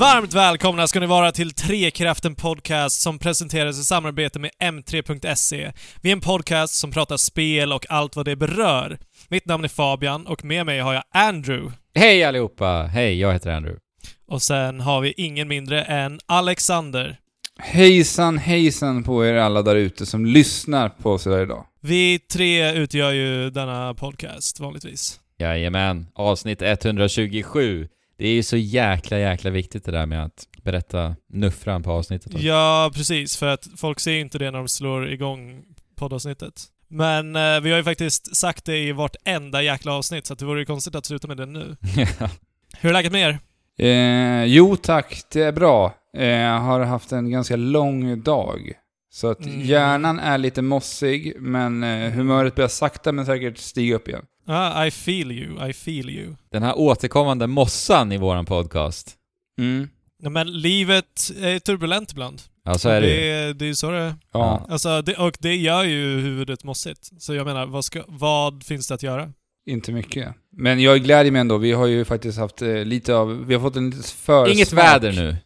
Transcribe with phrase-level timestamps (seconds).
[0.00, 5.72] Varmt välkomna ska ni vara till Trekraften Podcast som presenteras i samarbete med M3.se.
[6.02, 8.98] Vi är en podcast som pratar spel och allt vad det berör.
[9.28, 11.72] Mitt namn är Fabian och med mig har jag Andrew.
[11.94, 12.82] Hej allihopa!
[12.82, 13.80] Hej, jag heter Andrew.
[14.28, 17.16] Och sen har vi ingen mindre än Alexander.
[17.58, 21.66] Hejsan hejsan på er alla där ute som lyssnar på oss här idag.
[21.80, 25.20] Vi tre utgör ju denna podcast vanligtvis.
[25.38, 27.88] Jajamän, avsnitt 127.
[28.18, 32.34] Det är ju så jäkla, jäkla viktigt det där med att berätta nuffran på avsnittet.
[32.34, 32.46] också.
[32.46, 33.36] Ja, precis.
[33.36, 35.62] För att folk ser ju inte det när de slår igång
[35.96, 36.64] poddavsnittet.
[36.88, 40.38] Men eh, vi har ju faktiskt sagt det i vart enda jäkla avsnitt, så att
[40.38, 41.76] det vore ju konstigt att sluta med det nu.
[42.80, 43.38] Hur är läget med er?
[43.78, 45.94] Eh, jo tack, det är bra.
[46.16, 48.72] Eh, jag har haft en ganska lång dag.
[49.16, 49.60] Så att Mm.
[49.60, 54.24] hjärnan är lite mossig, men eh, humöret börjar sakta men säkert stiga upp igen.
[54.46, 56.34] Ah, I feel you, I feel you.
[56.52, 59.14] Den här återkommande mossan i våran podcast.
[59.58, 59.88] Mm.
[60.22, 62.42] Ja, men livet är turbulent ibland.
[62.64, 63.14] Ja, så är det ju.
[63.16, 64.14] det, är- det är ju så det är.
[64.32, 67.10] Ja, Alltså, det, och det gör ju huvudet mossigt.
[67.22, 69.32] Så jag menar, vad, ska, vad finns det att göra?
[69.68, 70.34] inte mycket.
[70.56, 71.58] Men jag glädjer mig ändå.
[71.58, 73.46] Vi har ju faktiskt haft eh, lite av...
[73.46, 74.48] Vi har fått en liten försmak.
[74.48, 75.36] Inget väder nu.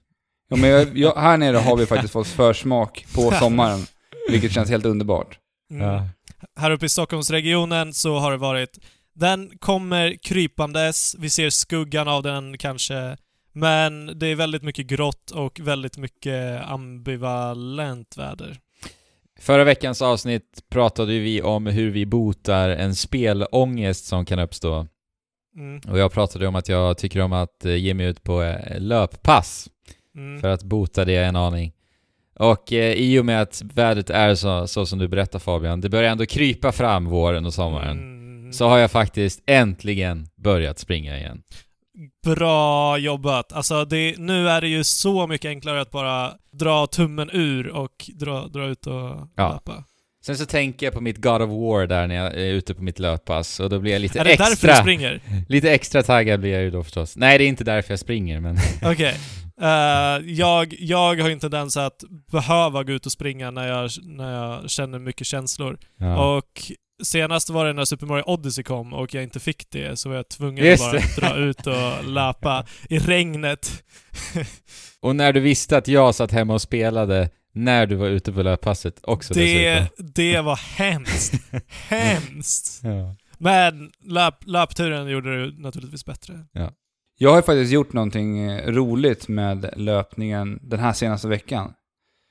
[0.51, 3.87] Ja, men jag, jag, här nere har vi faktiskt fått försmak på sommaren.
[4.29, 5.39] Vilket känns helt underbart.
[5.71, 6.03] Mm.
[6.61, 8.79] Här uppe i Stockholmsregionen så har det varit...
[9.15, 13.17] Den kommer krypandes, vi ser skuggan av den kanske,
[13.53, 18.59] men det är väldigt mycket grått och väldigt mycket ambivalent väder.
[19.41, 24.87] Förra veckans avsnitt pratade vi om hur vi botar en spelångest som kan uppstå.
[25.57, 25.81] Mm.
[25.91, 28.81] Och jag pratade om att jag tycker om att eh, ge mig ut på eh,
[28.81, 29.69] löppass
[30.17, 30.41] Mm.
[30.41, 31.73] för att bota det en aning.
[32.39, 35.89] Och eh, i och med att vädret är så, så som du berättar Fabian, det
[35.89, 37.99] börjar ändå krypa fram våren och sommaren.
[37.99, 38.53] Mm.
[38.53, 41.43] Så har jag faktiskt äntligen börjat springa igen.
[42.25, 43.53] Bra jobbat.
[43.53, 48.11] Alltså det, nu är det ju så mycket enklare att bara dra tummen ur och
[48.15, 49.53] dra, dra ut och Ja.
[49.53, 49.85] löpa.
[50.27, 52.83] Sen så tänker jag på mitt God of War där när jag är ute på
[52.83, 55.21] mitt löppass och då blir jag lite Är det därför du extra, springer?
[55.49, 57.17] lite extra taggad blir jag ju då förstås.
[57.17, 58.57] Nej, det är inte därför jag springer men...
[58.83, 59.15] Okej.
[59.61, 64.33] Eh, jag, jag har en tendens att behöva gå ut och springa när jag, när
[64.33, 65.79] jag känner mycket känslor.
[65.97, 66.37] Ja.
[66.37, 66.63] Och
[67.03, 70.17] senast var det när Super Mario Odyssey kom och jag inte fick det, så var
[70.17, 71.21] jag tvungen Just att bara det.
[71.21, 73.83] dra ut och löpa i regnet.
[75.03, 78.43] Och när du visste att jag satt hemma och spelade när du var ute på
[78.43, 80.11] löppasset också Det, dessutom.
[80.15, 81.35] det var hemskt.
[81.89, 82.81] hemskt.
[82.85, 83.17] Ja.
[83.39, 86.35] Men löp, löpturen gjorde det naturligtvis bättre.
[87.23, 91.73] Jag har faktiskt gjort någonting eh, roligt med löpningen den här senaste veckan.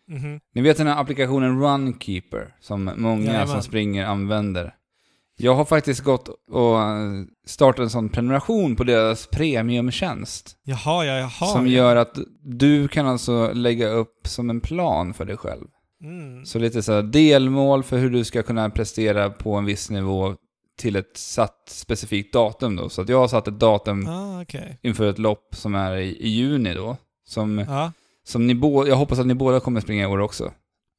[0.08, 0.40] Mhm.
[0.56, 3.48] Ni vet den här applikationen Runkeeper som många Jajamän.
[3.48, 4.74] som springer använder.
[5.38, 10.56] Jag har faktiskt gått och eh, startat en sån prenumeration på deras premiumtjänst.
[10.64, 11.54] Jaha, ja, jaha.
[11.54, 15.66] som gör att du kan alltså lägga upp som en plan för dig själv.
[16.04, 16.46] Mm.
[16.46, 20.36] Så lite så här delmål för hur du ska kunna prestera på en viss nivå
[20.80, 22.90] till ett satt specifikt datum då.
[22.90, 24.80] Så att jag har satt ett datum Ah, okej.
[24.82, 26.98] inför ett lopp som är i, i juni då.
[27.28, 27.92] Som, Ja.
[28.24, 30.52] som ni båda, jag hoppas att ni båda kommer springa i år också.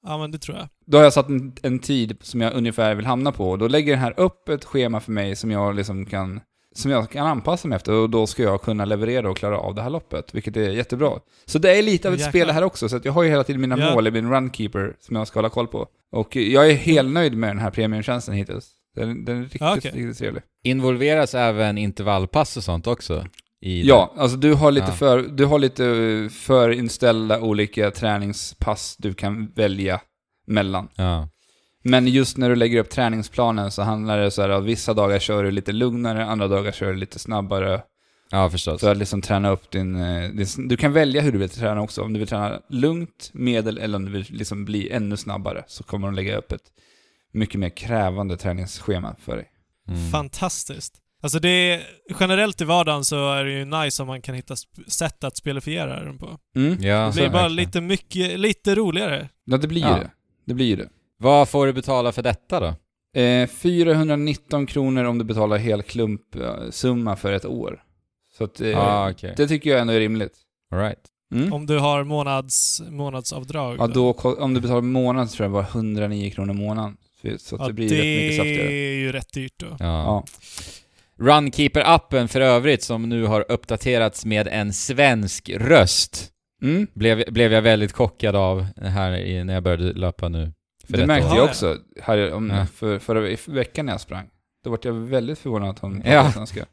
[0.06, 0.68] ja, men det tror jag.
[0.86, 3.56] Då har jag satt en, en tid som jag ungefär vill hamna på.
[3.56, 6.40] Då lägger den här upp ett schema för mig som jag liksom kan
[6.74, 9.74] som jag kan anpassa mig efter och då ska jag kunna leverera och klara av
[9.74, 11.10] det här loppet, vilket är jättebra.
[11.46, 12.30] Så det är lite av ett Jäklar.
[12.30, 13.94] spel här också, så jag har ju hela tiden mina Ja.
[13.94, 15.86] mål i min runkeeper som jag ska hålla koll på.
[16.12, 18.70] Och jag är helt nöjd med den här premiumtjänsten hittills.
[18.96, 19.90] Den, den är riktigt, Ja, okej.
[19.94, 20.42] riktigt trevlig.
[20.64, 23.26] Involveras även intervallpass och sånt också?
[23.62, 24.92] I Ja, alltså du har lite, Ja.
[24.92, 30.00] för, du har lite eh, förinställda olika träningspass du kan välja
[30.46, 30.86] mellan.
[30.96, 31.02] det?
[31.02, 31.28] Ja.
[31.84, 35.18] Men just när du lägger upp träningsplanen så handlar det så här att vissa dagar
[35.18, 37.82] kör du lite lugnare, andra dagar kör du lite snabbare.
[38.30, 38.80] Ja, förstås.
[38.80, 40.68] Så att liksom träna upp din, eh, din...
[40.68, 42.02] Du kan välja hur du vill träna också.
[42.02, 45.84] Om du vill träna lugnt, medel eller om du vill liksom bli ännu snabbare så
[45.84, 46.62] kommer de lägga upp ett
[47.32, 49.48] mycket mer krävande träningsschema för dig.
[49.88, 50.10] Mm.
[50.10, 50.94] Fantastiskt.
[51.22, 51.82] Alltså det är,
[52.20, 54.54] generellt i vardagen så är det ju nice om man kan hitta
[54.88, 56.38] sätt att spelifiera den på.
[56.56, 56.76] Mm.
[56.82, 57.56] Ja, Det så blir bara verkligen.
[57.56, 59.28] lite mycket, lite roligare.
[59.44, 59.88] Ja, det blir Ja.
[59.96, 60.10] det.
[60.46, 60.88] Det blir det.
[61.18, 62.74] Vad får du betala för detta då?
[63.20, 67.82] Eh, 419 kronor om du betalar hel klumpsumma för ett år.
[68.38, 69.34] Så att, eh, ah, okej.
[69.36, 70.32] det tycker jag ändå är rimligt.
[70.72, 70.98] All right.
[71.34, 71.52] Mm.
[71.52, 73.76] Om du har månads, månadsavdrag.
[73.78, 76.58] Ja, då, ko- om du betalar månad så tror jag det var 109 kronor i
[76.58, 76.96] månaden.
[77.38, 78.72] Så att Ja, det blir rätt mycket saftigare.
[78.72, 79.66] är ju rätt dyrt då.
[79.66, 79.76] Ja.
[79.78, 80.24] Ja.
[81.18, 86.26] Runkeeper-appen för övrigt, som nu har uppdaterats med en svensk röst,
[86.62, 86.86] Mm.
[86.94, 90.52] blev, blev jag väldigt chockad av här i, när jag började löpa nu.
[90.90, 91.36] För Det märkte år.
[91.36, 92.66] jag också här om, Ja.
[92.66, 94.26] för, förra ve- veckan när jag sprang.
[94.64, 96.10] Då var jag väldigt förvånad att hon Ja.
[96.12, 96.66] pratade svenska.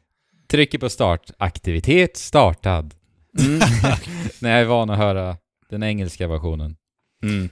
[0.50, 1.30] Trycker på start.
[1.38, 2.94] Aktivitet startad.
[3.40, 3.58] Mm.
[4.40, 5.36] Nej, jag är van att höra
[5.70, 6.76] den engelska versionen.
[7.22, 7.48] Mm.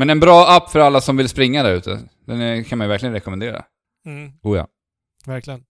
[0.00, 2.00] Men en bra app för alla som vill springa där ute.
[2.26, 3.64] Den är, kan man ju verkligen rekommendera.
[4.06, 4.66] Mm, Oh ja.
[5.26, 5.64] verkligen.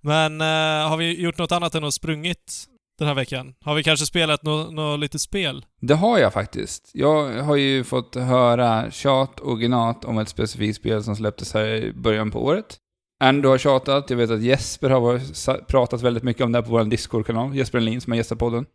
[0.00, 2.64] Men eh, har vi gjort något annat än att sprungit
[2.98, 3.54] den här veckan?
[3.64, 5.64] Har vi kanske spelat något nå litet spel?
[5.80, 6.90] Det har jag faktiskt.
[6.94, 11.66] Jag har ju fått höra tjat och gnat om ett specifikt spel som släpptes här
[11.66, 12.76] i början på året.
[13.20, 16.62] Ando har tjatat, jag vet att Jesper har varit, pratat väldigt mycket om det här
[16.64, 18.66] på vår Discord-kanal, Jesper Enlin som har gästat podden.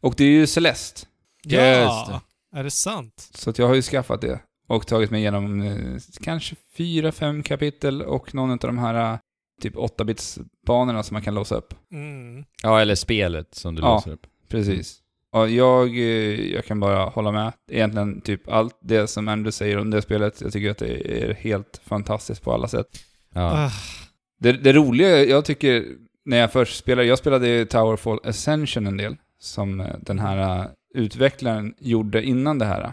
[0.00, 1.06] Och det är ju Celeste,
[1.42, 2.20] Ja!
[2.52, 3.30] Är det sant?
[3.34, 4.40] så jag har ju skaffat det.
[4.70, 5.76] Och tagit mig igenom eh,
[6.22, 9.18] kanske fyra, fem kapitel och någon av de här eh,
[9.62, 11.74] typ 8-bits-banorna som man kan låsa upp.
[11.92, 12.44] Mm.
[12.62, 13.94] Ja, eller spelet som du Ja.
[13.94, 14.26] låser upp.
[14.48, 14.98] Precis.
[15.32, 17.52] Och jag, eh, jag kan bara hålla med.
[17.70, 20.40] Egentligen typ allt det som Andrew säger om det spelet.
[20.40, 22.86] Jag tycker att det är helt fantastiskt på alla sätt.
[23.34, 23.66] Ja.
[23.66, 23.70] Ah,
[24.40, 25.84] Det, det roliga, jag tycker,
[26.24, 30.66] när jag först spelade, jag spelade Towerfall Ascension en del, som eh, den här eh,
[30.94, 32.92] utvecklaren gjorde innan det här.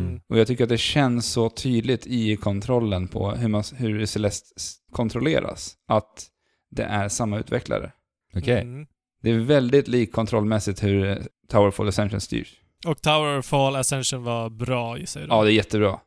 [0.00, 0.20] Mm.
[0.28, 4.60] Och jag tycker att det känns så tydligt i kontrollen på hur, man, hur Celeste
[4.92, 6.26] kontrolleras, att
[6.70, 7.92] det är samma utvecklare.
[8.36, 8.60] Okej.
[8.60, 8.86] mm.
[9.22, 11.16] Det är väldigt lik kontrollmässigt hur eh,
[11.48, 12.54] Towerfall Ascension styrs.
[12.86, 15.30] Och Tower Fall Ascension var bra gissar jag.
[15.30, 16.00] Ja, det är jättebra.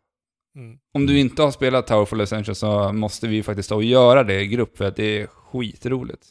[0.56, 0.78] Mm.
[0.94, 4.42] Om du inte har spelat Towerfall Ascension så måste vi faktiskt ta och göra det
[4.42, 6.28] i grupp för att det är skitroligt.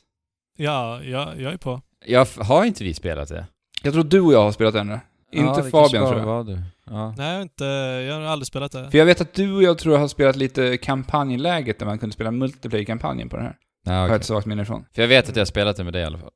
[0.56, 1.82] Ja, jag, jag är på.
[2.06, 3.46] Jag har inte vi spelat det?
[3.82, 5.00] Jag tror du och jag har spelat det ännu.
[5.36, 6.26] Inte det Fabian tror jag.
[6.26, 6.58] var du.
[6.90, 7.14] Ja.
[7.18, 7.64] Nej, jag har, inte,
[8.08, 8.90] jag har aldrig spelat det.
[8.90, 11.98] För jag vet att du och jag tror jag har spelat lite kampanjläget där man
[11.98, 13.56] kunde spela multiplayer-kampanjen på den här.
[13.84, 14.16] Ja, Har jag okej.
[14.16, 14.84] ett svagt minne ifrån.
[14.94, 16.30] För jag vet att jag har spelat det med dig i alla fall.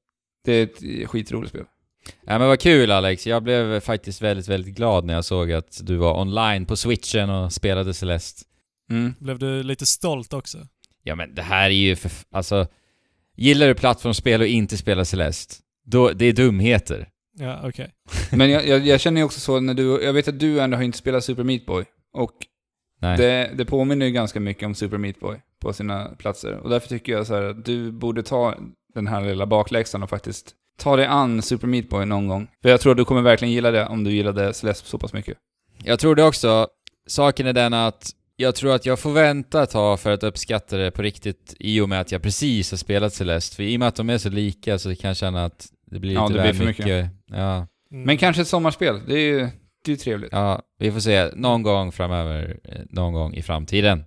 [0.44, 1.64] Det är ett skitroligt spel.
[2.26, 5.81] Ja men vad kul Alex, jag blev faktiskt väldigt, väldigt glad när jag såg att
[5.82, 8.43] du var online på switchen och spelade Celeste.
[8.91, 9.14] Mm.
[9.19, 10.58] Blev du lite stolt också?
[11.03, 12.11] Ja men det här är ju för...
[12.32, 12.67] Alltså...
[13.37, 15.55] Gillar du plattformsspel och inte spelar Celeste,
[15.87, 17.08] då, det är dumheter.
[17.38, 17.91] Ja, okej.
[18.32, 20.77] Men jag, jag, jag känner ju också så när du, jag vet att du ändå
[20.77, 21.85] har inte spelat Super Meat Boy.
[22.12, 22.32] Och
[23.00, 23.17] Nej.
[23.17, 26.56] det, det påminner ju ganska mycket om Super Meat Boy på sina platser.
[26.56, 28.55] Och därför tycker jag så här att du borde ta
[28.94, 32.49] den här lilla bakläxan och faktiskt ta dig an Super Meat Boy någon gång.
[32.62, 35.12] För jag tror att du kommer verkligen gilla det om du gillade Celeste så pass
[35.12, 35.38] mycket.
[35.85, 36.69] Jag tror det också.
[37.06, 40.77] Saken är den att jag tror att jag får vänta ett tag för att uppskatta
[40.77, 43.56] det på riktigt i och med att jag precis har spelat Celeste.
[43.56, 45.99] För i och med att de är så lika så kan jag känna att det
[45.99, 46.87] blir lite Ja, det väl blir för mycket.
[46.87, 47.11] mycket.
[47.32, 47.67] Ja.
[47.93, 48.05] Mm.
[48.05, 49.49] Men kanske ett sommarspel, det är ju
[49.85, 50.32] det är trevligt.
[50.32, 51.31] ja, vi får se.
[51.35, 54.05] Någon gång framöver, eh, någon gång i framtiden.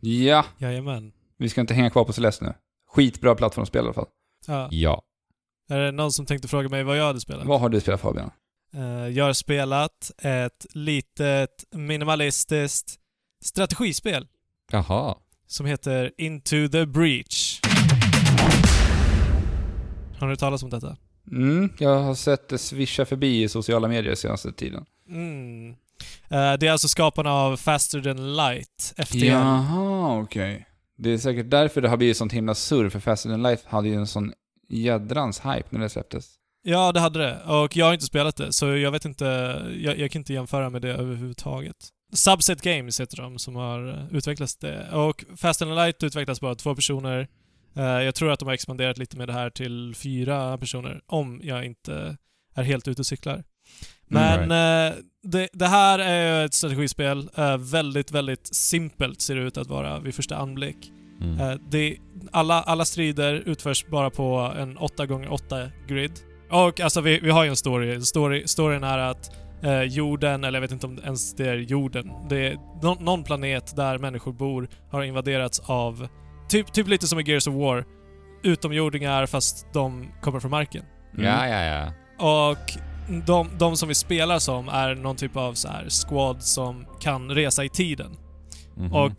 [0.00, 1.12] Ja, Jajamän.
[1.38, 2.54] vi ska inte hänga kvar på Celeste nu.
[2.92, 4.06] Skitbra plattformsspel i alla fall.
[4.46, 4.68] Ja.
[4.70, 5.02] Ja.
[5.70, 7.46] Är det någon som tänkte fråga mig vad jag hade spelat?
[7.46, 8.30] Vad har du spelat Fabian?
[8.74, 12.98] Eh, jag har spelat ett litet minimalistiskt
[13.44, 14.26] strategispel
[14.72, 15.16] Jaha.
[15.46, 17.60] som heter Into the Breach.
[20.18, 20.96] Har hört talas om detta?
[21.30, 24.84] Mm, jag har sett det svischa förbi i sociala medier senaste tiden.
[25.08, 25.70] Mm.
[26.28, 29.24] Eh, det är alltså skaparna av Faster than Light, FTL.
[29.24, 30.66] Jaha, okej.
[30.98, 33.88] Det är säkert därför det har blivit sånt himla surr, för Faster than Life hade
[33.88, 34.32] ju en sån
[34.68, 36.34] jädrans hype när det släpptes.
[36.62, 37.42] Ja, det hade det.
[37.44, 39.24] Och jag har inte spelat det, så jag vet inte...
[39.76, 41.76] Jag, jag kan inte jämföra med det överhuvudtaget.
[42.12, 44.90] Subset Games heter de som har utvecklat det.
[44.92, 47.28] Och Fast and Light utvecklas bara av två personer.
[47.76, 51.40] Eh, jag tror att de har expanderat lite med det här till fyra personer, om
[51.44, 52.16] jag inte
[52.54, 53.44] är helt ute och cyklar.
[54.08, 57.30] Men Mm, eh, det, det här är ett strategispel.
[57.36, 60.92] Eh, väldigt, väldigt simpelt ser det ut att vara vid första anblick.
[61.20, 61.58] Mm.
[61.70, 61.96] Det,
[62.32, 66.12] alla, alla strider utförs bara på en 8x8 grid.
[66.50, 68.00] Och alltså vi, vi har ju en story.
[68.00, 69.30] story storyn är att
[69.62, 73.24] eh, jorden, eller jag vet inte om ens det är jorden, det är nå- någon
[73.24, 76.08] planet där människor bor har invaderats av,
[76.50, 77.84] typ, typ lite som i Gears of War,
[78.42, 80.84] utomjordingar fast de kommer från marken.
[81.14, 81.26] Mm.
[81.26, 81.92] Ja, ja, ja.
[82.50, 82.58] Och
[83.26, 87.30] de, de som vi spelar som är någon typ av så här squad som kan
[87.30, 88.16] resa i tiden.
[88.76, 88.92] Mhm.
[88.92, 89.12] Och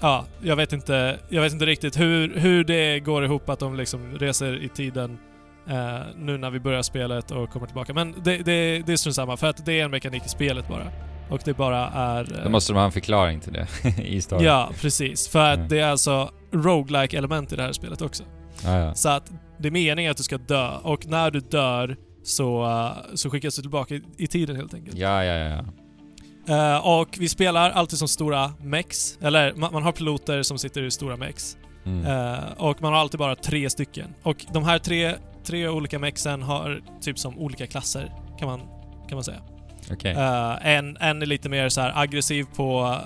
[0.00, 3.76] ja, jag vet inte, jag vet inte riktigt hur, hur det går ihop att de
[3.76, 5.18] liksom reser i tiden
[5.68, 7.94] eh, nu när vi börjar spelet och kommer tillbaka.
[7.94, 10.68] Men det, det, det är strunt samma, för att det är en mekanik i spelet
[10.68, 10.86] bara.
[11.30, 12.38] Och det bara är...
[12.38, 13.66] eh, Då måste de ha en förklaring till det
[14.02, 14.44] i storyn.
[14.44, 15.28] Ja, precis.
[15.28, 15.68] För att Mm.
[15.68, 18.22] det är alltså roguelike element i det här spelet också.
[18.64, 18.94] Ja, ja.
[18.94, 23.14] Så att det är meningen att du ska dö, och när du dör så, eh,
[23.14, 24.96] så skickas du tillbaka i, i tiden helt enkelt.
[24.96, 25.64] Ja, ja, ja.
[26.48, 30.82] Eh, och vi spelar alltid som stora mex, eller man, man har piloter som sitter
[30.82, 31.56] i stora mex.
[31.84, 32.06] Mm.
[32.06, 34.14] Eh, och man har alltid bara tre stycken.
[34.22, 38.60] Och de här tre, tre olika mexen har typ som olika klasser, kan man,
[39.08, 39.40] kan man säga.
[40.04, 42.96] Eh, en, en är lite mer så aggressiv på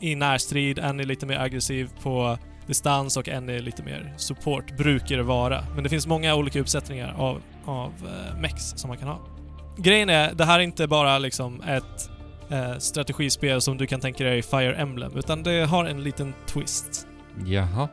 [0.00, 4.76] i närstrid, en är lite mer aggressiv på distans och en är lite mer support,
[4.76, 5.64] brukar det vara.
[5.74, 9.20] Men det finns många olika uppsättningar av, av uh, mex som man kan ha.
[9.76, 12.10] grejen är, det här är inte bara liksom ett
[12.50, 16.34] eh, strategispel som du kan tänka dig i Fire Emblem, utan det har en liten
[16.46, 17.06] twist.
[17.46, 17.88] Jaha.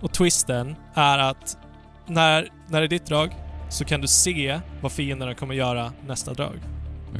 [0.00, 1.58] Och twisten är att
[2.06, 3.34] när, när det är ditt drag
[3.68, 6.60] så kan du se vad fienderna kommer göra nästa drag.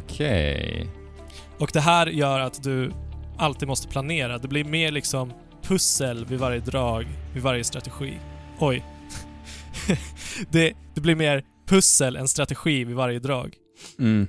[0.05, 0.87] Okej.
[1.59, 2.93] Och det här gör att du
[3.37, 4.39] alltid måste planera.
[4.39, 5.33] Det blir mer liksom
[5.63, 8.19] pussel vid varje drag, vid varje strategi.
[8.59, 8.85] Oj.
[10.51, 13.55] det, det blir mer pussel än strategi vid varje drag.
[13.99, 14.27] Mm.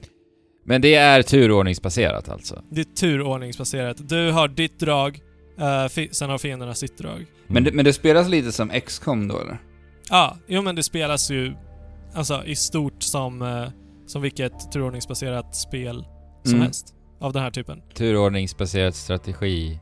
[0.66, 2.64] Men det är turordningsbaserat alltså?
[2.70, 4.10] Det är turordningsbaserat.
[4.10, 5.20] Du har ditt drag,
[5.90, 7.26] fi- sen har fienderna sitt drag.
[7.48, 9.58] Men, det, men det spelas lite som XCOM då eller?
[10.10, 11.54] Ja, jo men det spelas ju
[12.14, 13.68] alltså i stort som, eh,
[14.08, 16.06] som vilket turordningsbaserat spel
[16.44, 16.62] som Mm.
[16.62, 16.96] helst.
[17.20, 17.82] Av den här typen.
[17.96, 19.80] Turordningsbaserat strategispel?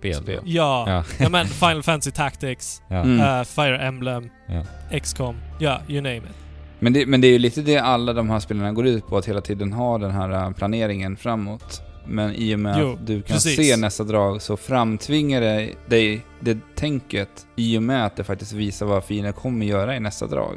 [0.00, 0.40] Spel.
[0.44, 1.04] Ja, ja.
[1.18, 1.28] Ja.
[1.28, 2.96] men Final Fantasy Tactics, ja.
[2.96, 3.20] Mm.
[3.20, 4.98] eh, Fire Emblem, Ja.
[5.00, 6.36] XCOM, ja, you name it.
[6.78, 9.16] Men det, men det är ju lite det alla de här spelarna går ut på,
[9.16, 11.82] att hela tiden ha den här äh, planeringen framåt.
[12.06, 13.56] Men i och med Jo, att du kan precis.
[13.56, 18.52] se nästa drag så framtvingar det dig det tänket i och med att det faktiskt
[18.52, 20.56] visar vad fienden kommer göra i nästa drag.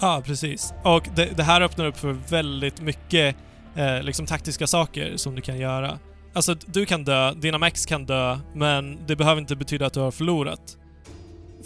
[0.00, 0.74] Ja, precis.
[0.84, 3.36] Och det, det här öppnar upp för väldigt mycket
[3.76, 5.98] eh, liksom taktiska saker som du kan göra.
[6.32, 10.00] Alltså, du kan dö, dina mex kan dö, men det behöver inte betyda att du
[10.00, 10.76] har förlorat.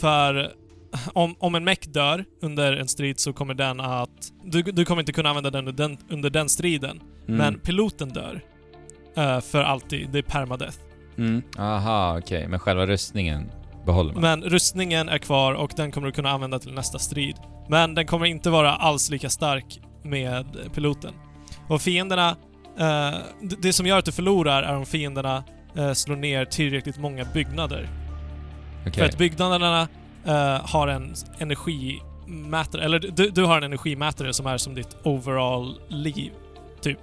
[0.00, 0.52] För
[1.12, 4.32] om, om en meck dör under en strid så kommer den att...
[4.44, 7.00] Du, du kommer inte kunna använda den under den, under den striden.
[7.28, 7.38] Mm.
[7.38, 8.40] Men piloten dör.
[9.16, 10.10] eh, för alltid.
[10.10, 10.78] Det är permadeath.
[11.18, 11.42] Mm.
[11.58, 12.48] Aha, okej.
[12.48, 13.50] Men själva rustningen
[13.86, 14.22] behåller man?
[14.22, 17.36] Men rustningen är kvar och den kommer du kunna använda till nästa strid.
[17.68, 21.14] Men den kommer inte vara alls lika stark med piloten.
[21.68, 22.36] Och fienderna...
[22.78, 25.44] Eh, det- det som gör att du förlorar är om fienderna
[25.76, 27.88] eh, slår ner tillräckligt många byggnader.
[28.80, 28.92] Okej.
[28.92, 29.88] För att byggnaderna
[30.26, 35.80] eh, har en energimätare, eller du, du har en energimätare som är som ditt overall
[35.88, 36.32] liv,
[36.80, 36.98] typ.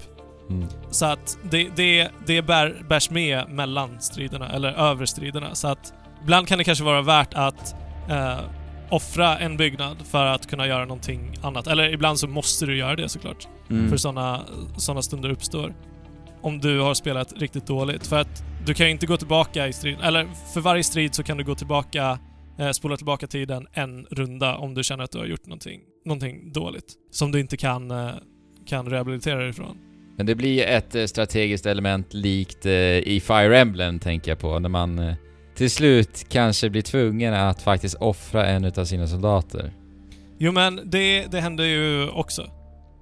[0.49, 0.67] Mm.
[0.91, 5.55] Så att det, det, det bär, bärs med mellan striderna, eller över striderna.
[5.55, 7.75] Så att ibland kan det kanske vara värt att
[8.89, 11.67] offra en byggnad för att kunna göra någonting annat.
[11.67, 13.48] Eller ibland så måste du göra det såklart.
[13.69, 13.89] Mm.
[13.89, 14.41] För sådana
[14.77, 15.74] såna stunder uppstår.
[16.41, 18.08] Om du har spelat riktigt dåligt.
[18.08, 20.01] För att du kan ju inte gå tillbaka i striden.
[20.01, 22.19] Eller för varje strid så kan du gå tillbaka,
[22.60, 26.51] eh, spola tillbaka tiden en runda om du känner att du har gjort någonting, någonting
[26.51, 26.93] dåligt.
[27.12, 28.10] Som du inte kan, eh,
[28.65, 29.77] kan rehabilitera dig ifrån.
[30.19, 34.60] Men det blir ett eh, strategiskt element likt eh, i Fire Emblem, tänker jag på,
[34.60, 35.15] när man eh,
[35.59, 39.73] till slut kanske blir tvungen att faktiskt offra en utav sina soldater.
[40.37, 42.45] Jo men det, det händer ju också.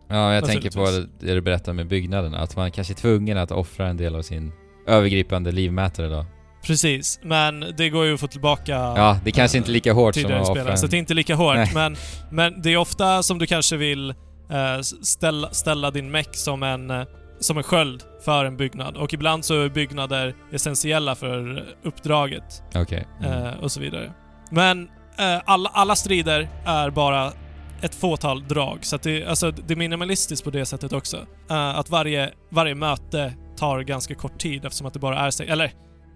[0.09, 3.51] Ja, jag tänker på det du berättade med byggnaderna, att man kanske är tvungen att
[3.51, 4.51] offra en del av sin
[4.87, 6.25] övergripande livmätare då.
[6.63, 9.93] Precis, men det går ju att få tillbaka Ja, det kanske eh, inte är lika
[9.93, 10.77] hårt som att offra en...
[10.77, 11.55] så det är inte lika hårt.
[11.55, 11.71] Nej.
[11.73, 11.95] Men,
[12.31, 16.91] men det är ofta som du kanske vill eh, ställa, ställa din meck som en,
[16.91, 17.05] eh,
[17.39, 18.97] som en sköld för en byggnad.
[18.97, 23.07] Och ibland så är byggnader essentiella för uppdraget Okej.
[23.23, 23.43] Mm.
[23.43, 24.13] eh, och så vidare.
[24.51, 27.33] Men eh, alla, alla strider är bara
[27.81, 31.17] ett fåtal drag, så det, alltså, det är minimalistiskt på det sättet också.
[31.49, 35.47] Eh, att varje, varje möte tar ganska kort tid eftersom att det bara är sig.
[35.47, 35.71] Eller,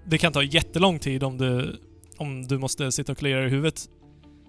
[0.05, 1.79] det kan ta jättelång tid om du,
[2.17, 3.85] om du måste sitta och klia i huvudet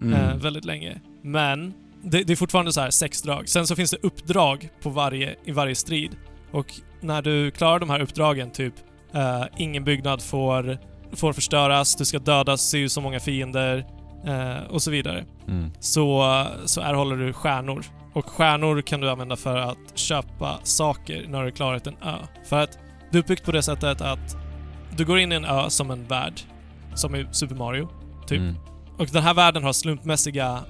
[0.03, 0.15] Mm.
[0.15, 1.01] eh, väldigt länge.
[1.23, 3.49] Men det, det är fortfarande så här sex drag.
[3.49, 6.17] Sen så finns det uppdrag på varje, i varje strid.
[6.53, 6.67] Och
[7.01, 8.75] när du klarar de här uppdragen, typ
[9.13, 10.79] eh, ingen byggnad får,
[11.13, 13.87] får förstöras, du ska döda si så många fiender
[14.27, 15.25] eh, och så vidare.
[15.49, 15.71] Mm.
[15.81, 17.85] Så, så erhåller du stjärnor.
[18.13, 22.17] Och stjärnor kan du använda för att köpa saker när du klarat en ö.
[22.49, 22.79] För att
[23.11, 24.37] det är uppbyggt på det sättet att
[24.97, 26.41] du går in i en ö som en värld,
[26.95, 27.89] som i Super Mario.
[28.27, 28.39] Typ.
[28.39, 28.57] Mm.
[28.99, 30.61] Och den här världen har slumpmässiga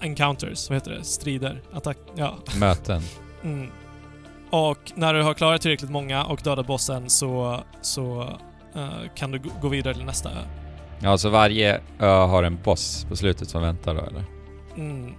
[0.00, 1.04] encounters, vad heter det?
[1.04, 1.62] Strider?
[1.72, 1.98] Attack?
[2.14, 2.38] Ja.
[2.60, 3.02] Möten.
[3.42, 3.70] Mm.
[4.50, 8.22] Och när du har klarat tillräckligt många och dödat bossen så, så
[8.74, 10.42] eh, kan du gå- vidare till nästa ö.
[11.00, 14.24] Ja, så varje ö har en boss på slutet som väntar då, eller?
[14.76, 15.14] Mm.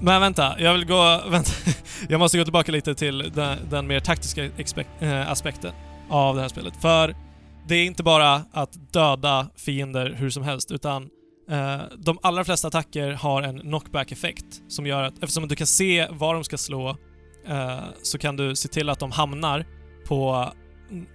[0.00, 1.20] Men vänta, jag vill gå...
[1.30, 1.50] Vänta.
[2.08, 4.44] Jag måste gå tillbaka lite till den, den mer taktiska
[5.00, 5.72] eh, aspekten
[6.10, 6.76] av det här spelet.
[6.76, 7.16] För
[7.68, 11.02] det är inte bara att döda fiender hur som helst, utan
[11.50, 16.06] eh, de allra flesta attacker har en knockback-effekt som gör att eftersom du kan se
[16.10, 16.96] var de ska slå
[17.48, 19.66] eh, så kan du se till att de hamnar
[20.08, 20.48] på...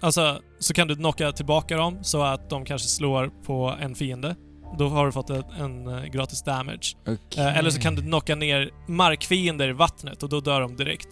[0.02, 4.36] Alltså, så kan du knocka tillbaka dem så att de kanske slår på en fiende.
[4.78, 6.96] Då har du fått en, en eh, gratis damage.
[7.38, 11.08] Eh, Eller så kan du knocka ner markfiender i vattnet och då dör de direkt.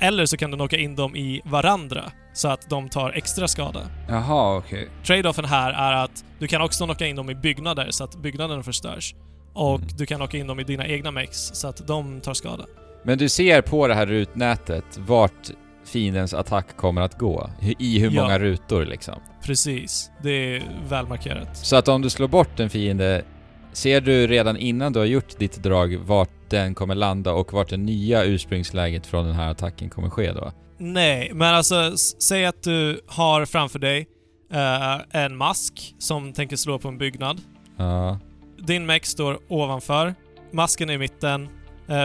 [0.00, 3.80] Eller så kan du knocka in dem i varandra så att de tar extra skada.
[4.08, 4.88] Jaha, okej.
[5.04, 8.62] Trade-offen här är att du kan också knocka in dem i byggnader så att byggnaden
[8.64, 9.14] förstörs.
[9.54, 9.88] Och Mm.
[9.96, 12.64] du kan knocka in dem i dina egna mex så att de tar skada.
[13.02, 15.50] Men du ser på det här rutnätet vart
[15.84, 17.50] fiendens attack kommer att gå.
[17.78, 18.22] I hur Ja.
[18.22, 19.14] många rutor liksom.
[19.44, 20.10] Precis.
[20.22, 21.56] Det är välmarkerat.
[21.56, 23.24] Så att om du slår bort en fiende,
[23.72, 27.68] ser du redan innan du har gjort ditt drag vart den kommer landa och vart
[27.68, 30.52] det nya ursprungsläget från den här attacken kommer ske då?
[30.78, 34.06] Nej, men alltså säg att du har framför dig
[34.52, 37.40] eh, en mask som tänker slå på en byggnad.
[37.76, 38.18] Ja.
[38.66, 40.14] Din mech står ovanför,
[40.52, 41.48] masken är i mitten,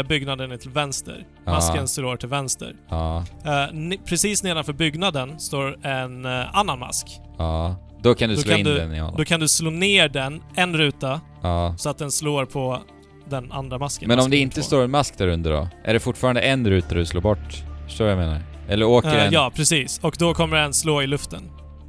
[0.07, 1.25] byggnaden är till vänster.
[1.45, 2.75] Masken slår till vänster.
[2.89, 3.17] Ja.
[3.45, 7.07] Eh, precis nedanför byggnaden står en eh, annan mask.
[7.37, 7.75] Ja.
[8.01, 9.15] Då kan du Då slå kan in du- den i honom.
[9.17, 11.75] Då kan du slå ner den en ruta Ja.
[11.77, 12.81] så att den slår på
[13.29, 14.07] den andra masken.
[14.07, 14.61] Men om det inte två.
[14.61, 15.67] står en mask där under då?
[15.83, 17.63] Är det fortfarande en ruta du slår bort?
[17.87, 18.39] Förstår jag menar?
[18.69, 19.33] Eller åker Eh, den...
[19.33, 19.99] Ja, precis.
[20.03, 21.41] Och då kommer den slå i luften.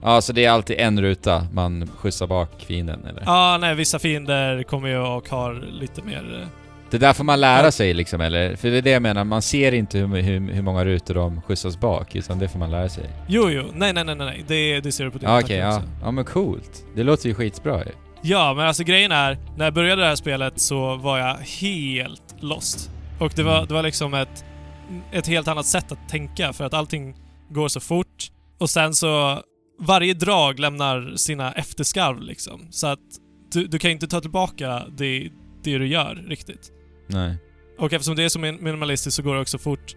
[0.03, 3.23] Ja, så det är alltid en ruta man skjutsar bak fienden eller?
[3.27, 6.47] Ja, nej, vissa fiender kommer ju och har lite mer...
[6.95, 8.57] Det där får man lära sig liksom eller?
[8.57, 11.43] För det är det jag menar, man ser inte hur, hur, hur många rutor de
[11.43, 13.05] skjutsas bak, utan det får man lära sig.
[13.29, 13.63] Jo, jo.
[13.75, 14.45] Nej, nej, nej, nej.
[14.49, 15.77] Det, det ser du på din Ja, attack okej, ja.
[15.77, 15.89] också.
[16.03, 16.85] Ja men coolt.
[16.97, 17.91] Det låter ju skitbra ju.
[18.23, 22.35] Ja, men alltså grejen är, när jag började det här spelet så var jag helt
[22.41, 22.91] lost.
[23.21, 23.67] Och det var, Mm.
[23.69, 24.45] det var liksom ett,
[25.13, 27.15] ett helt annat sätt att tänka för att allting
[27.51, 28.29] går så fort.
[28.61, 29.41] Och sen så,
[29.81, 32.67] varje drag lämnar sina efterskarv liksom.
[32.71, 32.99] Så att
[33.53, 35.29] du, du kan inte ta tillbaka det,
[35.65, 36.71] det du gör riktigt.
[37.07, 37.37] Nej.
[37.79, 39.97] Och eftersom det är så min- minimalistiskt så går det också fort.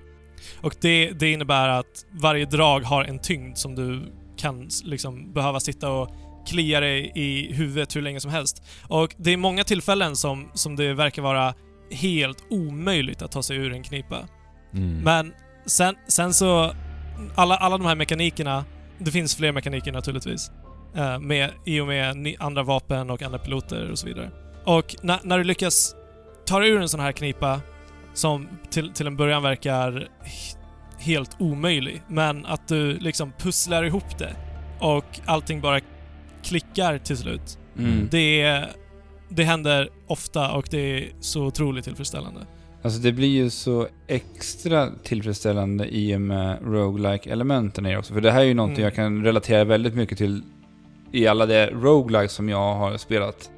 [0.62, 5.60] Och det, det innebär att varje drag har en tyngd som du kan liksom behöva
[5.60, 6.10] sitta och
[6.48, 8.64] klia dig i huvudet hur länge som helst.
[8.88, 11.54] Och det är många tillfällen som, som det verkar vara
[11.92, 14.28] helt omöjligt att ta sig ur en knipa.
[14.74, 15.02] Mm.
[15.02, 15.34] Men
[15.66, 16.72] sen, sen så...
[17.36, 18.66] Alla, alla de här mekanikerna,
[19.00, 20.52] det finns fler mekaniker naturligtvis.
[20.96, 24.32] eh, med, I och med andra vapen och andra piloter och så vidare.
[24.66, 25.96] Och när, när du lyckas
[26.48, 27.62] ta dig ur en sån här knipa
[28.14, 29.92] som till, till en början verkar
[30.24, 30.58] he-
[31.00, 34.34] helt omöjlig, men att du liksom pusslar ihop det
[34.80, 35.80] och allting bara
[36.44, 37.58] klickar till slut.
[37.78, 38.08] Mm.
[38.12, 38.64] Det,
[39.30, 42.40] det händer ofta och det är så otroligt tillfredsställande.
[42.82, 48.14] Alltså det blir ju så extra tillfredsställande i och med roguelike elementen i också.
[48.14, 48.84] För det här är ju någonting Mm.
[48.84, 50.42] jag kan relatera väldigt mycket till
[51.12, 53.52] i alla de roguelikes som jag har spelat.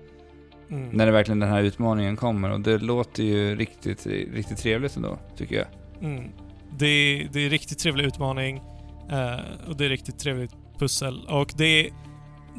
[0.69, 0.89] Mm.
[0.89, 2.51] När det verkligen den här utmaningen kommer.
[2.51, 5.67] Och det låter ju riktigt, riktigt trevligt ändå, tycker jag.
[6.01, 6.31] Mm.
[6.77, 8.61] Det, är, det är riktigt trevlig utmaning
[9.11, 11.25] eh, och det är riktigt trevligt pussel.
[11.29, 11.89] Och det är,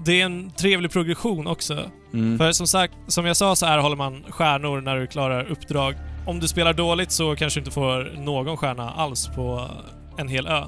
[0.04, 1.90] det är en trevlig progression också.
[2.12, 2.38] Mm.
[2.38, 5.94] För som sagt, som jag sa så här håller man stjärnor när du klarar uppdrag.
[6.26, 9.68] Om du spelar dåligt så kanske du inte får någon stjärna alls på
[10.16, 10.64] en hel ö.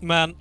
[0.00, 0.36] Men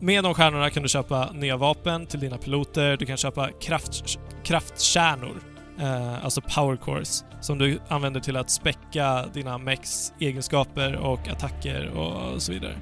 [0.00, 4.18] med de stjärnorna kan du köpa nya vapen till dina piloter, du kan köpa kraft,
[4.44, 5.34] kraftkärnor,
[5.80, 11.90] eh, alltså power cores, som du använder till att späcka dina mechs egenskaper och attacker
[11.90, 12.74] och så vidare.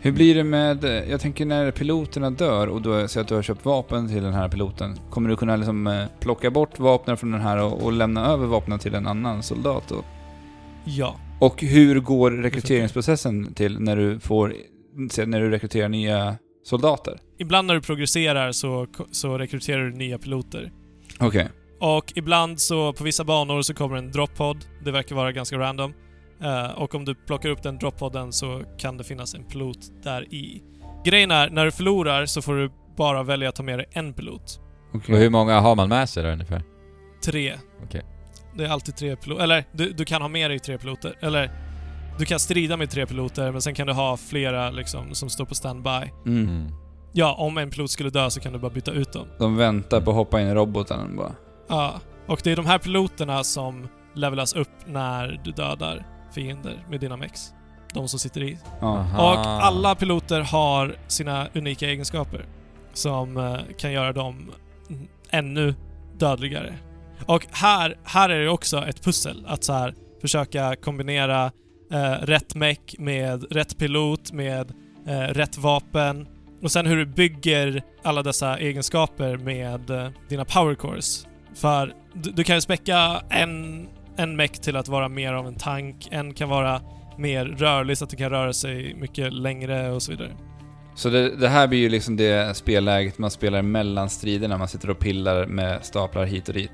[0.00, 3.42] Hur blir det med, jag tänker när piloterna dör och du säger att du har
[3.42, 4.96] köpt vapen till den här piloten.
[5.10, 8.46] Kommer du kunna liksom eh, plocka bort vapnen från den här och, och lämna över
[8.46, 10.04] vapnen till en annan soldat då?
[10.84, 11.16] Ja.
[11.40, 14.54] Och hur går rekryteringsprocessen till när du får,
[15.26, 17.18] när du rekryterar nya soldater?
[17.38, 20.72] Ibland när du progresserar så, så rekryterar du nya piloter.
[21.18, 21.48] Okej.
[21.82, 24.64] Och ibland så på vissa banor så kommer en droppod.
[24.84, 25.94] Det verkar vara ganska random.
[26.42, 30.34] Eh, och om du plockar upp den droppodden så kan det finnas en pilot där
[30.34, 30.62] i.
[31.04, 34.12] Grejen är, när du förlorar så får du bara välja att ta med dig en
[34.12, 34.60] pilot.
[34.94, 35.14] Okej.
[35.14, 36.62] Och hur många har man med sig då ungefär?
[37.24, 37.54] Tre.
[37.84, 38.02] Okej.
[38.56, 39.42] Det är alltid tre piloter.
[39.42, 41.14] Eller, du, du kan ha med dig tre piloter.
[41.20, 41.50] Eller,
[42.18, 45.44] du kan strida med tre piloter, men sen kan du ha flera liksom som står
[45.44, 46.10] på standby.
[46.26, 46.68] Mm.
[47.12, 49.26] Ja, om en pilot skulle dö så kan du bara byta ut dem.
[49.38, 51.32] De väntar på att hoppa in i roboten bara.
[51.68, 57.00] Ja, och det är de här piloterna som levelas upp när du dödar fiender med
[57.00, 57.52] dina mex.
[57.94, 58.58] De som sitter i.
[58.80, 59.32] Aha.
[59.32, 62.46] Och alla piloter har sina unika egenskaper
[62.92, 64.52] som eh, kan göra dem
[65.30, 65.74] ännu
[66.18, 66.74] dödligare.
[67.26, 71.52] Och här, här är det också ett pussel att så här försöka kombinera
[71.92, 74.72] eh, rätt meck med rätt pilot med
[75.06, 76.26] eh, rätt vapen
[76.62, 81.26] och sen hur du bygger alla dessa egenskaper med eh, dina power cores.
[81.54, 83.86] För du, du kan ju späcka en,
[84.16, 86.80] en meck till att vara mer av en tank, en kan vara
[87.18, 90.30] mer rörlig så att det kan röra sig mycket längre och så vidare.
[90.94, 94.58] Så det, det här blir ju liksom det spelläget man spelar mellan striderna.
[94.58, 96.70] Man sitter och pillar med staplar hit och dit.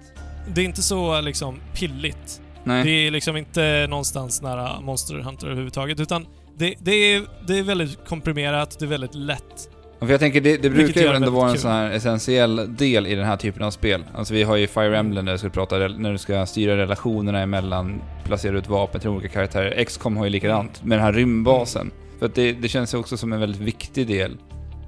[0.54, 2.40] Det är inte så liksom pilligt.
[2.64, 2.84] Nej.
[2.84, 7.62] Det är liksom inte någonstans nära Monster Hunter överhuvudtaget, utan det, det, är, det är
[7.62, 9.70] väldigt komprimerat, det är väldigt lätt.
[10.00, 13.14] För jag tänker, det, det brukar ju ändå vara en sån här essentiell del i
[13.14, 14.04] den här typen av spel.
[14.14, 17.40] Alltså vi har ju Fire Emblem där du ska prata, när du ska styra relationerna
[17.40, 19.84] emellan, placera ut vapen till olika karaktärer.
[19.84, 21.90] XCOM har ju likadant med den här rymdbasen.
[22.18, 24.36] För att det, det känns ju också som en väldigt viktig del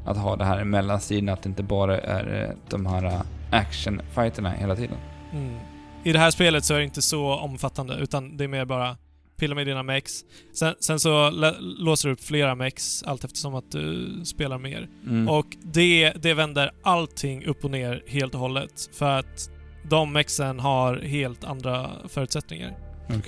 [0.07, 3.20] att ha det här mellanstilen, att det inte bara är eh, de här eh,
[3.51, 4.96] action-fighterna hela tiden.
[5.33, 5.55] Mm.
[6.05, 8.96] I det här spelet så är det inte så omfattande, utan det är mer bara
[9.40, 10.24] pilla med dina mex.
[10.53, 14.88] Sen, sen så låser du upp flera mex allt eftersom att du spelar mer.
[15.07, 15.29] Mm.
[15.29, 18.90] Och det, det vänder allting upp och ner helt och hållet.
[18.92, 19.50] För att
[19.90, 22.76] de mexen har helt andra förutsättningar.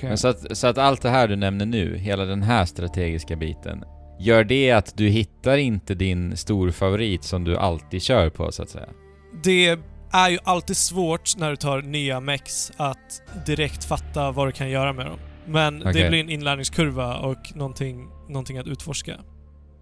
[0.02, 3.36] Men så, att, så att allt det här du nämner nu, hela den här strategiska
[3.36, 3.84] biten,
[4.20, 8.70] gör det att du hittar inte din storfavorit som du alltid kör på så att
[8.70, 8.88] säga?
[9.44, 9.78] Det
[10.12, 14.70] är ju alltid svårt när du tar nya mex att direkt fatta vad du kan
[14.70, 15.18] göra med dem.
[15.46, 16.02] Men Okej.
[16.02, 19.16] det blir en inlärningskurva och någonting, någonting att utforska.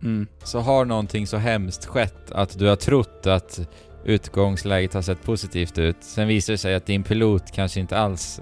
[0.02, 0.26] Mm.
[0.44, 3.60] Så har någonting så hemskt skett att du har trott att
[4.04, 5.96] utgångsläget har sett positivt ut.
[6.00, 8.40] Sen visar det sig att din pilot kanske inte alls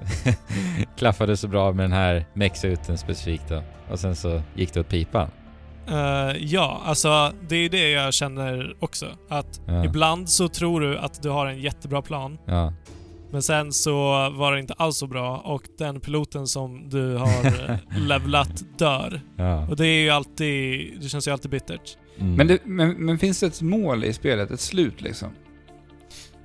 [0.99, 3.63] klaffade så bra med den här mexuten specifikt då.
[3.91, 5.31] Och sen så gick det åt pipan.
[5.89, 9.07] Eh, ja, alltså det är det jag känner också.
[9.29, 9.85] Att Ja.
[9.85, 12.73] ibland så tror du att du har en jättebra plan, Ja.
[13.31, 13.95] Men sen så
[14.31, 19.21] var det inte alls så bra och den piloten som du har eh, levlat dör.
[19.37, 19.69] ja.
[19.69, 21.01] Och det är ju alltid...
[21.01, 21.97] Det känns ju alltid bittert.
[22.19, 22.35] Mm.
[22.35, 24.51] Men, det, men, men finns det ett mål i spelet?
[24.51, 25.29] Ett slut liksom?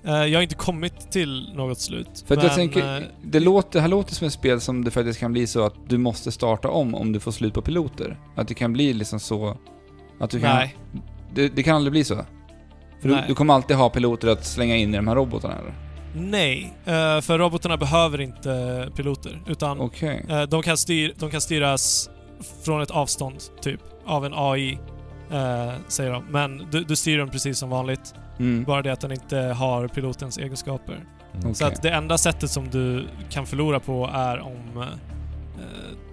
[0.05, 2.23] Eh, jag har inte kommit till något slut.
[2.27, 4.83] För att men, jag tänker, eh, det, låter, det här låter som ett spel som
[4.83, 7.61] det faktiskt kan bli så att du måste starta om om du får slut på
[7.61, 8.19] piloter.
[8.35, 9.57] Att det kan bli liksom så...
[10.19, 10.55] Att du kan...
[10.55, 10.75] nej.
[11.33, 12.25] Det, det kan aldrig bli så?
[13.01, 15.92] För du, du kommer alltid ha piloter att slänga in i de här robotarna eller?
[16.15, 19.41] Nej, eh, för robotarna behöver inte piloter.
[19.47, 20.25] Utan Okej.
[20.29, 22.09] eh, de, kan styr, de kan styras
[22.65, 23.79] från ett avstånd, typ.
[24.05, 24.79] Av en AI,
[25.31, 26.23] eh, säger de.
[26.29, 28.13] Men du, du styr dem precis som vanligt.
[28.39, 28.63] Mm.
[28.63, 31.05] Bara det att den inte har pilotens egenskaper.
[31.41, 31.53] Mm.
[31.55, 31.75] Så Okej.
[31.75, 34.85] att det enda sättet som du kan förlora på är om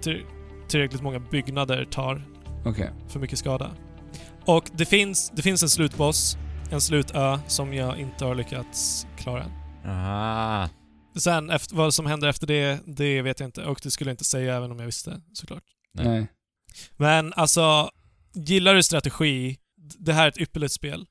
[0.01, 0.23] till-
[0.67, 2.21] tillräckligt många byggnader tar
[2.65, 2.89] Okej.
[3.07, 3.71] för mycket skada.
[4.45, 6.37] Och det finns, det finns en slutboss,
[6.71, 9.51] en slutö, som jag inte har lyckats klara än.
[9.85, 10.69] Ah.
[11.15, 13.65] Sen efter, vad som händer efter det, det vet jag inte.
[13.65, 15.63] Och det skulle jag inte säga även om jag visste, såklart.
[15.93, 16.27] Nej.
[16.97, 17.89] Men alltså,
[18.33, 19.57] gillar du strategi,
[19.97, 21.05] det här är ett ypperligt spel.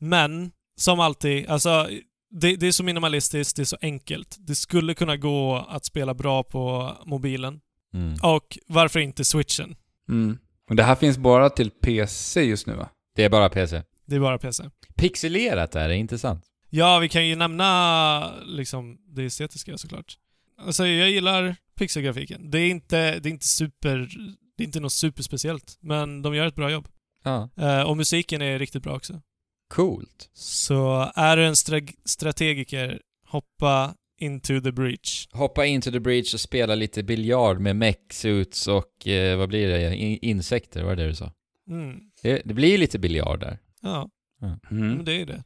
[0.00, 1.88] Men, som alltid, alltså
[2.30, 4.36] det, det är så minimalistiskt, det är så enkelt.
[4.38, 7.60] Det skulle kunna gå att spela bra på mobilen.
[7.94, 8.14] Mm.
[8.22, 9.76] Och varför inte switchen?
[10.08, 10.38] Mm.
[10.70, 12.88] Och det här finns bara till PC just nu va?
[13.16, 13.82] Det är bara PC.
[14.04, 14.64] Det är bara PC.
[14.94, 16.44] Pixelerat är det, inte sant?
[16.76, 20.18] Ja, vi kan ju nämna liksom det estetiska såklart.
[20.58, 22.50] Alltså jag gillar pixelgrafiken.
[22.50, 24.08] Det är inte, det är inte super,
[24.56, 26.88] det är inte något superspeciellt, men de gör ett bra jobb.
[27.24, 27.48] Ja.
[27.56, 29.20] Eh, och musiken är riktigt bra också.
[29.74, 30.30] Coolt.
[30.34, 35.28] Så är du en stra- strategiker, hoppa into the breach.
[35.32, 39.96] Hoppa into the breach och spela lite biljard med mech-suits och eh, vad blir det?
[39.96, 41.32] In insekter, var det det du sa?
[41.68, 42.00] Mm.
[42.22, 43.58] Det, det blir lite biljard där.
[43.80, 44.10] Ja,
[44.42, 44.58] Mm.
[44.96, 45.44] men det är det.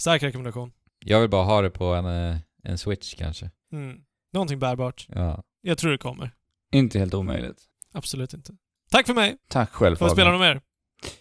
[0.00, 0.72] Stark rekommendation.
[1.04, 3.50] Jag vill bara ha det på en, eh, en switch kanske.
[3.72, 4.00] Mm.
[4.32, 5.06] Någonting bärbart.
[5.08, 5.42] Ja.
[5.62, 6.30] Jag tror det kommer.
[6.72, 7.58] Inte helt omöjligt.
[7.92, 8.52] Absolut inte.
[8.90, 9.36] Tack för mig!
[9.48, 10.60] Tack själv Får jag spela något mer?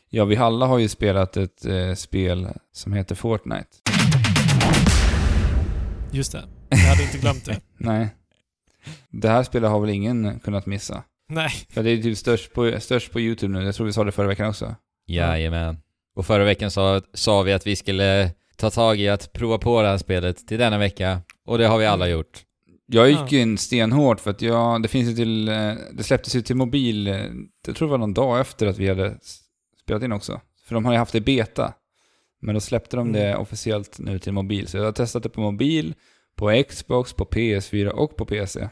[0.09, 3.67] Ja, vi alla har ju spelat ett eh, spel som heter Fortnite.
[6.11, 6.43] Just det.
[6.69, 7.61] Jag hade inte glömt det.
[7.77, 8.09] Nej.
[9.09, 11.03] Det här spelet har väl ingen kunnat missa?
[11.29, 11.51] Nej.
[11.69, 13.65] För det är typ störst på, störst på YouTube nu.
[13.65, 14.75] Jag tror vi sa det förra veckan också.
[15.07, 15.77] Jajamän.
[16.15, 19.81] Och förra veckan sa, sa vi att vi skulle ta tag i att prova på
[19.81, 21.21] det här spelet till denna vecka.
[21.45, 22.43] Och det har vi alla gjort.
[22.91, 26.35] Jag gick ju in stenhårt för att jag, det finns ju till, eh, det släpptes
[26.35, 27.25] ju till mobil, eh,
[27.67, 29.17] jag tror det var någon dag efter att vi hade
[29.83, 30.41] spelat in också.
[30.65, 31.73] För de har ju haft det i beta.
[32.41, 33.41] Men då släppte de det Mm.
[33.41, 34.67] officiellt nu till mobil.
[34.67, 35.93] Så jag har testat det på mobil,
[36.35, 38.69] på Xbox, på PS4 och på PC.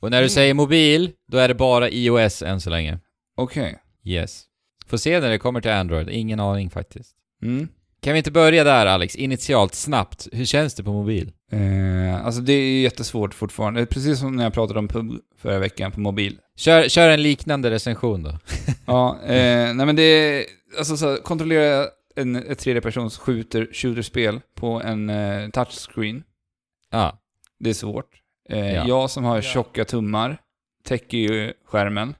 [0.00, 0.28] Och när du Mm.
[0.30, 2.98] säger mobil, då är det bara iOS än så länge.
[3.36, 3.78] Okej.
[4.04, 4.44] Yes.
[4.86, 6.08] Får se när det kommer till Android.
[6.10, 7.16] Ingen aning faktiskt.
[7.42, 7.68] Mm.
[8.06, 10.28] Kan vi inte börja där Alex, initialt, snabbt?
[10.32, 11.32] Hur känns det på mobil?
[11.52, 13.86] Eh, alltså det är jättesvårt fortfarande.
[13.86, 16.38] Precis som när jag pratade om pub förra veckan på mobil.
[16.56, 18.30] Kör, kör en liknande recension då.
[18.86, 20.44] Ja, eh, nej men det är,
[20.78, 26.22] alltså så kontrollera en, ett tredjepersons shooter, shooterspel på en eh, touchscreen.
[26.90, 27.18] Ja.
[27.58, 28.10] Det är svårt.
[28.48, 28.88] Eh, Ja.
[28.88, 30.38] Jag som har tjocka tummar
[30.84, 32.14] täcker ju skärmen.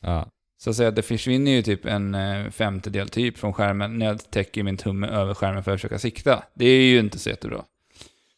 [0.00, 0.26] Ja.
[0.58, 4.30] Så att säga det försvinner ju typ en eh, femtedel typ från skärmen när jag
[4.30, 6.42] täcker min tumme över skärmen för att försöka sikta.
[6.54, 7.64] Det är ju inte så jättebra.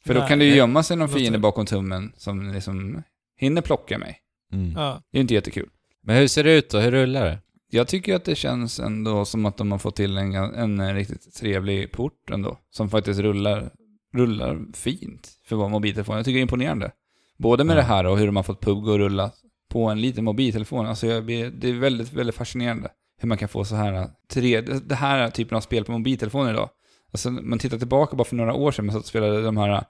[0.06, 3.02] För då Nej, kan det ju gömma sig någon fiende bakom tummen som liksom
[3.37, 4.18] hinner plocka mig.
[4.52, 4.72] Mm.
[4.76, 5.02] Ja.
[5.12, 5.68] Det är inte jättekul.
[6.02, 6.78] Men hur ser det ut då?
[6.78, 7.38] Hur rullar det?
[7.70, 11.35] Jag tycker att det känns ändå som att de har fått till en, en riktigt
[11.35, 12.59] trevlig port ändå.
[12.70, 13.70] Som faktiskt rullar,
[14.14, 16.16] rullar fint för att vara mobiltelefon.
[16.16, 16.90] Jag tycker det är imponerande.
[17.38, 17.80] Både med Ja.
[17.80, 19.30] det här och hur de har fått PUBG att rulla
[19.70, 20.87] på en liten mobiltelefon.
[20.87, 24.94] Alltså jag, det är väldigt, väldigt fascinerande hur man kan få så här tre, det
[24.94, 26.70] här typen av spel på mobiltelefoner idag.
[27.12, 29.85] Alltså man tittar tillbaka bara för några år sedan, man satt och spelade de här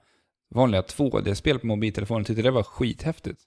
[0.55, 3.41] vanliga 2D-spel på mobiltelefoner och tyckte det var skithäftigt.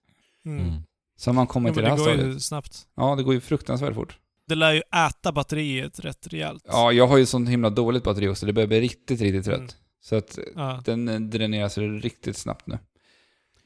[0.47, 0.65] Mm.
[0.69, 0.83] Mm.
[1.17, 2.35] Så man Ja, kommit men till det det här går stadiet.
[2.37, 2.79] ju snabbt.
[2.97, 4.19] Ja, det går ju fruktansvärt fort.
[4.49, 6.63] Det lär ju äta batteriet rätt rejält.
[6.69, 9.59] Ja, jag har ju sånt himla dåligt batteri också, det börjar bli riktigt, riktigt trött.
[9.59, 9.71] Mm.
[10.01, 10.83] Så att Ja.
[10.85, 12.79] den eh, dräneras riktigt snabbt nu.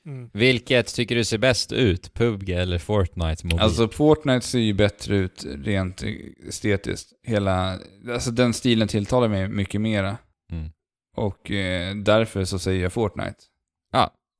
[0.09, 0.31] Mm.
[0.33, 2.15] Vilket tycker du ser bäst ut?
[2.15, 3.61] PubG eller Fortnite mobil?
[3.61, 6.03] Alltså Fortnite ser ju bättre ut rent
[6.49, 7.13] estetiskt.
[7.23, 7.79] Hela,
[8.13, 10.19] alltså den stilen tilltalar mig mycket mera.
[10.53, 10.71] Mm.
[11.17, 13.37] Och eh, därför så säger jag Fortnite.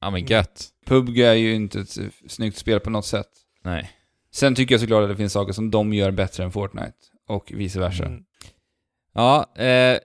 [0.01, 0.69] Ja men gött.
[0.87, 1.97] PubG är ju inte ett
[2.29, 3.29] snyggt spel på något sätt.
[3.65, 3.91] Nej.
[4.33, 6.93] Sen tycker jag såklart att det finns saker som de gör bättre än Fortnite.
[7.29, 8.05] Och vice versa.
[8.05, 8.23] Mm.
[9.15, 9.99] Ja, eh,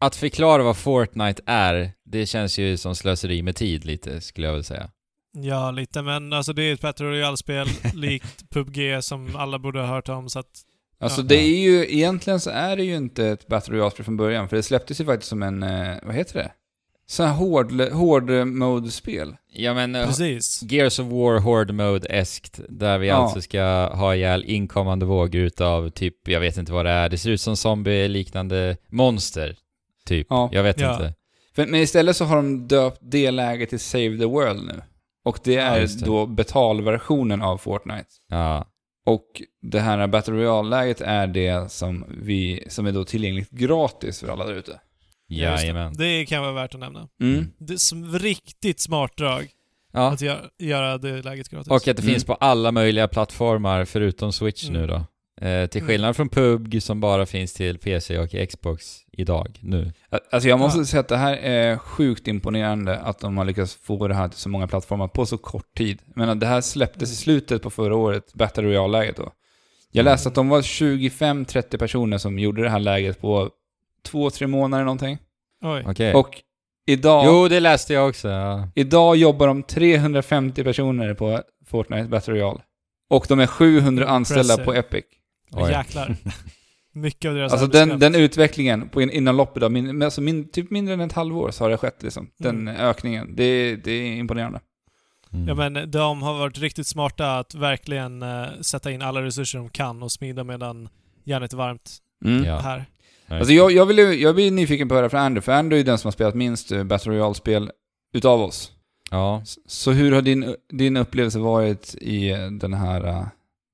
[0.00, 4.54] att förklara vad Fortnite är, det känns ju som slöseri med tid lite, skulle jag
[4.54, 4.90] väl säga.
[5.42, 6.02] Ja, lite.
[6.02, 10.28] Men alltså det är ett Battle Royale-spel likt PubG som alla borde ha hört om,
[10.28, 10.46] så att...
[11.00, 11.26] Alltså Ja.
[11.26, 14.56] det är ju, egentligen så är det ju inte ett Battle Royale-spel från början, för
[14.56, 16.52] det släpptes ju faktiskt som en, eh, vad heter det?
[17.08, 19.36] Så här hård, hård mode-spel.
[19.52, 20.62] Ja men, eh, Precis.
[20.62, 23.14] Gears of War Horde Mode-eskt, där vi Ja.
[23.14, 23.62] alltså ska
[23.94, 27.40] ha ihjäl inkommande vågor utav typ, jag vet inte vad det är, det ser ut
[27.40, 29.56] som zombie-liknande monster.
[30.06, 30.26] Typ.
[30.30, 30.48] Ja.
[30.52, 30.92] Jag vet Ja.
[30.92, 31.14] inte.
[31.56, 34.82] Men istället så har de döpt det läget till Save the World nu.
[35.26, 36.06] Och det Ja, är just det.
[36.06, 38.06] då betalversionen av Fortnite.
[38.28, 38.64] Ja.
[39.06, 44.28] Och det här Battle Royale-läget är det som, vi, som är då tillgängligt gratis för
[44.28, 44.80] alla där ute.
[45.26, 45.66] Ja, just det.
[45.66, 45.92] Jajamän.
[45.98, 47.08] Det kan vara värt att nämna.
[47.20, 47.50] Mm.
[47.58, 49.48] Det är riktigt smart drag
[49.92, 50.12] Ja.
[50.12, 51.68] att göra, göra det läget gratis.
[51.70, 52.12] Och att det Mm.
[52.12, 54.80] finns på alla möjliga plattformar förutom Switch Mm.
[54.80, 55.04] nu då.
[55.40, 55.88] Eh, till Mm.
[55.88, 59.92] skillnad från PubG som bara finns till PC och Xbox idag, nu.
[60.30, 60.84] Alltså jag måste Ja.
[60.84, 64.38] säga att det här är sjukt imponerande att de har lyckats få det här till
[64.38, 65.98] så många plattformar på så kort tid.
[66.14, 69.32] Men det här släpptes i slutet på förra året, Battle Royale-läget då.
[69.92, 73.50] Jag läste att de var 25-30 personer som gjorde det här läget på
[74.04, 75.18] två, tre månader någonting.
[75.64, 75.84] Oj.
[75.86, 76.14] Okej.
[76.14, 76.42] Och
[76.86, 78.28] idag, Jo, det läste jag också.
[78.28, 78.68] Ja.
[78.74, 82.60] idag jobbar de 350 personer på Fortnite Battle Royale.
[83.10, 84.64] Och de är 700 anställda Impressive.
[84.64, 85.04] på Epic.
[85.52, 85.70] Oj.
[85.70, 86.16] Jäklar.
[86.92, 90.48] Mycket av deras Alltså den, den utvecklingen på in, inom loppet av min, alltså min,
[90.50, 92.30] typ mindre än ett halvår så har det skett liksom.
[92.38, 92.76] Den Mm.
[92.76, 93.36] ökningen.
[93.36, 94.60] Det, det är imponerande.
[95.32, 95.48] Mm.
[95.48, 99.68] Ja men de har varit riktigt smarta att verkligen eh, sätta in alla resurser de
[99.68, 100.88] kan och smida medan
[101.24, 102.44] järnet är varmt Mm.
[102.44, 102.58] Ja.
[102.58, 102.84] här.
[103.28, 105.80] Alltså jag, jag, vill, ju- jag blir nyfiken på att höra från Andrew, för Andrew
[105.80, 107.70] är den som har spelat minst eh, Battle Royale-spel
[108.12, 108.72] utav oss.
[109.10, 109.42] Ja.
[109.66, 113.26] Så hur har din, din upplevelse varit i eh, den här uh,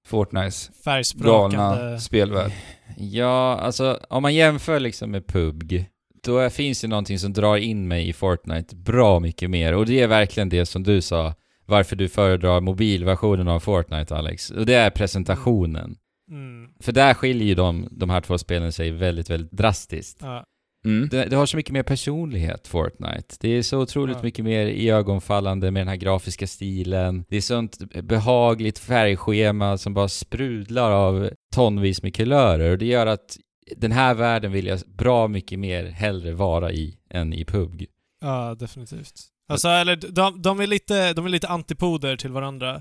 [0.06, 0.70] Fortnites
[1.14, 2.52] galna spelvärld?
[2.96, 5.86] Ja, alltså om man jämför liksom med PubG,
[6.22, 9.74] då är, finns det någonting som drar in mig i Fortnite bra mycket mer.
[9.74, 11.34] Och det är verkligen det som du sa,
[11.66, 14.50] varför du föredrar mobilversionen av Fortnite Alex.
[14.50, 15.96] Och det är presentationen.
[16.30, 16.70] Mm.
[16.80, 20.18] För där skiljer ju de, de här två spelen sig väldigt, väldigt drastiskt.
[20.20, 20.44] Ja.
[20.84, 21.08] Mm.
[21.08, 23.36] Det, det har så mycket mer personlighet, Fortnite.
[23.40, 24.22] Det är så otroligt Ja.
[24.22, 27.24] mycket mer iögonfallande med den här grafiska stilen.
[27.28, 32.70] Det är sånt behagligt färgschema som bara sprudlar av tonvis med kulörer.
[32.70, 33.38] Och det gör att
[33.76, 37.86] den här världen vill jag bra mycket mer hellre vara i än i PubG.
[38.20, 39.14] ja, definitivt.
[39.48, 42.74] Alltså, eller de, de, är lite, de är lite antipoder till varandra.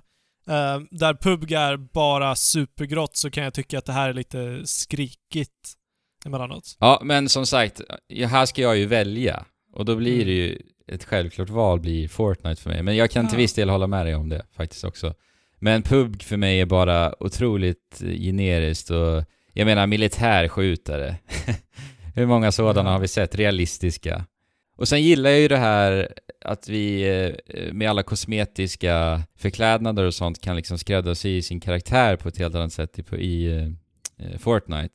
[0.48, 4.62] Eh, där PubG är bara supergrått så kan jag tycka att det här är lite
[4.66, 5.74] skrikigt
[6.26, 6.78] emellanåt.
[6.80, 7.82] Ja, men som sagt,
[8.28, 9.46] här ska jag ju välja.
[9.74, 10.58] Och då blir det ju
[10.88, 12.84] ett självklart val blir Fortnite för mig.
[12.84, 13.42] Men jag kan till Ja.
[13.42, 15.14] viss del hålla med dig om det faktiskt också.
[15.60, 21.16] Men PubG för mig är bara otroligt generiskt och jag menar militärskjutare.
[22.16, 22.94] Hur många sådana Ja.
[22.94, 23.36] har vi sett?
[23.36, 24.26] Realistiska.
[24.78, 26.14] Och sen gillar jag ju det här
[26.46, 27.04] att vi
[27.48, 32.56] eh, med alla kosmetiska förklädnader och sånt kan liksom skräddarsy sin karaktär på ett helt
[32.56, 33.52] annat sätt i, i
[34.18, 34.94] eh, Fortnite.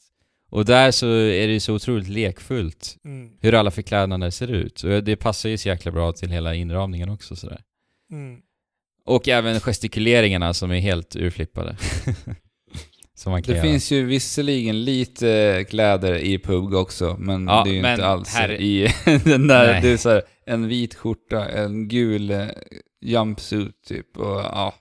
[0.56, 3.30] Och där så är det ju så otroligt lekfullt Mm.
[3.40, 4.82] hur alla förklädnader ser ut.
[4.82, 7.60] Och det passar ju så jäkla bra till hela inramningen också sådär.
[8.12, 8.40] Mm.
[9.06, 11.76] Och även gestikuleringarna som är helt urflippade.
[13.14, 13.68] som man kan Det göra.
[13.70, 18.06] finns ju visserligen lite kläder i PubG också, men Ja, det är ju men inte
[18.06, 18.88] alls här- i
[19.24, 19.82] den där, Nej.
[19.82, 22.46] det är så här, en vit skjorta, en gul eh,
[23.02, 24.74] jumpsuit typ och ja.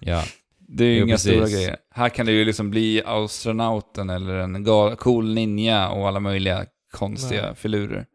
[0.00, 0.24] Ja.
[0.68, 1.32] Det är ju Jo, inga precis.
[1.32, 1.76] stora grejer.
[1.90, 6.66] Här kan det ju liksom bli astronauten eller en gal, cool ninja och alla möjliga
[6.92, 7.54] konstiga Nej.
[7.54, 8.06] filurer.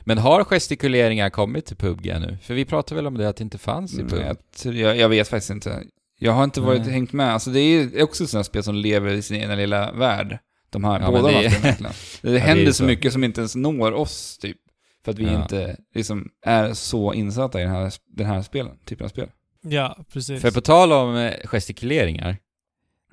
[0.00, 2.38] Men har gestikuleringar kommit till PubG nu?
[2.42, 4.36] För vi pratade väl om det att det inte fanns i PubG?
[4.76, 5.82] jag, jag, vet faktiskt inte.
[6.18, 6.90] Jag har inte varit Nej.
[6.90, 7.32] hängt med.
[7.32, 10.38] Alltså det är också här spel som lever i sin egen lilla värld.
[10.70, 11.78] De här, Ja, båda det-.
[12.22, 12.84] Det händer ju så så.
[12.84, 14.56] mycket som inte ens når oss, typ.
[15.04, 15.42] För att vi Ja.
[15.42, 19.28] inte liksom är så insatta i den här, den här spelen, typen av spel.
[19.68, 20.42] Ja, precis.
[20.42, 22.36] För på tal om eh, gestikuleringar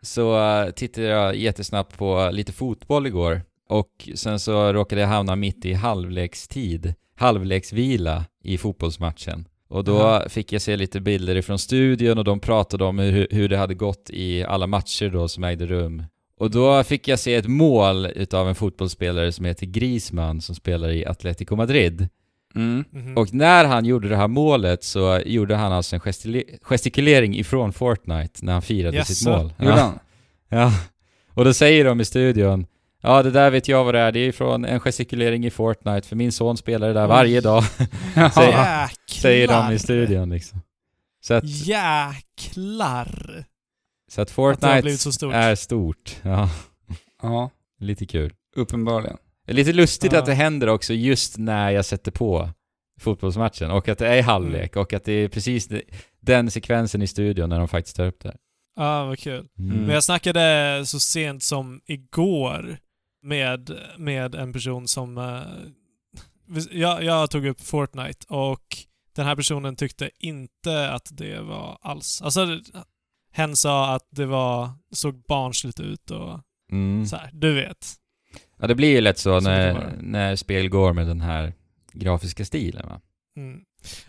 [0.01, 5.35] så eh, tittade jag jättesnabbt på lite fotboll igår och sen så råkade jag hamna
[5.35, 9.47] mitt i halvlekstid, halvleksvila i fotbollsmatchen.
[9.67, 10.29] Och då Jaha.
[10.29, 13.73] fick jag se lite bilder ifrån studion och de pratade om hur, hur det hade
[13.73, 16.03] gått i alla matcher då som ägde rum.
[16.39, 20.89] Och då fick jag se ett mål utav en fotbollsspelare som heter Griezmann som spelar
[20.89, 22.07] i Atletico Madrid.
[22.55, 22.85] Mm.
[22.91, 23.17] Mhm.
[23.17, 27.73] Och när han gjorde det här målet så gjorde han alltså en gestile- gestikulering ifrån
[27.73, 29.13] Fortnite när han firade Jaså?
[29.13, 29.53] sitt mål.
[29.57, 29.93] Ja.
[30.49, 30.71] ja.
[31.33, 32.65] Och då säger de i studion
[33.05, 34.11] Ja, det där vet jag vad det är.
[34.11, 37.09] Det är från en gestikulering i Fortnite, för min son spelar det där Oj.
[37.09, 37.63] varje dag,
[38.15, 38.29] Ja.
[38.29, 38.89] Säger- Jäklar!
[39.21, 40.61] säger de i studion liksom.
[41.21, 43.43] Så att, Jäklar!
[44.11, 45.33] så att Att Fortnite blivit så stort.
[45.33, 46.15] är stort.
[46.21, 46.49] Ja,
[47.21, 48.33] ja, lite kul.
[48.55, 49.17] uppenbarligen.
[49.47, 50.19] Lite lustigt Ja.
[50.19, 52.49] att det händer också just när jag sätter på
[53.01, 55.81] fotbollsmatchen och att det är halvlek och att det är precis det-
[56.19, 58.35] den sekvensen i studion när de faktiskt tar upp det.
[58.75, 59.47] Ja, vad kul.
[59.59, 59.77] Mm.
[59.77, 62.77] Men jag snackade så sent som igår
[63.23, 65.17] med, med en person som...
[65.17, 65.41] eh,
[66.71, 68.77] jag, jag tog upp Fortnite och
[69.15, 72.21] den här personen tyckte inte att det var alls...
[72.21, 72.59] Alltså,
[73.31, 76.39] hen sa att det var, såg barnsligt ut och
[76.71, 77.05] Mm.
[77.05, 77.93] så här, du vet.
[78.57, 81.53] Ja, det blir ju lätt så när, när spel går med den här
[81.93, 83.01] grafiska stilen va?
[83.37, 83.61] Mm.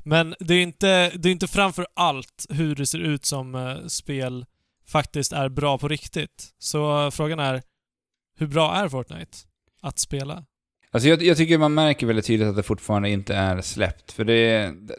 [0.02, 3.86] Men det är inte, det är inte framför allt hur det ser ut som eh,
[3.86, 4.46] spel
[4.86, 6.48] faktiskt är bra på riktigt.
[6.58, 7.62] Så eh, frågan är,
[8.38, 9.38] hur bra är Fortnite
[9.82, 10.44] att spela?
[10.90, 14.12] Alltså jag, jag tycker man märker väldigt tydligt att det fortfarande inte är släppt.
[14.12, 14.96] För det, det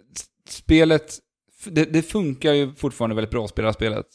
[0.49, 1.19] spelet,
[1.65, 4.05] det, det funkar ju fortfarande väldigt bra att spela spelet.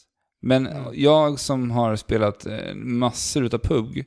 [0.41, 0.93] Men Mm.
[0.95, 4.05] jag som har spelat eh, massor utav PUG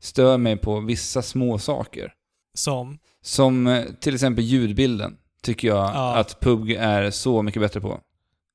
[0.00, 2.12] stör mig på vissa små saker.
[2.54, 2.98] Som?
[3.22, 6.16] Som eh, till exempel ljudbilden tycker jag Ja.
[6.16, 8.00] att PUG är så mycket bättre på.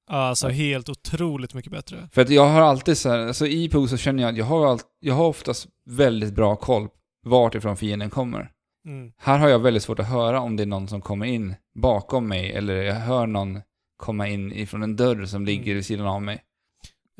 [0.08, 2.10] Alltså helt otroligt mycket bättre.
[2.13, 4.45] För att jag har alltid så här, alltså i PUG så känner jag att jag
[4.45, 6.88] har, allt, jag har oftast väldigt bra koll
[7.25, 8.51] vart ifrån fienden kommer.
[8.86, 9.12] Mm.
[9.17, 12.27] Här har jag väldigt svårt att höra om det är någon som kommer in bakom
[12.27, 13.62] mig eller jag hör någon
[13.97, 15.75] komma in ifrån en dörr som ligger Mm.
[15.75, 16.41] vid sidan av mig.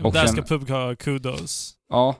[0.04, 1.74] Och där sen- ska PUBG ha kudos.
[1.90, 2.16] Ja.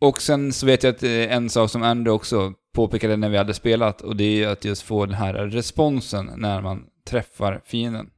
[0.00, 3.36] Och sen så vet jag att är en sak som Andrew också påpekade när vi
[3.36, 7.62] hade spelat och det är ju att just få den här responsen när man träffar
[7.64, 8.10] fienden.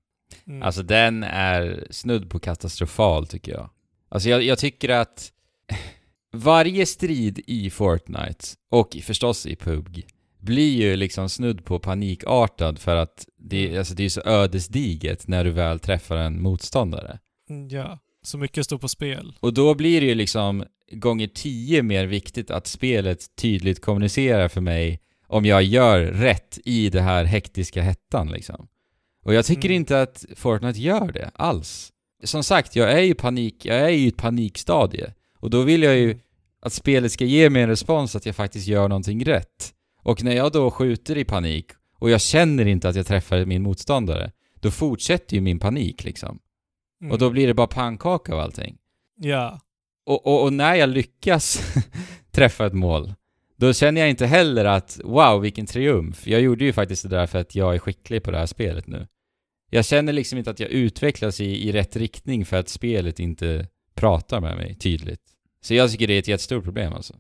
[0.47, 0.63] Mm.
[0.63, 3.71] Alltså den är snudd på katastrofal tycker jag.
[4.09, 5.33] Alltså jag, jag tycker att
[6.33, 10.07] varje strid i Fortnite, och förstås i PUBG,
[10.39, 15.45] blir ju liksom snudd på panikartad för att det, alltså det är så ödesdigert när
[15.45, 17.19] du väl träffar en motståndare.
[17.51, 17.99] Mm, ja.
[18.23, 19.37] Så mycket står på spel.
[19.41, 24.61] Och då blir det ju liksom gånger tio mer viktigt att spelet tydligt kommunicerar för
[24.61, 28.69] mig om jag gör rätt i det här hektiska hettan liksom.
[29.25, 29.77] Och jag tycker Mm.
[29.77, 31.93] inte att Fortnite gör det alls.
[32.25, 35.15] Som sagt, jag är ju panik, jag är ju i ett panikstadie.
[35.39, 36.19] Och då vill jag ju Mm.
[36.63, 39.75] att spelet ska ge mig en respons att jag faktiskt gör någonting rätt.
[40.03, 41.67] Och när jag då skjuter i panik
[41.99, 46.39] och jag känner inte att jag träffar min motståndare, då fortsätter ju min panik liksom.
[47.01, 47.13] Mm.
[47.13, 48.77] Och då blir det bara pannkaka av allting.
[49.17, 49.61] Ja.
[50.11, 51.75] Och, och, och när jag lyckas
[52.33, 53.15] träffa ett mål,
[53.57, 56.27] då känner jag inte heller att wow, vilken triumf.
[56.27, 58.87] Jag gjorde ju faktiskt det där för att jag är skicklig på det här spelet
[58.87, 59.07] nu.
[59.71, 63.67] Jag känner liksom inte att jag utvecklas i, i rätt riktning för att spelet inte
[63.95, 65.21] pratar med mig tydligt.
[65.65, 67.15] Så jag tycker det är ett jättestort problem alltså.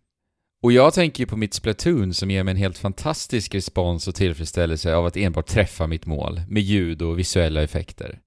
[0.62, 4.14] Och jag tänker ju på mitt Splatoon som ger mig en helt fantastisk respons och
[4.14, 8.20] tillfredsställelse av att enbart träffa mitt mål med ljud och visuella effekter.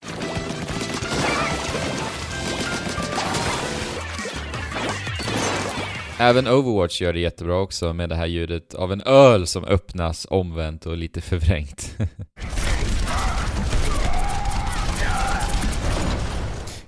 [6.20, 10.28] Även Overwatch gör det jättebra också med det här ljudet av en öl som öppnas
[10.30, 11.98] omvänt och lite förvrängt.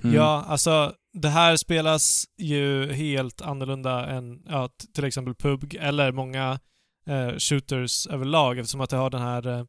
[0.04, 0.16] Mm.
[0.16, 6.60] Ja, alltså det här spelas ju helt annorlunda än ja, till exempel PUBG eller många
[7.08, 9.64] eh, shooters överlag eftersom att det har den här eh,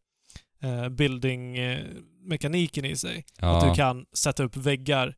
[0.62, 3.24] eh, building-mekaniken i sig.
[3.38, 5.14] Att du kan sätta upp väggar.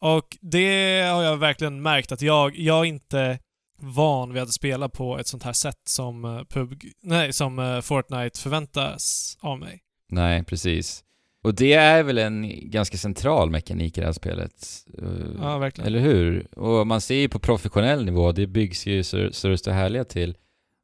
[0.00, 3.38] Och det har jag verkligen märkt att jag, jag inte
[3.78, 7.80] van vid att spela på ett sånt här sätt som eh, PUBG, nej, som eh,
[7.80, 9.80] Fortnite förväntas av mig.
[10.08, 11.04] Nej, precis.
[11.42, 14.66] Och det är väl en ganska central mekanik i det här spelet.
[14.98, 15.08] Eh,
[15.40, 15.86] Ja, verkligen.
[15.88, 16.58] Eller hur?
[16.58, 20.04] Och man ser ju på professionell nivå, det byggs ju så, så det står härliga
[20.04, 20.36] till.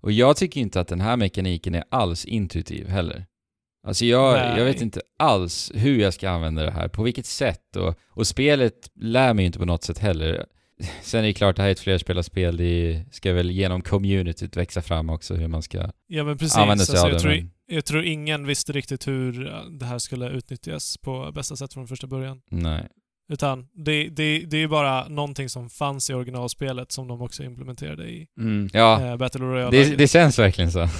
[0.03, 3.27] Och jag tycker inte att den här mekaniken är alls intuitiv heller.
[3.87, 4.59] Alltså jag, Nej.
[4.59, 8.27] jag vet inte alls hur jag ska använda det här, på vilket sätt och, och
[8.27, 10.47] spelet lär mig ju inte på något sätt heller.
[11.03, 14.83] Sen är det klart, det här är ett flerspelarspel, det ska väl genom communityt växa
[14.83, 16.57] fram också hur man ska Ja men precis.
[16.57, 17.23] använda sig Alltså, av jag, det.
[17.23, 21.57] tror, Men, jag tror ingen visste riktigt hur eh, det här skulle utnyttjas på bästa
[21.57, 22.41] sätt från första början.
[22.51, 22.89] nej.
[23.33, 27.43] Utan det, det, det är ju bara någonting som fanns i originalspelet som de också
[27.45, 28.69] implementerade i Mm.
[28.73, 29.71] Ja, eh, Battle Royale.
[29.85, 30.89] det, det känns verkligen så.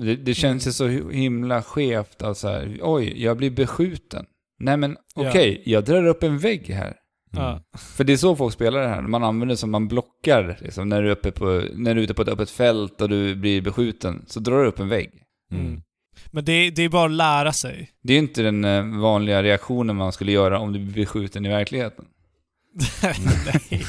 [0.00, 4.26] Det, det känns ju så himla skevt att så här, oj, jag blir beskjuten.
[4.58, 5.28] Nej men Ja.
[5.28, 6.94] okej, jag drar upp en vägg här.
[7.36, 7.60] Mm.
[7.96, 9.02] För det är så folk spelar det här.
[9.02, 10.58] Man använder det som man blockar.
[10.60, 13.08] Liksom, när, du är uppe på, när du är ute på ett öppet fält och
[13.08, 15.10] du blir beskjuten, så drar du upp en vägg.
[15.52, 15.66] Mm.
[15.66, 15.82] Mm.
[16.30, 17.90] Men det, det är bara att lära sig.
[18.02, 21.48] Det är inte den eh, vanliga reaktionen man skulle göra om du blir beskjuten i
[21.48, 22.04] verkligheten.
[23.02, 23.84] Nej.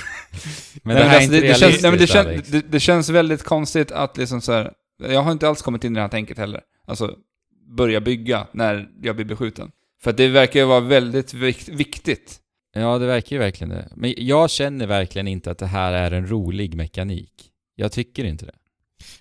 [0.83, 4.71] Men det här är inte realistiskt, det, känns väldigt konstigt att liksom så här,
[5.03, 6.61] jag har inte alls kommit in i det här tänket heller.
[6.87, 7.15] Alltså,
[7.77, 9.71] börja bygga när jag blir beskjuten.
[10.03, 12.39] För att det verkar ju vara väldigt vikt, viktigt.
[12.79, 13.89] Ja, det verkar ju verkligen det.
[13.95, 17.51] Men jag känner verkligen inte att det här är en rolig mekanik.
[17.75, 18.55] Jag tycker inte det.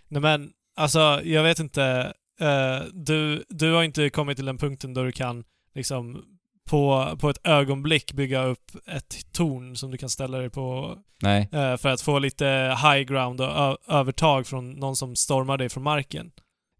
[0.08, 2.12] Nej men, alltså jag vet inte.
[2.40, 5.44] eh, du, du har inte kommit till den punkten då du kan
[5.74, 6.24] liksom
[6.70, 11.48] på, på ett ögonblick bygga upp ett torn som du kan ställa dig på Nej.
[11.52, 15.82] eh, för att få lite high ground och övertag från någon som stormar dig från
[15.82, 16.30] marken.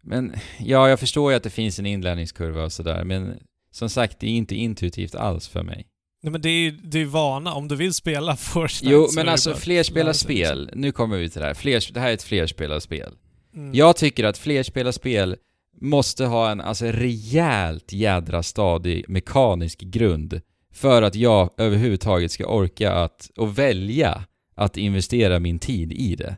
[0.01, 3.39] Men ja, jag förstår ju att det finns en inlärningskurva och sådär, men
[3.71, 5.87] som sagt, det är inte intuitivt alls för mig.
[6.23, 7.53] Nej men det är ju det är vana.
[7.53, 11.47] Om du vill spela Fortnite Jo, men alltså bara flerspelarspel, nu kommer vi till det
[11.47, 11.53] här.
[11.53, 13.13] Flers, det här är ett flerspelarspel.
[13.55, 13.75] Mm.
[13.75, 15.35] Jag tycker att flerspelarspel
[15.81, 20.41] måste ha en alltså rejält jädra stadig mekanisk grund
[20.73, 24.23] för att jag överhuvudtaget ska orka att, och välja
[24.55, 26.37] att investera min tid i det.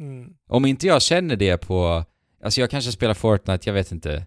[0.00, 0.34] Mm.
[0.48, 2.04] Om inte jag känner det på,
[2.44, 4.26] alltså jag kanske spelar Fortnite, jag vet inte,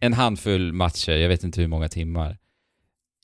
[0.00, 2.38] en handfull matcher, jag vet inte hur många timmar.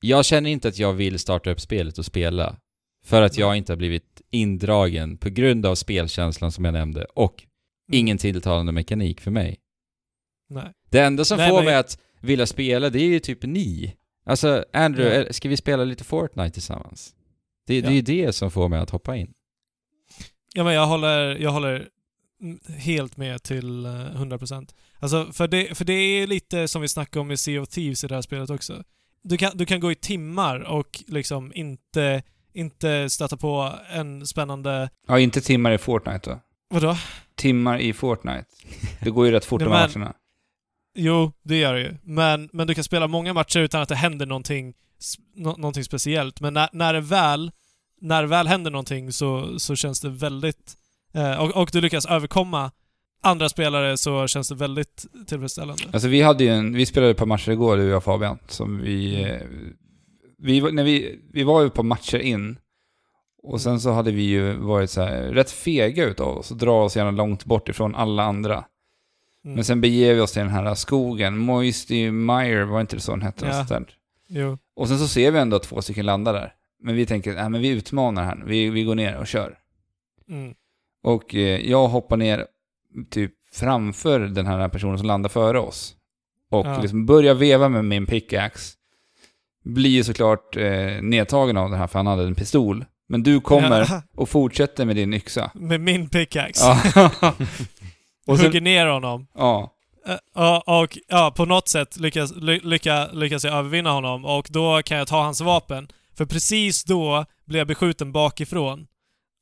[0.00, 2.56] Jag känner inte att jag vill starta upp spelet och spela.
[3.04, 7.42] För att jag inte har blivit indragen på grund av spelkänslan som jag nämnde och
[7.88, 7.98] Mm.
[8.00, 9.56] ingen tilltalande mekanik för mig.
[10.50, 10.72] Nej.
[10.90, 13.96] Det enda som Nej, får men- mig att vilja spela, det är ju typ ni.
[14.24, 15.24] Alltså, Andrew, Ja.
[15.26, 17.14] eh, ska vi spela lite Fortnite tillsammans?
[17.66, 17.94] Det, det är Ja.
[17.96, 19.32] ju det som får mig att hoppa in.
[20.54, 21.88] Ja men jag håller, jag håller
[22.78, 24.74] helt med till eh, 100%.
[24.98, 28.04] Alltså för det, för det är lite som vi snackade om med Sea of Thieves
[28.04, 28.82] i det här spelet också.
[29.28, 32.22] Du kan, du kan gå i timmar och liksom inte,
[32.54, 34.90] inte stöta på en spännande...
[35.08, 36.40] Ja, inte timmar i Fortnite då.
[36.70, 36.96] Vadå?
[37.34, 38.44] Timmar i Fortnite.
[39.00, 40.14] Det går ju rätt fort de här men- matcherna.
[40.98, 41.96] Jo, det gör det ju.
[42.02, 44.74] Men, men du kan spela många matcher utan att det händer någonting,
[45.34, 46.40] nå- någonting speciellt.
[46.40, 47.50] Men när, när det väl,
[48.00, 50.74] när det väl händer någonting så, så känns det väldigt...
[51.14, 52.70] Eh, och, och du lyckas överkomma
[53.26, 55.82] andra spelare så känns det väldigt tillfredsställande.
[55.92, 58.38] Alltså vi hade ju en, vi spelade ett par matcher igår, du och jag Fabian,
[58.48, 59.26] som vi...
[60.38, 62.58] Vi, när vi, vi var ju på matcher in,
[63.42, 66.84] och sen så hade vi ju varit så här, rätt fega utav oss och dra
[66.84, 68.54] oss gärna långt bort ifrån alla andra.
[69.44, 69.54] Mm.
[69.54, 73.12] Men sen beger vi oss till den här skogen, Moisty Mire, var inte det så
[73.12, 73.46] den hette?
[73.46, 73.52] Ja.
[73.52, 73.86] Sånt där.
[74.28, 74.58] Jo.
[74.76, 76.54] Och sen så ser vi ändå två stycken landa där.
[76.82, 79.58] Men vi tänker, nej men vi utmanar här, vi, vi går ner och kör.
[80.28, 80.54] Mm.
[81.02, 82.46] Och eh, jag hoppar ner
[83.10, 85.94] typ framför den här personen som landar före oss.
[86.50, 86.80] Och Ja.
[86.80, 88.72] liksom börjar veva med min pickaxe.
[89.64, 92.84] Blir såklart eh, nedtagen av det här för han hade en pistol.
[93.08, 95.50] Men du kommer Ja, och fortsätter med din yxa.
[95.54, 96.64] med min pickaxe.
[96.94, 97.10] Ja.
[98.26, 99.26] och sen, hugger ner honom.
[99.34, 99.72] ja.
[100.08, 104.46] Eh, ja, och ja, på något sätt lyckas, ly, lycka, lyckas jag övervinna honom och
[104.50, 105.88] då kan jag ta hans vapen.
[106.16, 108.86] För precis då blir jag beskjuten bakifrån.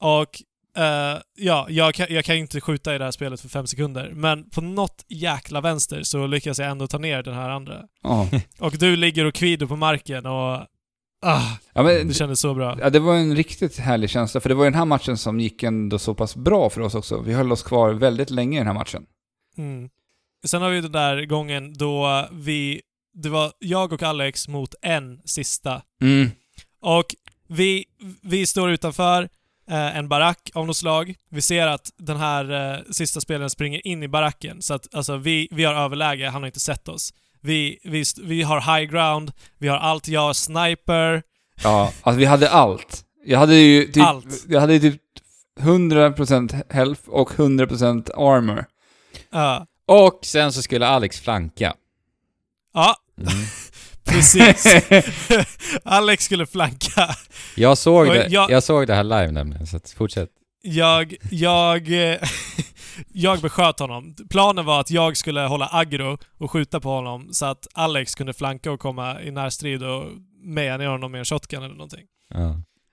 [0.01, 0.31] Och
[0.77, 4.13] eh, ja, jag kan, jag kan inte skjuta i det här spelet för fem sekunder.
[4.15, 7.83] Men på något jäkla vänster så lyckas jag ändå ta ner den här andra.
[8.03, 8.29] ja.
[8.59, 10.67] Och du ligger och kvider på marken och...
[11.27, 12.79] Ah, ja men, det kändes så bra.
[12.81, 14.41] ja, det var en riktigt härlig känsla.
[14.41, 16.95] För det var ju den här matchen som gick ändå så pass bra för oss
[16.95, 17.21] också.
[17.21, 19.07] Vi höll oss kvar väldigt länge i den här matchen.
[19.57, 19.89] Mm.
[20.47, 22.81] Sen har vi den där gången då vi...
[23.15, 26.31] Det var jag och Alex mot en sista Mm.
[26.81, 27.07] Och
[27.49, 27.85] vi,
[28.23, 29.29] vi står utanför
[29.71, 31.15] eh, en barack av något slag.
[31.31, 35.17] Vi ser att den här eh, sista spelaren springer in i baracken, så att alltså,
[35.17, 37.13] vi, vi har överläge, han har inte sett oss.
[37.41, 41.23] Vi, vi, vi har high ground, vi har allt, jag har sniper.
[41.63, 43.05] Ja, alltså vi hade allt.
[43.25, 44.45] Jag hade ju typ, Allt.
[44.49, 45.01] Jag hade typ
[45.61, 48.65] 100% health och 100% armor.
[49.31, 49.67] Ja.
[49.87, 51.75] Och sen så skulle Alex flanka.
[52.75, 53.33] ja, Mm.
[54.07, 54.67] Precis.
[55.85, 57.17] Alex skulle flanka.
[57.57, 60.29] Jag såg det, jag- jag såg det här live nämligen, så fortsätt.
[60.63, 61.89] Jag, jag,
[63.13, 64.15] jag besköt honom.
[64.31, 68.33] Planen var att jag skulle hålla aggro och skjuta på honom så att Alex kunde
[68.33, 70.05] flanka och komma i närstrid och
[70.45, 72.05] meja ner honom med en shotgun eller någonting.
[72.31, 72.51] Ja.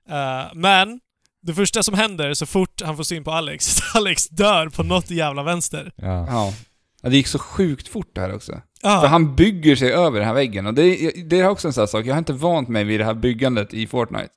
[0.10, 1.00] Eh, men,
[1.44, 5.10] det första som händer så fort han får syn på Alex, Alex dör på något
[5.12, 5.92] jävla vänster.
[5.96, 6.08] Ja.
[6.28, 6.54] Ja.
[7.02, 7.10] ja.
[7.10, 8.62] Det gick så sjukt fort det här också.
[8.84, 11.74] Ah, För han bygger sig över den här väggen och det, det är också en
[11.74, 14.30] sån här sak, jag har inte vant mig vid det här byggandet i Fortnite.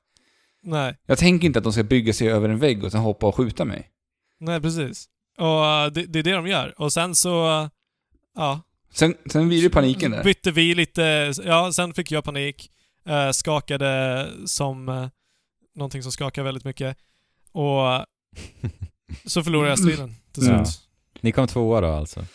[0.63, 3.27] Nej, Jag tänker inte att de ska bygga sig över en vägg och sen hoppa
[3.27, 3.89] och skjuta mig.
[4.39, 5.05] nej precis.
[5.37, 6.73] Och eh, det, det är det de gör.
[6.81, 7.67] Och sen så, eh,
[8.35, 8.61] ja.
[8.93, 10.23] Sen, sen blir det paniken där.
[10.23, 12.71] Bytte vi lite, ja sen fick jag panik.
[13.05, 15.07] eh, skakade som eh,
[15.75, 16.97] någonting som skakar väldigt mycket.
[17.51, 18.05] Och
[19.25, 20.65] så förlorade jag striden till Ja.
[20.65, 20.81] slut.
[21.21, 22.25] Ni kom tvåa då alltså?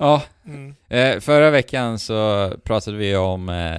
[0.00, 0.74] Ja, Mm.
[0.88, 3.76] Eh, förra veckan så pratade vi om eh,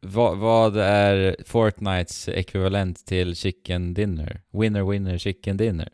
[0.00, 4.40] vad, vad är Fortnites ekvivalent till chicken dinner?
[4.52, 5.88] Winner winner chicken dinner.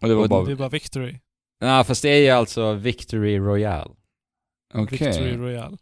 [0.00, 0.44] och det var Och bara...
[0.44, 1.18] Det är bara victory.
[1.60, 3.90] Ja, fast det är ju alltså Victory Royale.
[4.74, 4.98] Okej.
[5.08, 5.76] Victory Royale.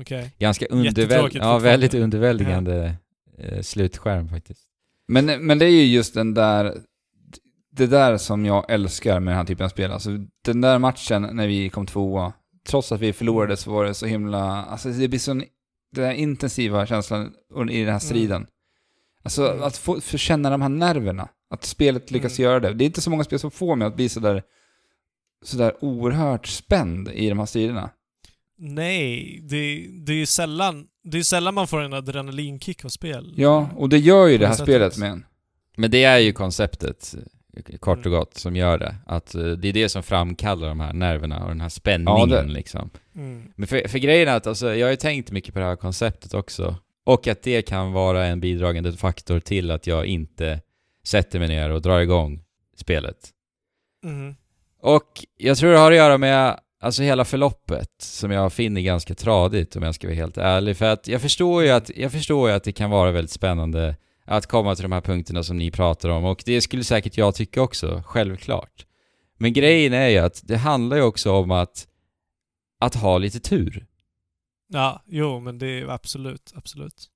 [0.00, 0.30] Okej.
[0.38, 2.94] Ganska Jättetråkigt underväl- ja, väldigt underväldigande
[3.38, 4.60] eh, slutskärm faktiskt.
[5.08, 6.74] Men, men det är ju just den där...
[7.76, 9.92] Det där som jag älskar med den här typen av spel.
[9.92, 10.10] Alltså
[10.44, 12.32] den där matchen när vi kom tvåa,
[12.68, 14.64] trots att vi förlorade så var det så himla...
[14.64, 15.38] Alltså det blir sån...
[15.92, 17.34] Den där intensiva känslan
[17.70, 18.46] i den här striden.
[19.22, 19.62] Alltså Mm.
[19.62, 21.28] att få, få känna de här nerverna.
[21.50, 22.50] Att spelet lyckas Mm.
[22.50, 22.72] göra det.
[22.74, 24.42] Det är inte så många spel som får mig att bli sådär...
[25.44, 27.90] Sådär oerhört spänd i de här striderna.
[28.58, 33.34] Nej, det, det är ju sällan, det är sällan man får en adrenalinkick av spel.
[33.36, 35.24] Ja, och det gör ju det här spelet med en.
[35.76, 37.14] Men det är ju konceptet,
[37.80, 38.18] kort och Mm.
[38.18, 38.94] gott, som gör det.
[39.06, 42.42] Att eh, det är det som framkallar de här nerverna och den här spänningen Ja,
[42.42, 42.90] liksom.
[43.14, 43.52] Mm.
[43.56, 45.76] Men för, för grejen är att alltså, jag har ju tänkt mycket på det här
[45.76, 46.76] konceptet också.
[47.06, 50.60] Och att det kan vara en bidragande faktor till att jag inte
[51.06, 52.42] sätter mig ner och drar igång
[52.76, 53.30] spelet.
[54.04, 54.34] Mm.
[54.80, 59.14] Och jag tror det har att göra med alltså hela förloppet som jag finner ganska
[59.14, 60.76] tradigt om jag ska vara helt ärlig.
[60.76, 63.96] För att jag förstår ju att, jag förstår ju att det kan vara väldigt spännande
[64.24, 67.34] att komma till de här punkterna som ni pratar om och det skulle säkert jag
[67.34, 68.86] tycka också, självklart.
[69.38, 71.86] Men grejen är ju att det handlar ju också om att,
[72.80, 73.86] att ha lite tur.
[74.68, 77.10] Ja, jo, men det är absolut, absolut.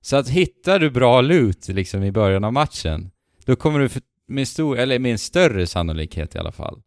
[0.00, 3.10] Så att hittar du bra loot liksom i början av matchen,
[3.44, 6.82] då kommer du för, med stor, eller med en större sannolikhet i alla fall,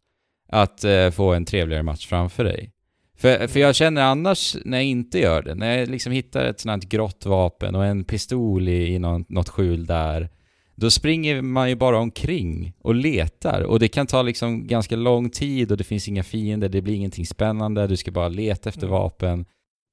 [0.48, 2.72] att eh, få en trevligare match framför dig.
[3.16, 6.60] För, för jag känner annars när jag inte gör det, när jag liksom hittar ett
[6.60, 10.28] sånt här grått vapen och en pistol i, i någon, något skjul där,
[10.74, 15.30] då springer man ju bara omkring och letar och det kan ta liksom ganska lång
[15.30, 18.86] tid och det finns inga fiender, det blir ingenting spännande, du ska bara leta efter
[18.86, 18.90] Mm.
[18.92, 19.44] vapen.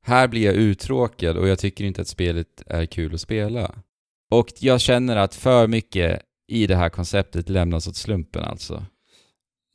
[0.06, 3.72] Här blir jag uttråkad och jag tycker inte att spelet är kul att spela.
[4.32, 8.86] Och jag känner att för mycket i det här konceptet lämnas åt slumpen alltså.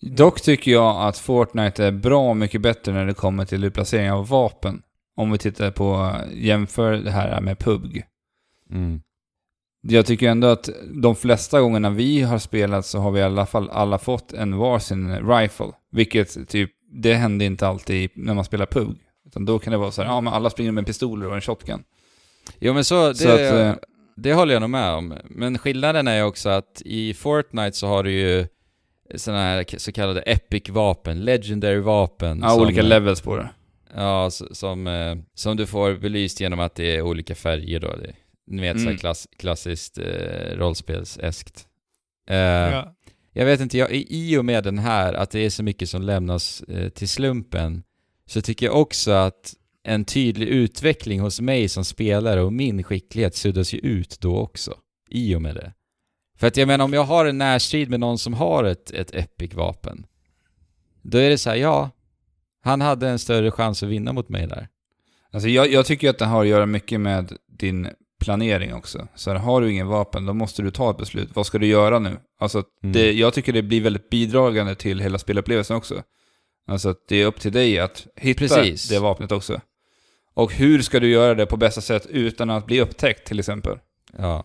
[0.01, 4.29] Dock tycker jag att Fortnite är bra mycket bättre när det kommer till utplacering av
[4.29, 4.83] vapen.
[5.17, 8.05] Om vi tittar på, jämför det här med PUBG.
[8.71, 9.01] Mm.
[9.81, 10.69] Jag tycker ändå att
[11.03, 14.57] de flesta gångerna vi har spelat så har vi i alla fall alla fått en
[14.57, 15.73] varsin rifle.
[15.93, 18.99] Vilket typ, det händer inte alltid när man spelar PUBG.
[19.27, 21.41] Utan då kan det vara så här, ja men alla springer med pistoler och en
[21.41, 21.83] shotgun.
[22.59, 23.75] Jo men så, det, Så att, eh,
[24.17, 25.15] det håller jag nog med om.
[25.25, 28.47] Men skillnaden är också att i Fortnite så har du ju
[29.15, 32.41] sådana här så kallade epic-vapen, legendary vapen.
[32.43, 33.51] Ja, som- olika levels på det.
[33.95, 37.97] Ja, som, eh, som du får belyst genom att det är olika färger då.
[37.97, 38.13] Det,
[38.47, 38.93] ni vet, så Mm.
[38.93, 41.67] här klass, klassiskt eh, rollspelseskt.
[42.31, 42.95] Eh, Ja.
[43.33, 46.03] Jag vet inte, jag, i och med den här, att det är så mycket som
[46.03, 47.83] lämnas eh, till slumpen,
[48.27, 49.55] så tycker jag också att
[49.85, 54.75] en tydlig utveckling hos mig som spelare och min skicklighet suddas ju ut då också.
[55.11, 55.73] I och med det.
[56.41, 59.15] För att jag menar, om jag har en närstrid med någon som har ett, ett
[59.15, 60.07] epic-vapen,
[61.03, 61.91] då är det så här, ja,
[62.65, 64.69] han hade en större chans att vinna mot mig där.
[65.33, 67.89] Alltså jag, jag tycker att det har att göra mycket med din
[68.21, 69.09] planering också.
[69.15, 71.29] Så här, har du ingen vapen, då måste du ta ett beslut.
[71.35, 72.17] Vad ska du göra nu?
[72.41, 72.93] Alltså, Mm.
[72.93, 76.03] det, jag tycker det blir väldigt bidragande till hela spelupplevelsen också.
[76.67, 78.89] Alltså att det är upp till dig att hitta Precis.
[78.89, 79.61] det vapnet också.
[80.35, 83.79] Och hur ska du göra det på bästa sätt utan att bli upptäckt till exempel?
[84.19, 84.45] Ja.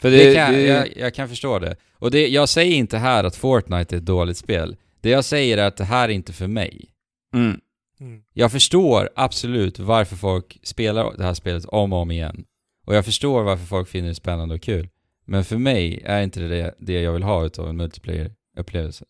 [0.00, 1.76] För Det, det, kan, det, jag, jag kan förstå det.
[1.92, 4.76] Och det, jag säger inte här att Fortnite är ett dåligt spel.
[5.00, 6.90] Det jag säger är att det här är inte för mig.
[7.34, 7.60] Mm.
[8.00, 8.22] Mm.
[8.32, 12.44] Jag förstår absolut varför folk spelar det här spelet om och om igen.
[12.86, 14.88] Och jag förstår varför folk finner det spännande och kul.
[15.26, 19.04] Men för mig är inte det det jag vill ha utav en multiplayer-upplevelse.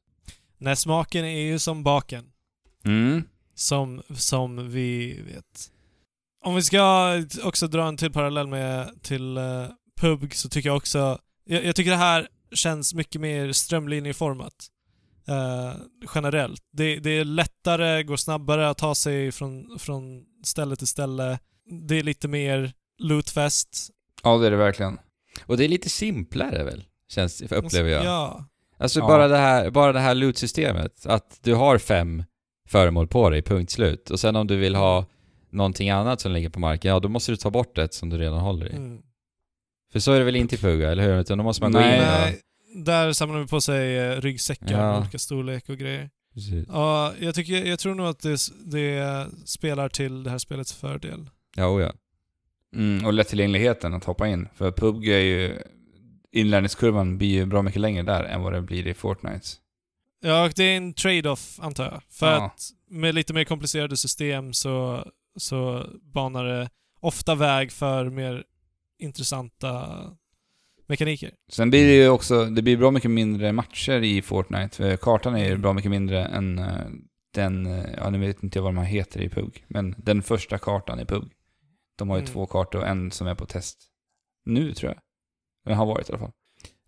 [0.59, 2.25] Nej, smaken är ju som baken.
[2.85, 3.23] Mm.
[3.55, 5.71] Som, som vi vet.
[6.45, 7.13] Om vi ska
[7.43, 9.67] också dra en till parallell med till uh,
[10.01, 11.19] PUBG så tycker jag också...
[11.45, 14.55] Jag, jag tycker det här känns mycket mer strömlinjeformat.
[15.29, 15.81] eh,
[16.15, 16.63] generellt.
[16.73, 21.39] Det, det är lättare, går snabbare att ta sig från, från ställe till ställe.
[21.89, 23.91] Det är lite mer lootfest.
[24.23, 24.99] Ja, det är det verkligen.
[25.47, 26.85] Och det är lite simplare väl?
[27.09, 28.05] Känns, upplever jag.
[28.05, 28.45] Ja.
[28.79, 29.07] Alltså Ja.
[29.07, 31.07] bara det här, bara det här loot-systemet.
[31.07, 32.25] Att du har fem
[32.69, 34.11] föremål på dig, punkt slut.
[34.11, 35.07] Och sen om du vill ha
[35.51, 38.19] någonting annat som ligger på marken, ja då måste du ta bort ett som du
[38.19, 38.77] redan håller i.
[38.77, 39.03] Mm.
[39.95, 41.21] För så är det väl inte i Pugga, eller hur?
[41.21, 41.97] Utan då måste man gå Nej.
[41.97, 42.09] in och...
[42.09, 42.41] Nej,
[42.85, 44.99] där samlar vi på sig eh, ryggsäckar Ja.
[44.99, 46.11] olika storlek och grejer.
[46.35, 46.67] Precis.
[46.69, 51.31] Ja, jag, tycker, jag tror nog att det, det spelar till det här spelets fördel.
[51.57, 51.93] Ja, oh ja.
[52.77, 54.49] Mm, och lättillgängligheten att hoppa in.
[54.55, 55.63] För PubG är ju...
[56.33, 59.47] Inlärningskurvan blir ju bra mycket längre där än vad det blir i Fortnite.
[60.21, 62.03] Ja, och det är en trade-off antar jag.
[62.11, 62.45] För Ja.
[62.45, 65.07] att med lite mer komplicerade system så,
[65.39, 66.69] så banar det
[67.01, 68.45] ofta väg för mer
[68.99, 69.87] intressanta
[70.87, 71.35] mekaniker.
[71.53, 74.77] Sen blir det ju också, det blir bra mycket mindre matcher i Fortnite.
[74.77, 76.79] För kartan är ju bra mycket mindre än eh,
[77.35, 79.65] den, eh, ja nu vet inte jag vad de här heter i PUG.
[79.69, 81.33] Men den första kartan i PUG.
[81.99, 82.33] De har ju Mm.
[82.33, 83.79] två kartor och en som är på test.
[84.45, 85.01] Nu tror jag.
[85.65, 86.33] Den har varit i alla fall.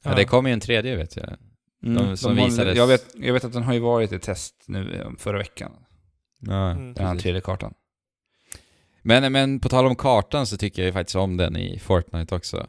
[0.02, 0.14] ja.
[0.14, 1.36] det kommer ju en tredje vet jag.
[1.80, 4.64] De som har- visades- jag, vet, jag vet att den har ju varit i test
[4.68, 5.72] nu eh, förra veckan.
[6.40, 6.94] Ja, Mm.
[6.94, 7.74] Den här tredje kartan.
[9.06, 12.34] Men, men på tal om kartan så tycker jag ju faktiskt om den i Fortnite
[12.34, 12.66] också.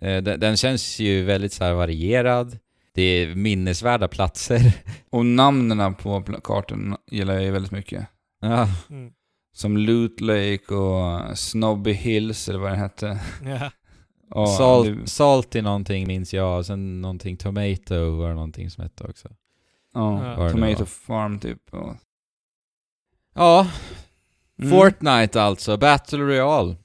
[0.00, 2.58] Eh, Den, den känns ju väldigt så här varierad.
[2.94, 4.60] Det är minnesvärda platser.
[5.10, 8.06] Och namnen på kartan gillar jag ju väldigt mycket.
[8.40, 9.12] Ja, Mm.
[9.52, 13.20] Som Loot Lake och Snobby Hills eller vad den hette.
[13.44, 13.70] Ja.
[14.30, 18.82] Och Salt, det- salty någonting minns jag, och sen någonting Tomato var det någonting som
[18.82, 19.28] hette också.
[19.94, 20.44] Ja, Ja.
[20.44, 20.84] Det Tomato.
[20.84, 21.74] Farm typ.
[21.74, 21.96] Och,
[23.34, 23.66] Ja,
[24.58, 24.70] Mm.
[24.70, 26.76] Fortnite alltså, Battle Royale.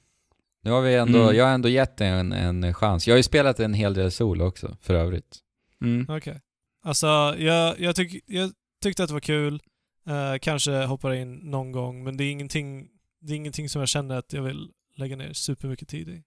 [0.63, 1.36] Nu har vi ändå, Mm.
[1.36, 3.07] jag har ändå gett en, en chans.
[3.07, 5.39] Jag har ju spelat en hel del solo också, för övrigt.
[5.82, 6.05] Mm.
[6.17, 6.39] Okej.
[6.84, 7.07] Alltså,
[7.38, 8.51] jag, jag, tyck, jag
[8.84, 9.61] tyckte att det var kul.
[10.07, 12.88] Eh, kanske hoppar in någon gång, men det är ingenting,
[13.21, 16.24] det är ingenting som jag känner att jag vill lägga ner supermycket tid i.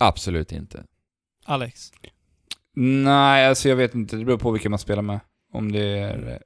[0.00, 0.84] Absolut inte.
[1.44, 1.90] Alex?
[2.76, 4.16] Nej, alltså jag vet inte.
[4.16, 5.20] Det beror på vilka man spelar med.
[5.52, 6.42] Om det är...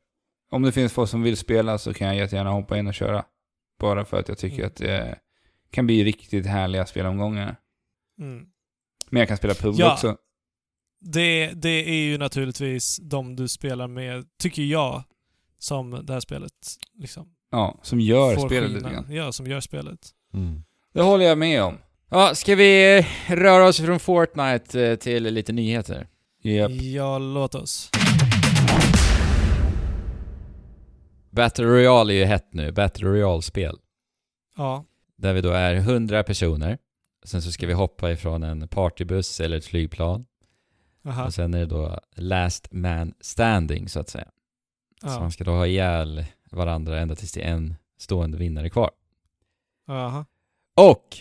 [0.50, 3.24] Om det finns folk som vill spela så kan jag jättegärna hoppa in och köra.
[3.82, 4.66] Bara för att jag tycker Mm.
[4.66, 5.18] att det
[5.70, 7.56] kan bli riktigt härliga spelomgångar.
[8.18, 8.46] Mm.
[9.10, 9.92] Men jag kan spela PUBG Ja.
[9.92, 10.16] också.
[11.00, 15.02] Det, det är ju naturligtvis de du spelar med, tycker jag,
[15.58, 16.52] som det här spelet
[16.98, 19.06] liksom Ja, som gör spelet lite grann.
[19.12, 20.10] Ja, som gör spelet.
[20.94, 21.78] Det håller jag med om.
[22.10, 26.08] Ja, ska vi röra oss från Fortnite eh, till lite nyheter?
[26.42, 26.70] Japp.
[26.70, 27.90] Ja, låt oss.
[31.32, 33.78] Battle Royale är ju hett nu, Battle Royale-spel.
[34.56, 34.84] Ja.
[35.16, 36.78] Där vi då är 100 personer.
[37.24, 40.26] Sen så ska vi hoppa ifrån en partybuss eller ett flygplan.
[41.04, 41.24] Aha.
[41.24, 44.28] Och sen är det då last man standing så att säga.
[45.00, 45.20] Så Ja.
[45.20, 48.90] man ska då ha ihjäl varandra ända tills det är en stående vinnare kvar.
[49.88, 50.24] Aha.
[50.74, 51.16] Och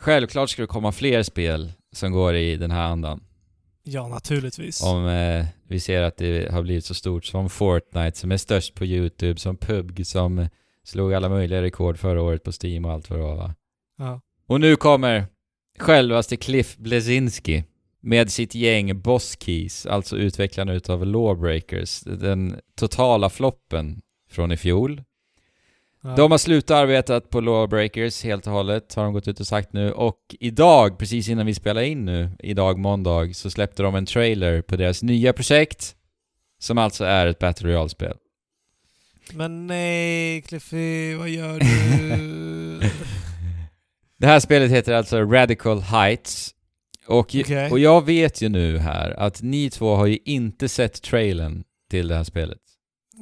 [0.00, 3.24] självklart ska det komma fler spel som går i den här andan.
[3.82, 4.82] Ja, naturligtvis.
[4.82, 8.74] Om eh, vi ser att det har blivit så stort som Fortnite som är störst
[8.74, 10.48] på YouTube, som PUBG som
[10.84, 13.54] slog alla möjliga rekord förra året på Steam och allt vad det var va?
[13.98, 14.20] Ja.
[14.46, 15.26] Och nu kommer
[15.78, 17.64] självaste Cliff Blesinski
[18.00, 24.00] med sitt gäng Boss Keys, alltså utvecklarna utav Lawbreakers, den totala floppen
[24.30, 25.02] från i fjol.
[26.02, 26.14] Ja.
[26.16, 29.72] De har slutat arbetat på Lawbreakers helt och hållet, har de gått ut och sagt
[29.72, 29.92] nu.
[29.92, 34.62] Och idag, precis innan vi spelar in nu, idag måndag, så släppte de en trailer
[34.62, 35.96] på deras nya projekt.
[36.58, 38.16] Som alltså är ett Battle Royale-spel.
[39.32, 42.80] Men nej, Cliffy, vad gör du?
[44.18, 46.54] Det här spelet heter alltså Radical Heights.
[47.06, 47.70] Och, Okej.
[47.70, 52.08] och jag vet ju nu här att ni två har ju inte sett trailern till
[52.08, 52.58] det här spelet.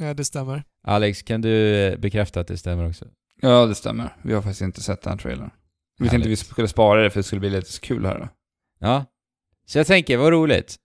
[0.01, 0.65] ja, det stämmer.
[0.89, 3.05] Alex, kan du eh, bekräfta att det stämmer också?
[3.41, 4.17] Ja, det stämmer.
[4.23, 5.51] Vi har faktiskt inte sett den här trailern.
[5.99, 6.29] Vi tänkte Härligt.
[6.31, 8.29] vi skulle spara det för det skulle bli lite kul här då.
[8.79, 9.05] Ja.
[9.67, 10.77] Så jag tänker, vad roligt.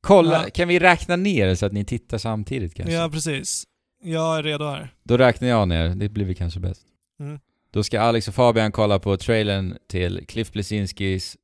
[0.00, 0.50] Kolla, Ja.
[0.50, 2.94] kan vi räkna ner så att ni tittar samtidigt kanske?
[2.94, 3.64] Ja, precis.
[4.02, 4.94] Jag är redo här.
[5.04, 6.82] Då räknar jag ner, det blir vi kanske bäst.
[7.20, 7.38] Mm.
[7.70, 11.36] Då ska Alex och Fabian kolla på trailern till Cliff Blesinskis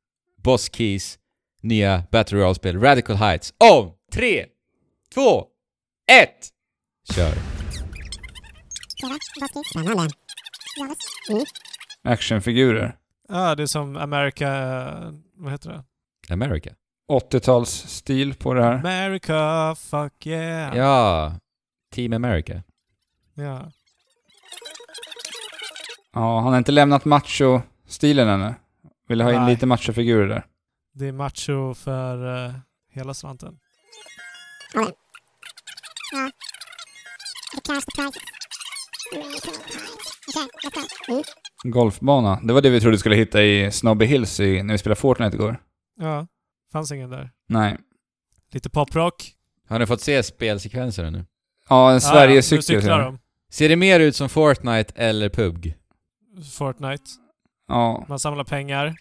[0.43, 1.19] Boss Keys
[1.63, 3.55] nya Battle Royale-spel Radical Heights.
[3.59, 4.47] Om tre,
[5.15, 5.45] två,
[6.23, 6.49] ett,
[7.15, 7.58] kör!
[9.73, 10.15] Spännande.
[12.05, 12.97] Actionfigurer.
[13.29, 14.49] Ja, det är som America...
[15.35, 15.85] Vad heter det?
[16.33, 16.71] America.
[17.13, 18.73] 80-talsstil på det här.
[18.73, 20.77] America, fuck yeah.
[20.77, 21.33] Ja,
[21.95, 22.63] Team America.
[23.35, 23.71] Ja.
[26.13, 28.55] Ja, han har inte lämnat macho-stilen ännu.
[29.09, 29.51] Vill ha in Nej.
[29.51, 30.47] lite machofigurer där.
[30.95, 32.55] Det är macho för eh,
[32.93, 33.59] hela slanten.
[41.63, 42.41] Golfbana.
[42.43, 45.01] Det var det vi trodde vi skulle hitta i Snobby Hills i, när vi spelade
[45.01, 45.61] Fortnite igår.
[46.01, 46.27] Ja,
[46.73, 47.31] fanns ingen där.
[47.49, 47.77] Nej.
[48.53, 49.33] Lite poprock.
[49.69, 51.27] Har ni fått se spelsekvenserna nu?
[51.69, 52.63] Ja, en Ja, ja, Sverigecykel.
[52.63, 53.19] cyklar de.
[53.51, 55.75] Ser det mer ut som Fortnite eller PUBG?
[56.59, 57.05] Fortnite.
[57.69, 58.05] Ja.
[58.09, 58.95] Man samlar pengar.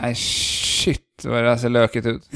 [0.00, 2.28] Nej, shit vad det här ser lökigt ut.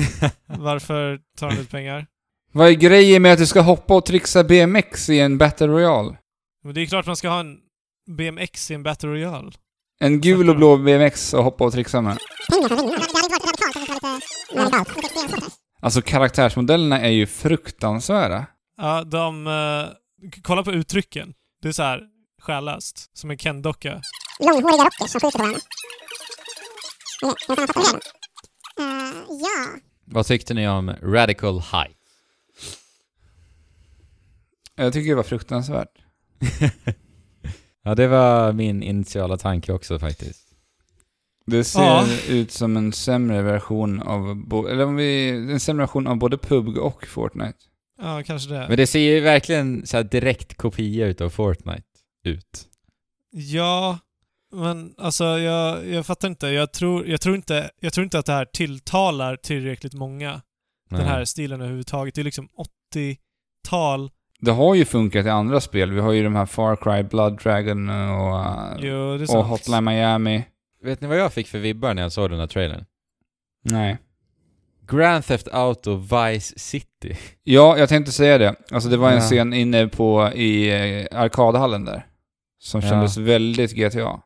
[0.47, 2.07] Varför tar de ut pengar?
[2.53, 6.17] Vad är grejen med att du ska hoppa och trixa BMX i en Battle Royale?
[6.65, 7.57] Men det är klart man ska ha en
[8.17, 9.51] BMX i en Battle Royale.
[10.01, 12.19] En gul och blå BMX och hoppa och trixa med.
[15.83, 18.47] Alltså karaktärsmodellerna är ju fruktansvärda.
[18.77, 19.47] Ja, de...
[19.47, 21.35] eh, k- kolla på uttrycken.
[21.63, 22.01] Det är så här
[22.43, 23.11] själlöst.
[23.19, 24.03] Som en Ken-docka.
[24.41, 25.61] Långhåriga rockers som skjuter på varandra.
[27.23, 27.99] Okej, jag sammanfattar det
[28.77, 28.83] då.
[28.85, 29.81] Eh, ja.
[30.05, 31.97] Vad tyckte ni om Radical Height?
[34.85, 35.89] Jag tycker det var fruktansvärt.
[37.85, 40.47] ja, det var min initiala tanke också faktiskt.
[41.47, 42.07] Det ser Ja.
[42.29, 46.79] ut som en sämre version av, eller om vi, en sämre version av både PUBG
[46.79, 47.59] och Fortnite.
[48.03, 48.67] Ja, kanske det.
[48.69, 51.83] Men det ser ju verkligen så här direkt kopia utav Fortnite
[52.25, 52.67] ut.
[53.33, 53.99] Ja,
[54.53, 56.47] men alltså jag, jag fattar inte.
[56.49, 57.71] Jag tror, jag, tror inte.
[57.81, 60.41] jag tror inte att det här tilltalar tillräckligt många.
[60.91, 62.15] Den här stilen överhuvudtaget.
[62.15, 62.49] Det är liksom
[62.95, 64.11] 80-tal.
[64.41, 65.91] Det har ju funkat i andra spel.
[65.93, 69.45] Vi har ju de här Far Cry, Blood Dragon och, uh, Jo, och.
[69.45, 70.45] Hotline Miami.
[70.83, 72.85] Vet ni vad jag fick för vibbar när jag såg den här trailern?
[73.65, 73.99] Nej.
[74.91, 77.17] Grand Theft Auto Vice City.
[77.43, 78.55] Ja, jag tänkte säga det.
[78.71, 79.21] Alltså det var en Ja.
[79.21, 82.07] scen inne på, i eh, arkadhallen där.
[82.59, 82.89] Som Ja.
[82.89, 84.21] kändes väldigt GTA.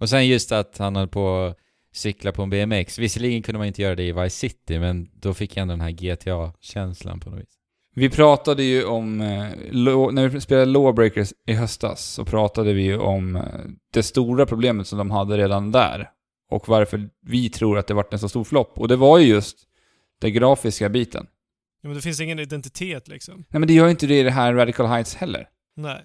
[0.00, 1.56] Och sen just att han höll på att
[1.92, 2.98] cykla på en BMX.
[2.98, 5.80] Visserligen kunde man inte göra det i Vice City, men då fick jag ändå den
[5.80, 7.58] här GTA-känslan på något vis.
[7.94, 9.28] Vi pratade ju om, eh,
[10.12, 13.42] när vi spelade Lawbreakers i höstas, så pratade vi ju om eh,
[13.92, 16.10] det stora problemet som de hade redan där.
[16.50, 18.78] Och varför vi tror att det vart en så stor flopp.
[18.78, 19.58] Och det var ju just
[20.20, 21.26] den grafiska biten.
[21.82, 23.34] Ja, men det finns ingen identitet liksom.
[23.48, 25.48] Nej men det gör ju inte det i det här Radical Heights heller.
[25.76, 26.00] Nej.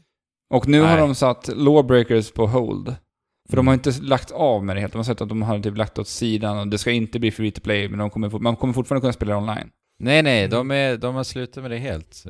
[0.50, 0.98] Och nu har Nej.
[0.98, 2.96] de satt Lawbreakers på hold.
[3.50, 3.84] För de har Mm.
[3.88, 4.94] inte lagt av med det helt.
[4.94, 7.32] De har sett att de har typ lagt åt sidan och det ska inte bli
[7.32, 9.70] free to play, men de kommer, man kommer fortfarande kunna spela online.
[10.00, 12.24] Nej, nej, de, är, de har slutat med det helt.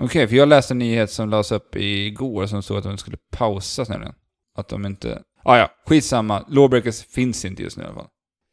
[0.00, 3.16] Okej, för jag läste en nyhet som lades upp igår som stod att de skulle
[3.30, 4.14] pausas nämligen.
[4.54, 5.22] Att de inte...
[5.44, 6.44] Ah, ja, skitsamma.
[6.48, 8.08] Lawbreakers finns inte just nu i alla fall.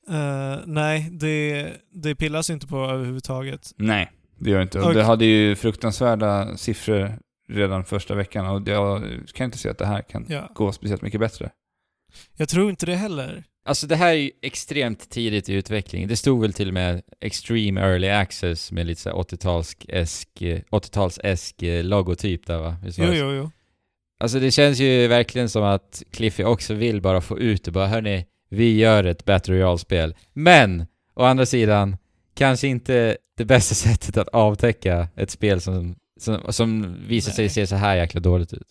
[0.10, 3.72] Eh, nej, det, det pillas inte på överhuvudtaget.
[3.78, 4.80] Nej, det gör det inte.
[4.80, 9.04] Och Och- det hade ju fruktansvärda siffror redan första veckan och jag
[9.34, 10.52] kan inte se att det här kan Ja.
[10.56, 11.50] gå speciellt mycket bättre.
[12.38, 13.44] Jag tror inte det heller.
[13.68, 16.08] Alltså det här är ju extremt tidigt i utveckling.
[16.08, 19.86] Det stod väl till och med Extreme Early Access med lite så här 80-talsk,
[20.72, 22.76] 80-talsesk eh, logotyp där va?
[22.84, 23.52] Jo, jo, jo.
[24.20, 27.88] Alltså det känns ju verkligen som att Cliffy också vill bara få ut det bara
[27.88, 30.16] hörni, vi gör ett Battle Royale-spel.
[30.34, 30.86] Men,
[31.16, 31.98] å andra sidan,
[32.36, 37.50] kanske inte det bästa sättet att avtäcka ett spel som, som, som visar sig Nej.
[37.50, 38.68] se så här jäkla dåligt ut.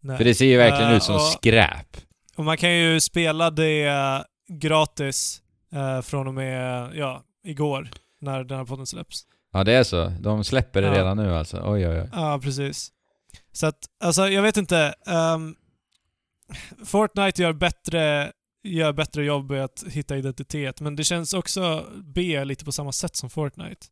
[0.00, 0.16] Nej.
[0.16, 1.96] För det ser ju verkligen Eh, ut som och- skräp.
[2.36, 3.86] Och man kan ju spela det
[4.48, 5.42] gratis
[5.72, 7.88] eh, från och med, ja, igår.
[8.20, 9.26] När den här podden släpps.
[9.52, 10.08] Ja det är så.
[10.20, 10.94] De släpper det Ja.
[10.94, 11.62] redan nu alltså.
[11.64, 12.08] Oj oj oj.
[12.12, 12.92] Ja, precis.
[13.52, 14.94] Så att, alltså jag vet inte.
[15.06, 15.54] ehm,
[16.84, 18.32] Fortnite gör bättre,
[18.62, 22.92] gör bättre jobb med att hitta identitet, men det känns också B lite på samma
[22.92, 23.86] sätt som Fortnite.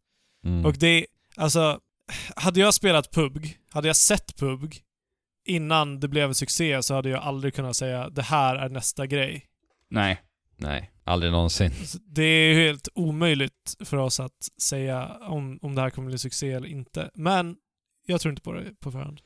[0.45, 0.67] Mm.
[0.67, 1.81] Och det, alltså,
[2.37, 4.81] hade jag spelat PUBG, hade jag sett PUBG
[5.47, 9.07] innan det blev en succé så hade jag aldrig kunnat säga det här är nästa
[9.07, 9.45] grej.
[9.91, 10.21] Nej.
[10.65, 11.71] Nej, aldrig någonsin.
[12.07, 16.19] Det är ju helt omöjligt för oss att säga om, om det här kommer bli
[16.19, 17.11] succé eller inte.
[17.15, 17.57] Men
[18.07, 19.21] jag tror inte på det på förhand.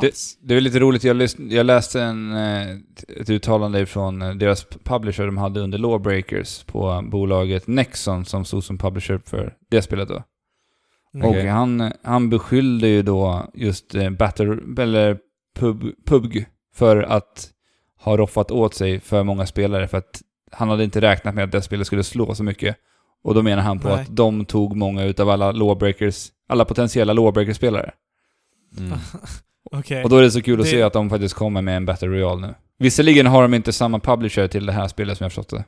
[0.00, 2.76] Det, det är lite roligt, jag, lys- jag läste en, eh,
[3.20, 8.64] ett uttalande från eh, deras publisher de hade under Lawbreakers på bolaget Nexon som stod
[8.64, 10.22] som publisher för det spelet då.
[11.14, 11.26] Mm.
[11.26, 11.46] Och Okej.
[11.46, 15.18] han, han beskyllde ju då just eh, Battle, eller
[15.54, 17.50] Pub, PUBG för att
[18.00, 21.52] ha roffat åt sig för många spelare för att han hade inte räknat med att
[21.52, 22.76] det spelet skulle slå så mycket.
[23.22, 24.00] Och då menar han på Nej.
[24.00, 27.92] att de tog många utav alla Lawbreakers, alla potentiella Lawbreakers-spelare.
[28.78, 28.98] Mm.
[29.72, 30.04] Okej.
[30.04, 31.86] Och då är det så kul att Det- se att de faktiskt kommer med en
[31.86, 32.54] Battle Royale nu.
[32.78, 35.64] Visserligen har de inte samma publisher till det här spelet som jag förstått det.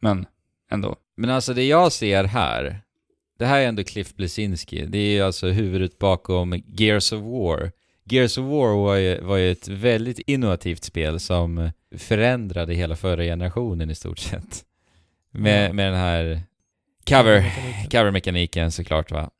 [0.00, 0.26] Men
[0.70, 0.96] ändå.
[1.16, 2.80] Men alltså det jag ser här,
[3.38, 4.86] det här är ändå Cliff Blesinski.
[4.86, 7.72] Det är alltså huvudet bakom Gears of War.
[8.04, 13.22] Gears of War var ju, var ju ett väldigt innovativt spel som förändrade hela förra
[13.24, 14.64] generationen i stort sett.
[15.30, 15.72] Med, Ja.
[15.72, 16.40] med den här
[17.08, 17.90] cover, Mekaniken.
[17.90, 19.30] cover-mekaniken såklart va.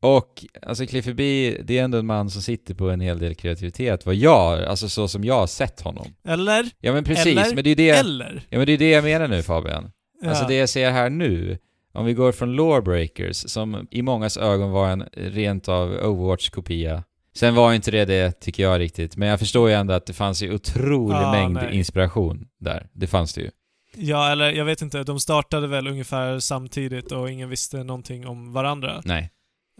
[0.00, 3.34] Och alltså Cliffy B, det är ändå en man som sitter på en hel del
[3.34, 6.06] kreativitet, vad jag, alltså så som jag har sett honom.
[6.24, 6.70] Eller?
[6.80, 7.54] Ja men precis, Eller?
[7.54, 8.42] men det är det, Eller?
[8.50, 9.90] ja, men det är det jag menar nu Fabian.
[10.22, 10.28] Ja.
[10.28, 11.58] Alltså det jag ser här nu,
[11.92, 17.02] om vi går från Lawbreakers, som i mångas ögon var en rent av Overwatch-kopia.
[17.38, 20.12] Sen var inte det det, tycker jag riktigt, men jag förstår ju ändå att det
[20.12, 21.76] fanns ju otrolig Ja, mängd nej.
[21.78, 22.86] inspiration där.
[22.92, 23.50] Det fanns det ju.
[23.96, 25.02] Ja, eller jag vet inte.
[25.04, 29.02] De startade väl ungefär samtidigt och ingen visste någonting om varandra.
[29.04, 29.30] Nej.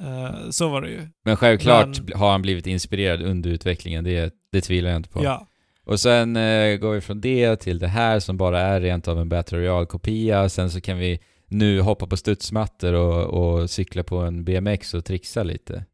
[0.01, 1.09] Eh, så var det ju.
[1.25, 5.25] Men självklart Men- har han blivit inspirerad under utvecklingen, det, det tvivlar jag inte på.
[5.25, 5.47] Ja.
[5.87, 9.21] Och sen eh, går vi från det till det här som bara är rent av
[9.21, 10.49] en Battle Royale-kopia.
[10.49, 15.05] Sen så kan vi nu hoppa på studsmattor och, och cykla på en BMX och
[15.05, 15.85] trixa lite.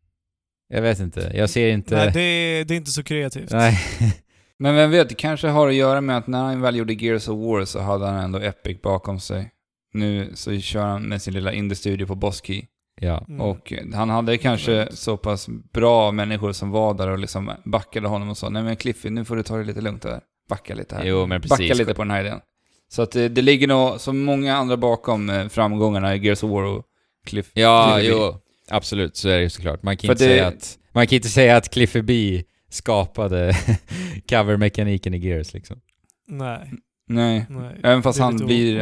[0.68, 1.94] Jag vet inte, jag ser inte...
[1.96, 3.50] Nej, det, det är inte så kreativt.
[3.50, 3.78] Nej.
[4.58, 7.28] Men vem vet, det kanske har att göra med att när han väl gjorde Gears
[7.28, 9.50] of War så hade han ändå Epic bakom sig.
[9.92, 12.62] Nu så kör han med sin lilla indie-studio på Boss Key.
[13.00, 13.24] ja.
[13.28, 13.40] Mm.
[13.40, 18.30] Och han hade kanske så pass bra människor som var där och liksom backade honom
[18.30, 20.20] och sa nej men Cliffy, nu får du ta det lite lugnt där.
[20.48, 21.04] Backa lite här.
[21.04, 21.78] Jo, men Backa precis.
[21.78, 22.40] lite på den här idén.
[22.88, 26.50] Så att det, det ligger nog så många andra bakom eh, framgångarna i Gears of
[26.50, 26.84] War och
[27.26, 27.50] Cliff.
[27.54, 28.40] Ja, Cliffy jo.
[28.70, 29.82] Absolut, så är det ju såklart.
[29.82, 33.56] Man kan, För inte det- säga att, man kan inte säga att Cliffy B skapade
[34.28, 35.80] covermekaniken i Gears liksom.
[36.28, 36.72] Nej,
[37.08, 37.46] Nej.
[37.48, 37.80] nej.
[37.82, 38.80] Även fast han blir...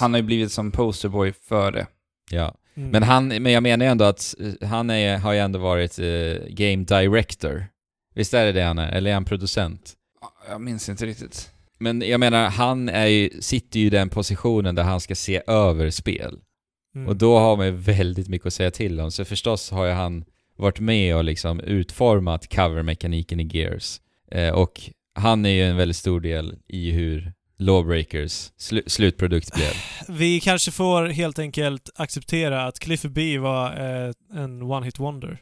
[0.00, 1.86] Han har ju blivit som posterboy för det.
[2.30, 2.54] Ja.
[2.76, 2.90] Mm.
[2.90, 5.98] Men, han, men jag menar ju ändå att eh, han är, har ju ändå varit
[5.98, 6.06] eh,
[6.48, 7.66] game director.
[8.14, 8.92] Visst är det det han är?
[8.92, 9.92] Eller är han producent?
[10.48, 11.50] Jag minns inte riktigt.
[11.78, 15.42] Men jag menar, han är ju, sitter ju i den positionen där han ska se
[15.46, 16.38] över spel.
[16.96, 17.08] Mm.
[17.08, 19.10] Och då har man ju väldigt mycket att säga till om.
[19.10, 20.24] Så förstås har ju han
[20.56, 24.00] varit med och liksom utformat covermekaniken i Gears.
[24.30, 24.80] Eh, och
[25.14, 29.72] han är ju en väldigt stor del i hur Lawbreakers slu slutprodukt blev.
[30.18, 35.38] Vi kanske får helt enkelt acceptera att Cliffy B var eh, en one-hit wonder.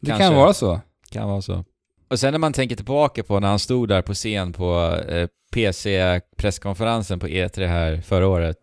[0.00, 0.24] Det Kanske.
[0.24, 0.80] kan vara så.
[1.10, 1.64] Kan vara så.
[2.08, 5.28] Och sen när man tänker tillbaka på när han stod där på scen på eh,
[5.52, 8.58] PC-presskonferensen på E3 här förra året.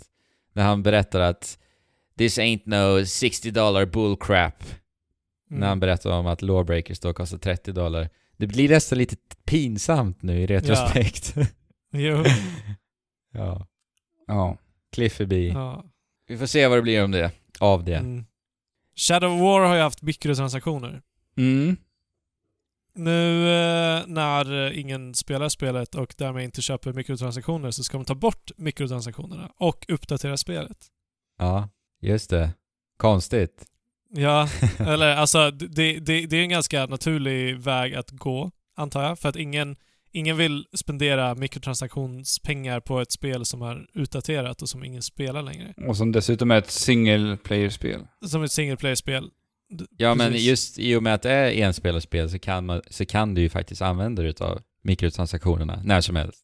[0.54, 1.58] När han berättar att
[2.18, 4.64] “This ain't no 60 dollar bullcrap”
[5.50, 5.60] Mm.
[5.60, 8.10] när han berättar om att Lawbreakers då kostar 30 dollar.
[8.38, 11.36] Det blir nästan lite pinsamt nu i retrospekt.
[11.92, 12.24] Jo.
[13.36, 13.68] Ja.
[14.28, 14.58] Ja.
[14.92, 15.48] Cliffy B.
[15.54, 15.84] Ja.
[16.28, 17.32] Vi får se vad det blir om det.
[17.60, 17.96] Av det.
[17.96, 18.26] Mm.
[18.96, 21.02] Shadow War har ju haft mikrotransaktioner.
[21.38, 21.78] Mm.
[22.96, 28.16] Nu eh, när ingen spelar spelet och därmed inte köper mikrotransaktioner så ska de ta
[28.16, 30.78] bort mikrotransaktionerna och uppdatera spelet.
[31.38, 31.70] Ja,
[32.04, 32.54] just det.
[32.98, 33.66] Konstigt.
[34.16, 34.50] Ja,
[34.80, 39.20] eller alltså det, det, det är en ganska naturlig väg att gå, antar jag.
[39.20, 39.76] För att ingen,
[40.12, 45.74] ingen vill spendera mikrotransaktionspengar på ett spel som är utdaterat och som ingen spelar längre.
[45.88, 48.08] Och som dessutom är ett single player-spel.
[48.26, 49.30] Som ett single player-spel.
[49.98, 50.48] Ja, men precis.
[50.48, 53.50] just i och med att det är enspelarspel så kan, man, så kan du ju
[53.50, 56.44] faktiskt använda dig utav mikrotransaktionerna när som helst.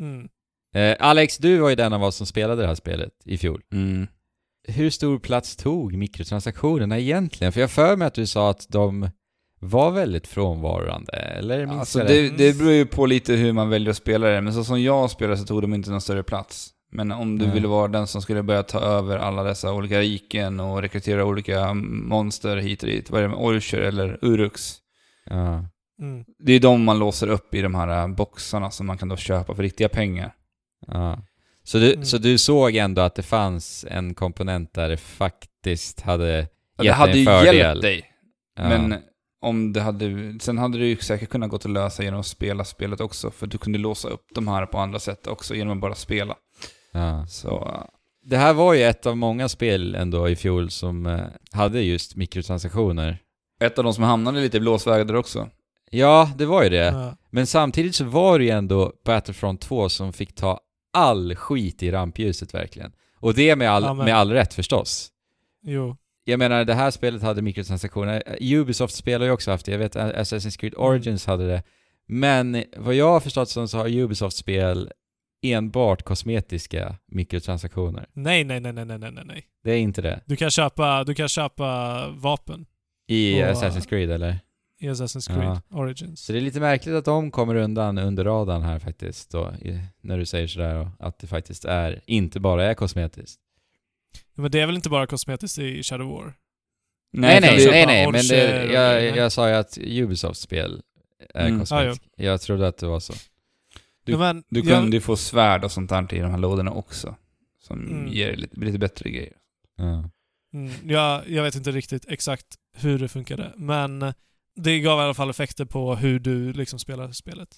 [0.00, 0.28] Mm.
[0.74, 3.62] Eh, Alex, du var ju den av oss som spelade det här spelet i fjol.
[3.72, 4.06] Mm.
[4.68, 7.52] Hur stor plats tog mikrotransaktionerna egentligen?
[7.52, 9.10] För jag för mig att du sa att de
[9.60, 12.36] var väldigt frånvarande, eller minns Alltså jag det, det?
[12.36, 15.10] det beror ju på lite hur man väljer att spela det, men så som jag
[15.10, 16.70] spelar så tog de inte någon större plats.
[16.92, 17.54] Men om du Nej.
[17.54, 21.74] ville vara den som skulle börja ta över alla dessa olika riken och rekrytera olika
[21.74, 24.76] monster hit och dit, vad är det, Orcher eller Urux.
[25.26, 25.64] Ja.
[26.00, 26.24] Mm.
[26.38, 29.54] Det är de man låser upp i de här boxarna som man kan då köpa
[29.54, 30.34] för riktiga pengar.
[30.86, 31.18] Ja.
[31.64, 32.04] Så, du, Mm.
[32.04, 36.92] så du såg ändå att det fanns en komponent där det faktiskt hade Ja, gett
[36.92, 37.56] det hade dig ju en fördel?
[37.56, 38.04] hjälpt dig.
[38.56, 38.68] Ja.
[38.68, 38.94] Men
[39.42, 40.34] om det hade...
[40.40, 43.46] Sen hade det ju säkert kunnat gå att lösa genom att spela spelet också, för
[43.46, 46.34] du kunde låsa upp de här på andra sätt också genom att bara spela.
[46.92, 47.26] Ja.
[47.26, 47.80] Så...
[48.22, 51.20] Det här var ju ett av många spel ändå i fjol som eh,
[51.52, 53.18] hade just mikrotransaktioner.
[53.60, 55.48] Ett av de som hamnade lite i blåsväder också.
[55.90, 56.76] Ja, det var ju det.
[56.76, 57.16] Ja.
[57.30, 60.60] Men samtidigt så var det ju ändå Battlefront 2 som fick ta
[60.92, 62.92] all skit i rampljuset verkligen.
[63.16, 65.08] Och det med all, Ja, men- med all rätt förstås.
[65.62, 65.96] Jo.
[66.24, 68.22] Jag menar, det här spelet hade mikrotransaktioner.
[68.40, 69.72] Ubisoft spelar ju också haft det.
[69.72, 71.62] Jag vet Assassin's Creed Origins hade det.
[72.06, 74.92] Men vad jag har förstått som så har Ubisoft spel
[75.42, 78.06] enbart kosmetiska mikrotransaktioner.
[78.12, 79.46] Nej, nej, nej, nej, nej, nej, nej, nej.
[79.64, 80.20] Det är inte det.
[80.26, 82.66] Du kan köpa, du kan köpa vapen
[83.08, 84.38] I Och- Assassin's Creed eller?
[84.80, 85.78] I Assassin's Creed Ja.
[85.78, 86.20] Origins.
[86.20, 89.80] Så det är lite märkligt att de kommer undan under radarn här faktiskt då, i-
[90.00, 93.40] när du säger sådär och att det faktiskt är, inte bara är kosmetiskt.
[94.34, 96.34] Men det är väl inte bara kosmetiskt i Shadow War?
[97.12, 100.82] Nej, nej, köpa nej, nej, men det, jag, jag sa ju att Ubisofts spel
[101.34, 101.60] är Mm.
[101.60, 102.04] kosmetiskt.
[102.16, 103.12] jag trodde att det var så.
[104.04, 106.70] Du- Ja, men, Du kunde ju få svärd och sånt där i de här lådorna
[106.70, 107.16] också.
[107.62, 108.12] Som Mm.
[108.12, 109.32] ger lite, lite bättre grejer.
[109.76, 110.10] Ja.
[110.54, 113.52] Mm, jag, jag vet inte riktigt exakt hur det funkade.
[113.56, 114.12] Men
[114.62, 117.48] det gav i alla fall effekter på hur du liksom spelar spelet.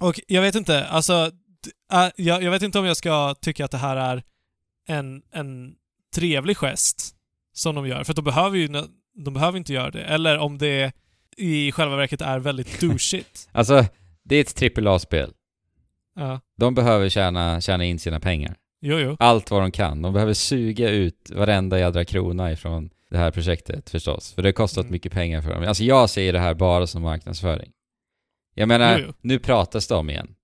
[0.00, 1.30] Och jag vet inte, alltså...
[1.92, 4.22] äh, jag, jag vet inte om jag ska tycka att det här är
[4.88, 5.74] en, en
[6.14, 7.14] trevlig gest
[7.52, 8.68] som de gör, för de behöver ju
[9.14, 10.02] de behöver inte göra det.
[10.02, 10.92] Eller om det
[11.36, 13.48] i själva verket är väldigt douchigt.
[13.52, 13.84] Alltså,
[14.22, 15.32] det är ett AAA-spel.
[16.16, 16.40] Ja.
[16.56, 18.56] De behöver tjäna, tjäna in sina pengar.
[18.80, 19.16] Jo, jo.
[19.18, 20.02] Allt vad de kan.
[20.02, 24.32] De behöver suga ut varenda jädra krona ifrån det här projektet förstås.
[24.34, 24.92] För det har kostat Mm.
[24.92, 25.64] mycket pengar för dem.
[25.68, 27.70] Alltså jag ser det här bara som marknadsföring.
[28.54, 29.14] Jag menar, Jo, jo.
[29.20, 30.34] nu pratas det om igen.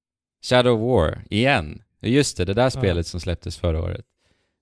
[0.44, 1.82] Shadow War, igen.
[2.02, 4.04] Just det, det där spelet som släpptes förra året.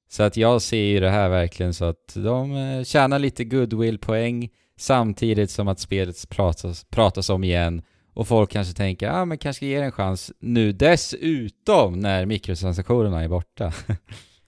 [0.08, 4.48] Så att jag ser ju det här verkligen så att de eh, tjänar lite goodwill-poäng
[4.78, 7.82] samtidigt som att spelet pratas, pratas om igen
[8.14, 13.22] och folk kanske tänker, ja ah, men kanske ger en chans nu dessutom när mikrotransaktionerna
[13.22, 13.72] är borta.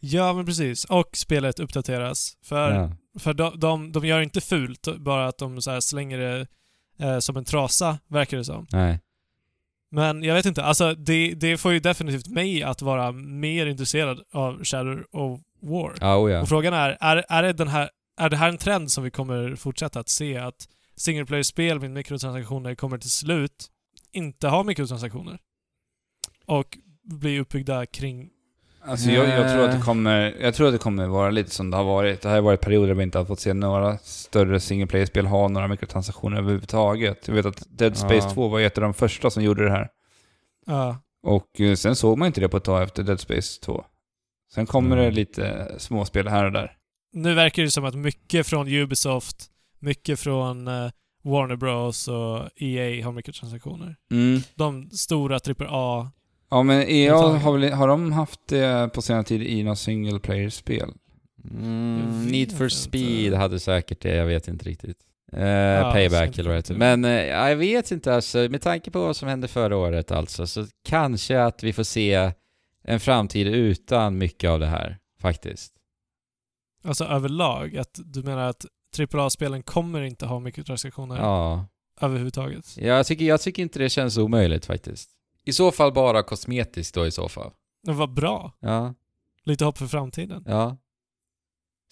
[0.00, 0.84] Ja, men precis.
[0.84, 2.36] Och spelet uppdateras.
[2.44, 2.92] För, ja.
[3.18, 6.46] För de, de, de gör inte fult, bara att de så slänger det
[6.98, 8.66] eh, som en trasa, verkar det som.
[8.72, 9.00] Nej.
[9.90, 14.20] Men jag vet inte, alltså det, det får ju definitivt mig att vara mer intresserad
[14.32, 15.90] av Shadow of War.
[15.90, 16.42] Oh ja.
[16.42, 19.10] Och frågan är, är, är, det den här, är det här en trend som vi
[19.10, 20.36] kommer fortsätta att se?
[20.36, 23.70] Att single player-spel med mikrotransaktioner kommer till slut
[24.12, 25.38] inte ha mikrotransaktioner?
[26.46, 28.30] Och bli uppbyggda kring...
[28.88, 29.84] Alltså jag, jag, tror att det Eh.
[29.84, 32.20] kommer, jag tror att det kommer vara lite som det har varit.
[32.20, 35.26] Det här har varit perioder där vi inte har fått se några större single player-spel
[35.26, 37.28] ha några mikrotransaktioner överhuvudtaget.
[37.28, 38.30] Jag vet att Dead Space Ja.
[38.34, 39.88] 2 var ett av de första som gjorde det här.
[40.66, 43.84] Ja, Och eh, sen såg man inte det på ett tag efter Dead Space 2.
[44.54, 45.04] Sen kommer Mm.
[45.04, 46.72] det lite småspel här och där.
[47.12, 49.46] nu verkar det som att mycket från Ubisoft,
[49.80, 50.90] mycket från eh,
[51.24, 53.96] Warner Bros och EA har mikrotransaktioner.
[54.10, 54.40] Mm.
[54.54, 56.10] De stora AAA...
[56.50, 60.18] Ja men EA har, väl, har de haft det på senare tid i något single
[60.20, 60.92] player-spel?
[61.50, 62.76] Mm, Need for inte.
[62.76, 64.96] Speed hade säkert det, jag vet inte riktigt.
[65.32, 66.74] Eh, Ja, payback eller vad det.
[66.74, 70.46] Men ja, jag vet inte alltså, med tanke på vad som hände förra året alltså,
[70.46, 72.32] så kanske att vi får se
[72.84, 75.72] en framtid utan mycket av det här, faktiskt.
[76.84, 78.64] Alltså överlag, att du menar att
[79.14, 81.66] AAA-spelen kommer inte ha mikrotransaktioner Ja.
[82.00, 82.76] överhuvudtaget?
[82.76, 85.10] Jag tycker, jag tycker inte det känns omöjligt faktiskt.
[85.48, 87.50] I så fall bara kosmetiskt då i så fall.
[87.86, 88.52] Men vad bra.
[88.60, 88.94] Ja,
[89.44, 90.44] Lite hopp för framtiden.
[90.46, 90.76] ja.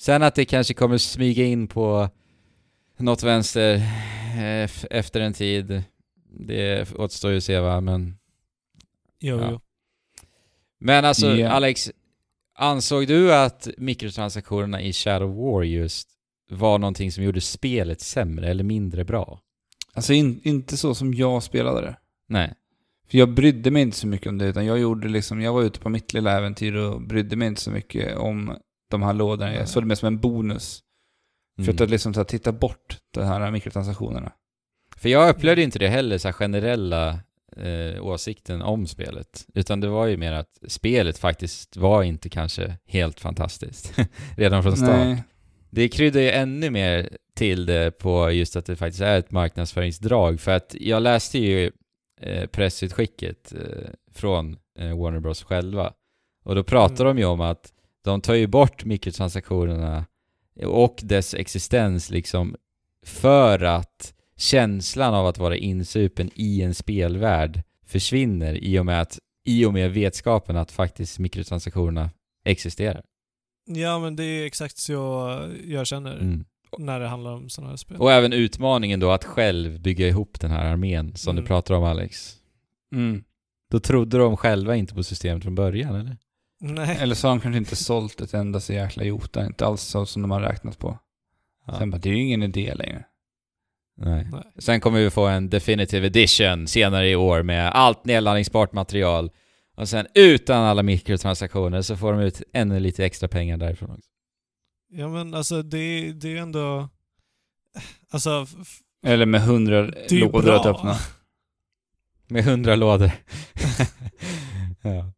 [0.01, 2.09] Sen att det kanske kommer smyga in på
[2.97, 3.75] något vänster
[4.37, 5.83] eh, efter en tid,
[6.39, 8.19] det återstår ju att se va, men...
[9.21, 9.49] Jo, Ja.
[9.51, 9.61] jo.
[10.79, 11.51] Men alltså, Ja.
[11.51, 11.91] Alex,
[12.55, 16.09] ansåg du att mikrotransaktionerna i Shadow War just
[16.51, 19.41] var någonting som gjorde spelet sämre eller mindre bra?
[19.93, 21.97] Alltså in, inte så som jag spelade det.
[22.29, 22.55] Nej.
[23.11, 25.63] För jag brydde mig inte så mycket om det, utan jag gjorde liksom, jag var
[25.63, 28.57] ute på mitt lilla äventyr och brydde mig inte så mycket om
[28.91, 29.55] de här lådorna.
[29.55, 30.83] Jag såg det mer som en bonus.
[31.57, 31.83] För Mm.
[31.85, 34.33] att liksom så här, titta bort de här mikrotransaktionerna.
[34.97, 37.19] För jag upplevde inte det heller, så generella
[37.57, 39.47] eh, åsikten om spelet.
[39.55, 43.95] Utan det var ju mer att spelet faktiskt var inte kanske helt fantastiskt.
[44.37, 44.89] Redan från start.
[45.07, 45.23] Nej.
[45.71, 50.41] Det kryddar ju ännu mer till det på just att det faktiskt är ett marknadsföringsdrag.
[50.41, 51.71] För att jag läste ju
[52.21, 55.93] eh, pressutskicket eh, från eh, Warner Bros själva.
[56.45, 57.17] Och då pratar Mm.
[57.17, 57.73] de ju om att
[58.05, 60.05] de tar ju bort mikrotransaktionerna
[60.65, 62.57] och dess existens liksom
[63.07, 69.19] för att känslan av att vara insupen i en spelvärld försvinner i och med att
[69.45, 72.11] i och med vetskapen att faktiskt mikrotransaktionerna
[72.45, 73.03] existerar.
[73.67, 74.95] Ja, men det är exakt så
[75.67, 76.45] jag känner Mm.
[76.79, 77.97] När det handlar om sådana här spel.
[77.97, 81.43] Och även utmaningen då att själv bygga ihop den här armén som Mm.
[81.45, 82.35] du pratar om Alex.
[82.95, 83.25] Mm.
[83.71, 86.17] Då trodde de själva inte på systemet från början eller?
[86.61, 86.97] Nej.
[87.01, 90.07] Eller så har de kanske inte sålt ett enda så jäkla jota, inte alls så
[90.07, 90.99] som de har räknat på.
[91.67, 91.79] Ja.
[91.79, 93.05] Sen bara, det är ju ingen idé längre.
[93.97, 94.29] Nej.
[94.33, 94.43] Nej.
[94.59, 99.31] Sen kommer vi få en definitive edition senare i år med allt nedladdningsbart material.
[99.77, 104.11] Och sen utan alla mikrotransaktioner så får de ut ännu lite extra pengar därifrån också.
[104.97, 106.89] Ja, men alltså det, det är ju ändå...
[108.11, 108.47] Alltså,
[109.07, 109.81] Eller med hundra
[110.11, 110.61] lådor bra.
[110.61, 110.97] att öppna.
[112.29, 113.11] Med hundra lådor.
[114.83, 115.13] ja.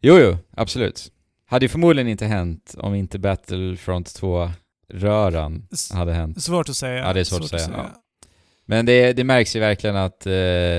[0.00, 1.12] Jo, jo, absolut.
[1.46, 6.42] Hade ju förmodligen inte hänt om inte Battlefront 2-röran S- hade hänt.
[6.42, 6.94] Svårt att säga.
[7.06, 7.90] Ja, det är svårt att säga,
[8.64, 10.32] Men det, det märks ju verkligen att eh,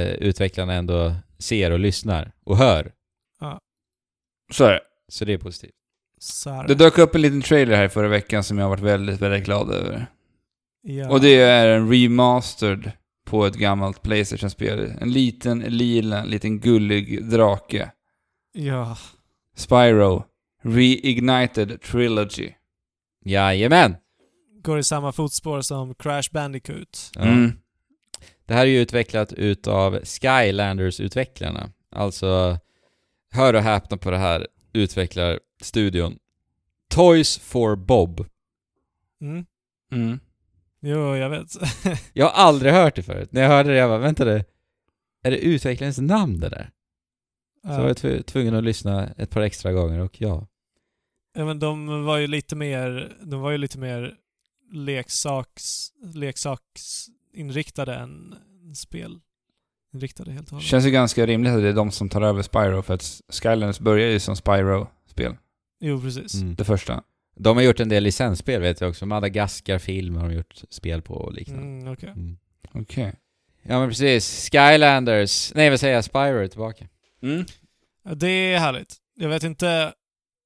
[0.08, 2.92] utvecklarna ändå ser och lyssnar och hör.
[4.52, 4.82] Så är det.
[5.10, 5.74] Så det är positivt.
[6.20, 8.84] Så är Det dök upp en liten trailer här förra veckan som jag har varit
[8.84, 10.08] väldigt, väldigt glad över.
[10.82, 11.10] Ja.
[11.10, 12.92] Och det är en remastered
[13.26, 14.94] på ett gammalt Playstation-spel.
[15.02, 17.92] En liten, lila, liten gullig drake.
[18.54, 18.98] Ja.
[19.56, 20.24] Spyro.
[20.64, 22.52] Reignited Trilogy.
[23.26, 23.96] Jajamän!
[24.68, 27.12] går i samma fotspår som Crash Bandicoot.
[27.20, 27.52] Mm.
[28.46, 31.70] Det här är ju utvecklat utav Skylanders-utvecklarna.
[31.92, 32.60] Alltså,
[33.32, 34.48] hör och häpna på det här
[35.58, 36.20] utvecklarstudion.
[36.90, 38.26] Toys for Bob.
[39.22, 39.46] Mm.
[39.92, 40.20] Mm.
[40.82, 41.48] Jo, jag vet.
[42.14, 43.32] Jag har aldrig hört det förut.
[43.32, 44.46] När jag hörde det, jag bara, vänta det.
[45.24, 46.72] Är det utvecklarens namn det där?
[47.64, 47.88] Så var ja.
[47.88, 50.48] jag tv- tvungen att lyssna ett par extra gånger och ja.
[51.34, 54.16] ja, men de var ju lite mer, de var ju lite mer
[54.72, 58.36] leksaks, leksaksinriktade än
[58.76, 60.68] spelinriktade helt och hållet.
[60.68, 63.80] Känns ju ganska rimligt att det är de som tar över Spyro för att Skylanders
[63.80, 65.36] börjar ju som Spyro-spel.
[65.80, 66.34] Jo, precis.
[66.34, 66.56] Mm.
[66.56, 67.04] Det första.
[67.36, 69.06] De har gjort en del licensspel vet jag också.
[69.06, 71.64] Madagaskar-filmer har de gjort spel på och liknande.
[71.64, 72.10] Mm, okej.
[72.10, 72.38] Mm.
[72.74, 73.14] Okej.
[73.64, 74.50] Ja men precis.
[74.52, 75.52] Skylanders.
[75.56, 76.04] Nej vad säger jag?
[76.04, 76.86] Spyro är tillbaka.
[77.22, 77.46] Mm.
[78.04, 78.96] Ja, Det är härligt.
[79.16, 79.94] Jag vet inte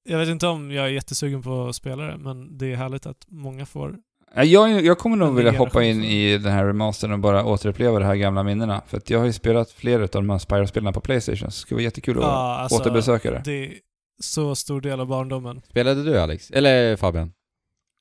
[0.03, 3.05] jag vet inte om jag är jättesugen på att spela det, men det är härligt
[3.05, 3.95] att många får...
[4.35, 7.99] Ja, Jag, jag kommer nog vilja hoppa in i den här remastern och bara återuppleva
[7.99, 8.81] de här gamla minnena.
[8.87, 11.51] För att jag har ju spelat flera av de här Spyro-spelen på Playstation, så det
[11.51, 13.41] skulle vara jättekul att Ja, alltså, återbesöka det.
[13.45, 13.73] Det
[14.21, 15.61] så stor del av barndomen.
[15.69, 16.51] Spelade du Alex?
[16.51, 17.33] Eller Fabian?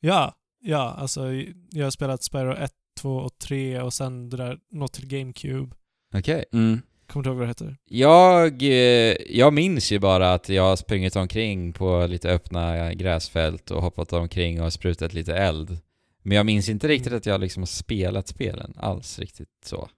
[0.00, 1.32] Ja, ja, alltså
[1.70, 5.74] jag har spelat Spyro 1, 2 och 3 och sen det där, något till GameCube.
[6.14, 6.44] Okej.
[6.52, 6.82] Mm.
[7.06, 7.76] Kommer du ihåg vad det heter?
[7.84, 13.70] Jag, eh, jag minns ju bara att jag har sprungit omkring på lite öppna gräsfält
[13.70, 15.78] och hoppat omkring och sprutat lite eld.
[16.22, 19.88] Men jag minns inte riktigt att jag liksom har spelat spelen alls riktigt så.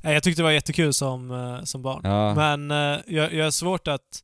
[0.00, 2.00] Nej, jag tyckte det var jättekul som, eh, som barn.
[2.04, 2.34] Ja.
[2.34, 4.22] Men eh, jag, jag har svårt att...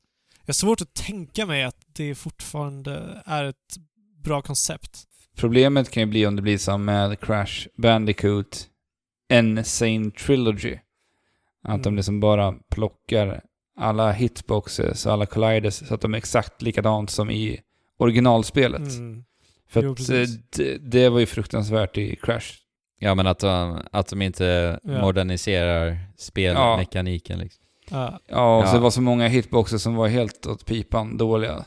[0.49, 3.77] Jag har svårt att tänka mig att det fortfarande är ett
[4.25, 5.05] bra koncept.
[5.37, 8.67] Problemet kan ju bli om det blir som med Crash Bandicoot
[9.33, 10.79] Insane Trilogy.
[11.65, 11.97] Att de Mm.
[11.97, 13.43] liksom bara plockar
[13.77, 17.61] alla hitboxes och alla colliders så att de är exakt likadant som i
[17.99, 18.81] originalspelet.
[18.93, 19.25] Mm.
[19.69, 20.37] För Jo, att precis.
[20.37, 22.47] eh, det, det var ju fruktansvärt i Crash.
[22.99, 25.01] Ja men att de, att de inte Ja.
[25.01, 27.65] moderniserar spelmekaniken liksom.
[27.91, 28.20] Ja.
[28.28, 31.64] Ja, och så det var så många hitboxes som var helt åt pipan dåliga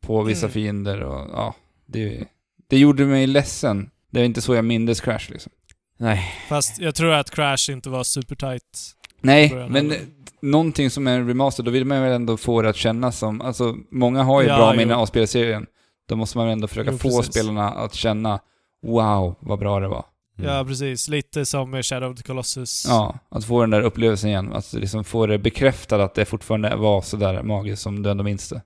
[0.00, 0.52] på vissa Mm.
[0.52, 1.54] fiender och ja,
[1.86, 2.24] det,
[2.68, 3.90] det gjorde mig ledsen.
[4.10, 5.52] Det är inte så jag mindes Crash liksom.
[5.98, 6.34] Nej.
[6.48, 8.90] Fast jag tror att Crash inte var supertight.
[9.20, 9.98] Nej, men heller.
[10.42, 13.40] någonting som är en remaster, då vill man väl ändå få det att kännas som,
[13.40, 15.66] alltså många har ju Ja, bra minnen av spelserien.
[16.08, 17.34] Då måste man ändå försöka Jo, få precis.
[17.34, 18.40] spelarna att känna
[18.82, 20.04] wow, vad bra det var.
[20.42, 20.56] Mm.
[20.56, 21.08] Ja, precis.
[21.08, 22.84] Lite som med Shadow of the Colossus.
[22.88, 24.52] Ja, att få den där upplevelsen igen.
[24.52, 28.48] Att liksom få det bekräftat att det fortfarande var sådär magiskt som du ändå minns
[28.48, 28.62] det.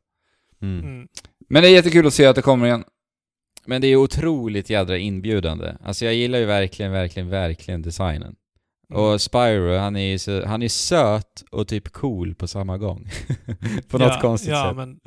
[0.63, 0.85] Mm.
[0.85, 1.09] Mm.
[1.49, 2.85] Men det är jättekul att se att det kommer igen.
[3.67, 5.75] Men det är otroligt jädra inbjudande.
[5.85, 8.35] Alltså jag gillar ju verkligen, verkligen, verkligen designen.
[8.91, 9.03] Mm.
[9.03, 13.11] Och Spyro, han är så, han är söt och typ cool på samma gång.
[13.89, 14.77] på något ja, konstigt ja, sätt.
[14.77, 15.01] men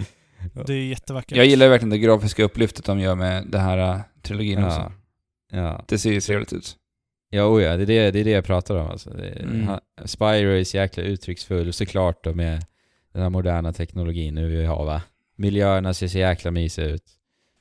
[0.65, 1.37] det är jättevackert.
[1.37, 4.67] Jag gillar verkligen det grafiska upplyftet de gör med det här äh, trilogin Ja.
[4.67, 4.91] också.
[5.51, 5.85] Ja.
[5.87, 6.75] Det ser ju trevligt ut.
[7.29, 9.09] Ja, oh ja, det är det, det är det jag pratar om alltså.
[9.09, 9.67] Det, Mm.
[9.67, 12.65] han, Spyro är så jäkla uttrycksfull, såklart då med
[13.13, 15.01] den här moderna teknologin nu vi har va.
[15.35, 17.03] Miljöerna ser så jäkla mysiga ut.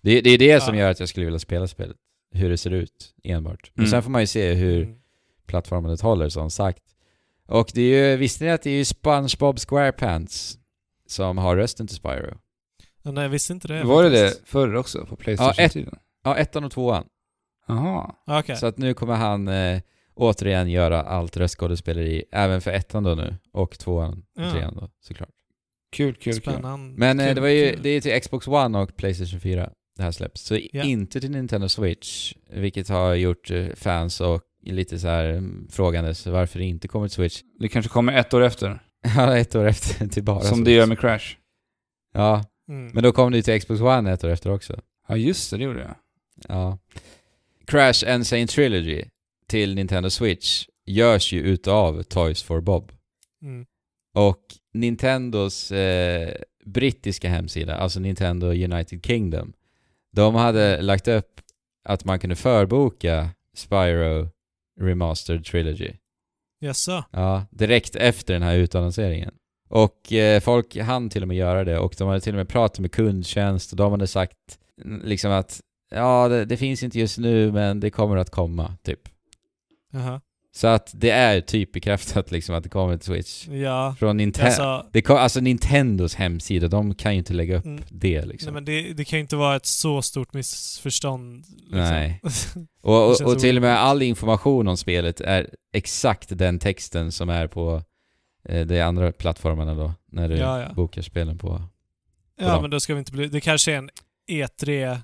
[0.01, 0.81] Det, det är det som Ja.
[0.85, 1.97] gör att jag skulle vilja spela spelet.
[2.33, 3.71] Hur det ser ut enbart.
[3.75, 3.91] Men Mm.
[3.91, 4.97] sen får man ju se hur Mm.
[5.47, 6.83] plattformen håller som sagt.
[7.47, 10.59] Och det är ju, visste ni att det är ju SpongeBob SquarePants
[11.07, 12.39] som har rösten till Spyro?
[13.03, 13.85] Ja, nej, jag visste inte det.
[13.85, 15.99] Var det det förr också på Playstation-tiden?
[16.25, 17.05] Ja, ettan och tvåan.
[17.69, 18.15] Jaha.
[18.27, 18.57] Ja, Okej.
[18.57, 19.81] Så att nu kommer han eh,
[20.15, 24.51] återigen göra allt röstskådespeleri, även för ettan då nu, och tvåan och Ja.
[24.53, 25.29] trean då såklart.
[25.93, 26.43] Kul, kul, kul.
[26.43, 26.95] Spännande.
[26.99, 27.81] Men eh, Kul, det var ju, kul.
[27.83, 30.41] det är till Xbox One och Playstation 4 det här släpps.
[30.43, 30.83] Så Ja.
[30.83, 36.27] inte till Nintendo Switch, vilket har gjort eh, fans och lite så här mm, frågandes
[36.27, 37.43] varför det inte kommer till Switch.
[37.61, 38.83] Det kanske kommer ett år efter.
[39.17, 40.77] Ja, ett år efter till bara som det Switch.
[40.77, 41.37] gör med Crash.
[42.15, 42.91] Ja, Mm.
[42.95, 44.81] men då kom det ju till Xbox One ett år efter också.
[45.09, 45.95] Ja, just det, det gjorde jag.
[46.49, 46.79] Ja.
[47.69, 49.05] Crash Insane Trilogy
[49.47, 52.93] till Nintendo Switch görs ju utav Toys for Bob.
[53.43, 53.67] Mm.
[54.15, 54.43] Och
[54.75, 56.35] Nintendos eh,
[56.65, 59.53] brittiska hemsida, alltså Nintendo United Kingdom,
[60.13, 61.41] de hade lagt upp
[61.89, 64.29] att man kunde förboka Spyro
[64.81, 65.93] Remastered Trilogy.
[66.61, 67.05] Jaså?
[67.11, 69.35] Ja, direkt efter den här utannonseringen.
[69.69, 72.49] Och eh, folk hann till och med göra det och de hade till och med
[72.49, 77.19] pratat med kundtjänst och de hade sagt liksom att ja, det, det finns inte just
[77.19, 79.01] nu men det kommer att komma, typ.
[79.93, 80.21] Jaha.
[80.53, 83.49] Så att det är typ bekräftat liksom att det kommer till Switch.
[83.49, 83.95] Ja.
[83.99, 84.47] Från Nintendo.
[84.47, 87.83] Alltså, kom, alltså Nintendos hemsida, de kan ju inte lägga upp Mm.
[87.91, 88.55] det nej, liksom.
[88.55, 91.45] men det, det kan ju inte vara ett så stort missförstånd.
[91.59, 91.79] Liksom.
[91.81, 92.21] Nej.
[92.83, 97.29] Och, och, och till och med all information om spelet är exakt den texten som
[97.29, 97.83] är på
[98.49, 100.73] eh, de andra plattformarna då, när du Ja, ja.
[100.75, 101.63] bokar spelen på.
[102.39, 102.61] ja, Bra.
[102.61, 103.29] men då ska vi inte bli...
[103.29, 103.91] Det kanske är en
[104.31, 104.99] E3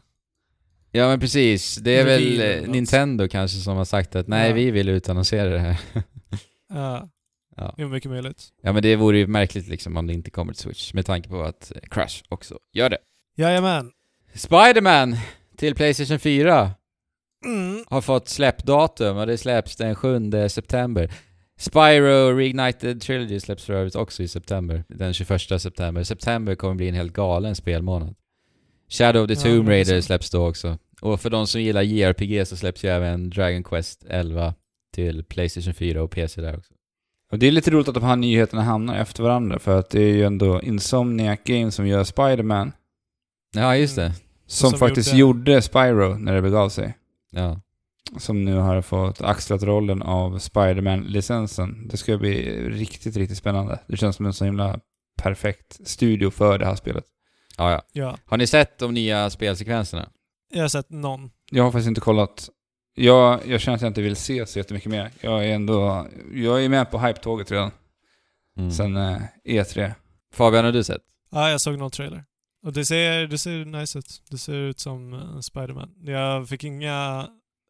[0.96, 2.70] Ja men precis, det är väl eh.
[2.70, 4.54] Nintendo kanske som har sagt att nej Ja.
[4.54, 5.76] vi vill utannonsera det här.
[6.74, 7.08] Ja,
[7.56, 7.74] ja.
[7.76, 8.42] det är mycket möjligt.
[8.62, 11.28] ja men det vore ju märkligt liksom om det inte kommer till Switch med tanke
[11.28, 12.98] på att Crash också gör det.
[13.36, 13.90] Jajamän.
[14.34, 15.16] Spider-Man
[15.56, 16.70] till Playstation 4
[17.44, 17.84] Mm.
[17.88, 21.12] har fått släppdatum och det släpps den 7 september.
[21.58, 26.02] Spyro Reignited Trilogy släpps för övrigt också i september, den 21 september.
[26.02, 28.14] September kommer bli en helt galen spelmånad.
[28.88, 30.78] Shadow of the Tomb Raider släpps då också.
[31.04, 34.54] Och för de som gillar JRPG så släpps ju även Dragon Quest 11
[34.94, 36.72] till Playstation 4 och PC där också.
[37.32, 40.00] Och det är lite roligt att de här nyheterna hamnar efter varandra, för att det
[40.02, 42.72] är ju ändå Insomniac Games som gör Spider-Man,
[43.54, 44.02] Ja, just det.
[44.02, 44.14] Mm.
[44.46, 46.94] som, Som faktiskt gjorde- gjorde Spyro när det begav sig.
[47.30, 47.60] Ja.
[48.18, 51.88] Som nu har fått axlat rollen av Spider-Man-licensen.
[51.88, 53.78] Det ska bli riktigt, riktigt spännande.
[53.88, 54.80] Det känns som en så himla
[55.22, 57.04] perfekt studio för det här spelet.
[57.58, 57.82] Ja, ja.
[57.92, 60.08] Ja, Har ni sett de nya spelsekvenserna?
[60.54, 61.30] Jag har sett någon.
[61.50, 62.48] Jag har faktiskt inte kollat.
[62.96, 65.10] Jag, jag känner att jag inte vill se så jättemycket mer.
[65.20, 66.06] Jag är ändå...
[66.34, 67.70] Jag är med på hype-tåget redan.
[68.58, 68.70] Mm.
[68.70, 69.92] Sen eh, E3.
[70.32, 71.02] Fabian, har du sett?
[71.30, 72.24] Ja, jag såg någon trailer.
[72.66, 74.22] Och det ser, det ser nice ut.
[74.30, 75.94] Det ser ut som eh, Spider-Man.
[76.04, 77.28] Jag fick inga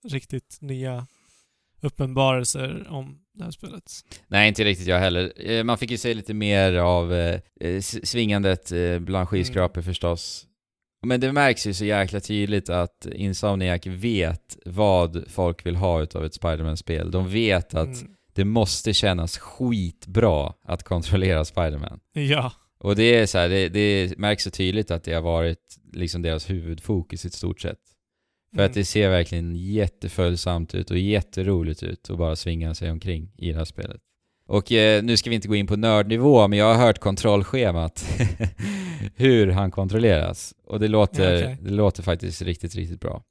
[0.08, 1.06] riktigt nya
[1.82, 3.92] uppenbarelser om det här spelet.
[4.26, 5.50] Nej, inte riktigt jag heller.
[5.50, 10.46] Eh, Man fick ju se lite mer av eh, svingandet eh, bland skyskrapor förstås.
[11.04, 16.24] Men det märks ju så jäkla tydligt att Insomniac vet vad folk vill ha utav
[16.24, 17.10] ett Spider-Man-spel.
[17.10, 18.10] De vet att Mm.
[18.34, 22.00] det måste kännas skitbra att kontrollera Spider-Man.
[22.12, 22.52] Ja.
[22.78, 26.22] Och det är så här, det, det märks så tydligt att det har varit liksom
[26.22, 27.78] deras huvudfokus i stort sett.
[28.50, 28.66] För Mm.
[28.70, 33.52] att det ser verkligen jätteföljsamt ut och jätteroligt ut att bara svinga sig omkring i
[33.52, 34.00] det här spelet.
[34.46, 38.04] Och eh, nu ska vi inte gå in på nördnivå, men jag har hört kontrollschemat.
[39.16, 40.54] hur han kontrolleras.
[40.66, 41.58] Och det låter, Ja, okej.
[41.62, 43.22] det låter faktiskt riktigt, riktigt bra.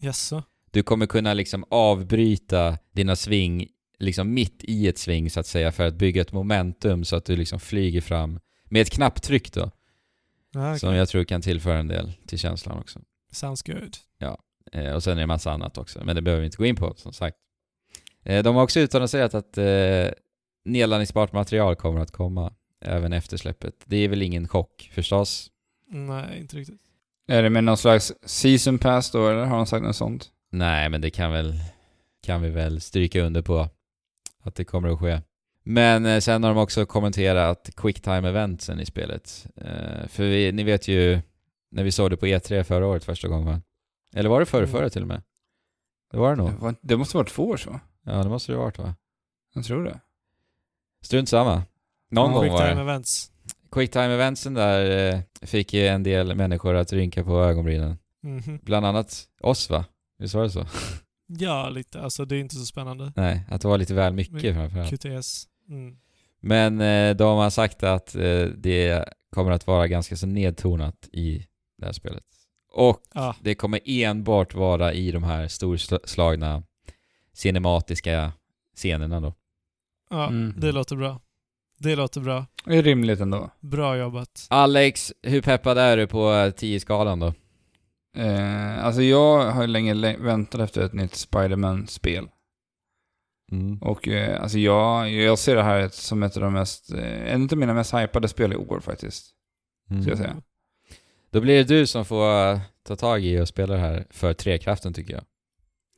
[0.00, 0.42] Jaså?
[0.70, 3.66] Du kommer kunna liksom avbryta dina sving
[3.98, 7.24] liksom mitt i ett sving så att säga för att bygga ett momentum så att
[7.24, 9.70] du liksom flyger fram med ett knapptryck då.
[10.54, 10.78] Ja, okej.
[10.80, 13.00] Som jag tror kan tillföra en del till känslan också.
[13.32, 13.96] Sounds good.
[14.72, 16.66] Eh, och sen är det en massa annat också, men det behöver vi inte gå
[16.66, 17.36] in på som sagt.
[18.24, 20.08] Eh, de har också utannonserat att eh,
[20.64, 23.74] nedladdningsbart material kommer att komma även efter släppet.
[23.84, 25.50] Det är väl ingen chock förstås.
[25.90, 26.80] Nej, inte riktigt.
[27.28, 30.30] Är det med någon slags season pass då, eller har de sagt något sånt?
[30.50, 31.54] Nej, men det kan väl
[32.22, 33.68] kan vi väl stryka under på
[34.42, 35.20] att det kommer att ske.
[35.62, 39.46] Men eh, sen har de också kommenterat quicktime eventsen i spelet.
[39.56, 41.20] Eh, för vi, ni vet ju
[41.70, 43.60] när vi såg det på E3 förra året första gången va?
[44.14, 45.22] Eller var det förra, förra till och med?
[46.10, 46.74] Det var det nog.
[46.80, 47.80] Det, måste vara två år så.
[48.02, 48.94] Ja, det måste det ha varit va?
[49.54, 50.00] Jag tror det.
[51.02, 51.62] Strunt samma.
[52.10, 52.80] Någon Ja, gång Quick var time det.
[52.80, 53.28] events.
[53.70, 57.98] Quicktime eventsen där eh, fick ju en del människor att rynka på ögonbrynen.
[58.22, 58.58] Mhm.
[58.62, 59.84] Bland annat oss va?
[60.18, 60.66] Visst var det så?
[61.26, 62.00] Ja, lite.
[62.00, 63.12] Alltså det är inte så spännande.
[63.16, 64.90] Nej, att det var lite väl mycket Men- framförallt.
[64.90, 65.46] QTS.
[65.68, 65.96] Mm.
[66.40, 71.46] Men eh, de har sagt att eh, det kommer att vara ganska så nedtonat i
[71.78, 72.24] det här spelet.
[72.72, 76.62] Och Ja, det kommer enbart vara i de här storslagna
[77.32, 78.32] cinematiska
[78.76, 79.34] scenerna då.
[80.12, 80.54] Ja Mm.
[80.60, 81.20] det låter bra.
[81.78, 82.46] Det låter bra.
[82.64, 83.50] Det är rimligt ändå.
[83.60, 84.46] Bra jobbat.
[84.50, 87.34] Alex, hur peppad är du på 10-skalan då?
[88.16, 92.28] Eh, alltså jag har ju länge lä- väntat efter ett nytt Spider-Man-spel.
[93.52, 93.78] Mm.
[93.82, 97.42] Och eh, alltså jag, jag ser det här som ett av de mest, eh, en
[97.52, 99.30] av mina mest hypade spel i år faktiskt.
[99.90, 100.02] Mm.
[100.02, 100.36] Ska jag säga.
[101.30, 104.32] Då blir det du som får eh, ta tag i och spela det här för
[104.34, 105.24] trekraften tycker jag.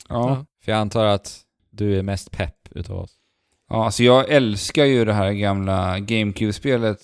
[0.09, 0.45] Ja.
[0.65, 3.16] För jag antar att du är mest pepp utav oss.
[3.70, 7.01] Ja, alltså jag älskar ju det här gamla GameCube-spelet.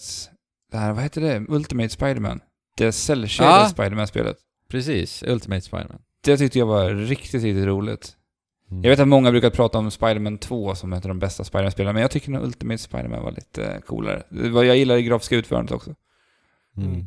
[0.70, 1.44] Det här, vad heter det?
[1.48, 2.40] Ultimate Spider-Man.
[2.76, 3.68] Det cell Ja.
[3.70, 4.36] Spider-Man-spelet.
[4.68, 5.98] Precis, Ultimate Spiderman.
[6.24, 8.16] Det tyckte jag var riktigt, riktigt roligt.
[8.70, 8.82] Mm.
[8.82, 12.02] Jag vet att många brukar prata om Spider-Man 2 som av de bästa Spider-Man-spelen, men
[12.02, 14.22] jag tycker nog Ultimate Spider-Man var lite coolare.
[14.66, 15.94] Jag gillar det grafiska utförandet också.
[16.76, 16.88] Mm.
[16.92, 17.06] Mm.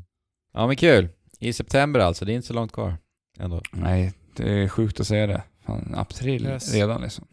[0.54, 1.10] Ja men kul.
[1.40, 2.98] I september alltså, det är inte så långt kvar.
[3.40, 3.62] Ändå.
[3.72, 5.44] Nej, det är sjukt att säga det.
[5.66, 6.74] Fan, april Yes.
[6.74, 7.28] redan liksom.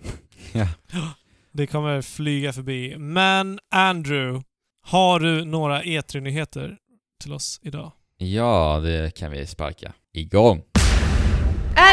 [0.53, 0.67] Ja.
[1.53, 2.95] Det kommer flyga förbi.
[2.99, 4.45] Men Andrew,
[4.87, 6.77] har du några E3-nyheter
[7.23, 7.93] till oss idag?
[8.19, 10.63] Ja, det kan vi sparka igång.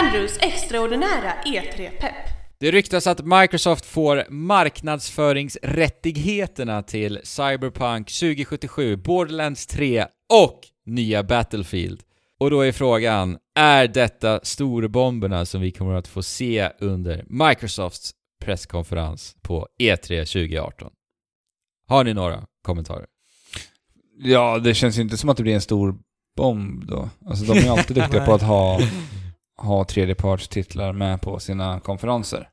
[0.02, 2.16] Andrews extraordinära E3-pepp.
[2.60, 12.02] Det ryktas att Microsoft får marknadsföringsrättigheterna till Cyberpunk 2077, Borderlands 3 och nya Battlefield.
[12.40, 18.14] Och då är frågan, är detta storbomberna som vi kommer att få se under Microsofts
[18.40, 20.92] presskonferens på E E3 2018?
[21.88, 23.06] Har ni några kommentarer?
[24.20, 25.96] Ja, det känns ju inte som att det blir en stor
[26.38, 27.10] bomb då.
[27.26, 28.80] Alltså de är ju alltid duktiga på att ha,
[29.58, 32.50] ha tredjepartstitlar med på sina konferenser.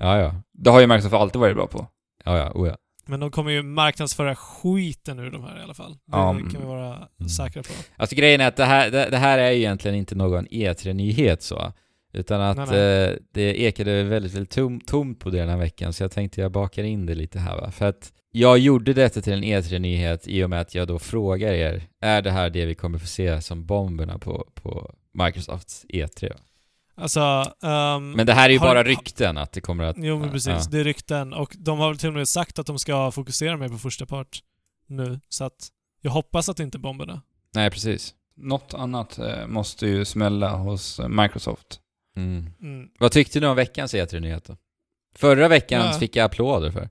[0.00, 0.34] Ja, ja.
[0.52, 1.86] Det har ju Microsoft alltid varit bra på.
[2.24, 2.52] Ja, ja.
[2.54, 2.76] Oh, ja.
[3.06, 5.92] Men de kommer ju marknadsföra skiten ur de här i alla fall.
[5.92, 7.28] Det Ja, kan vi vara mm.
[7.28, 7.72] säkra på.
[7.96, 11.42] Alltså grejen är att det här, det, det här är ju egentligen inte någon E3-nyhet
[11.42, 11.72] så.
[12.12, 13.04] Utan att Nej, nej.
[13.10, 16.40] Eh, det ekade väldigt, väldigt tom, tomt på det den här veckan, så jag tänkte
[16.40, 17.70] jag bakar in det lite här va.
[17.70, 21.52] För att jag gjorde detta till en E3-nyhet i och med att jag då frågar
[21.52, 26.28] er, är det här det vi kommer få se som bomberna på, på Microsofts E3?
[26.28, 26.36] Va?
[26.94, 27.20] Alltså...
[27.62, 29.96] ehm, Men det här är ju har- bara rykten att det kommer att...
[29.98, 30.62] Jo men precis, Ja.
[30.70, 31.32] det är rykten.
[31.32, 34.06] Och de har väl till och med sagt att de ska fokusera mer på första
[34.06, 34.40] part
[34.86, 35.20] nu.
[35.28, 35.68] Så att
[36.00, 37.22] jag hoppas att det inte är bomberna.
[37.54, 38.14] Nej, precis.
[38.36, 41.78] Något annat eh, måste ju smälla hos Microsoft.
[42.16, 42.46] Mm.
[42.62, 42.88] Mm.
[42.98, 44.56] Vad tyckte du om veckans E3-nyhet då?
[45.16, 45.98] Förra veckan Ja.
[45.98, 46.88] fick jag applåder för.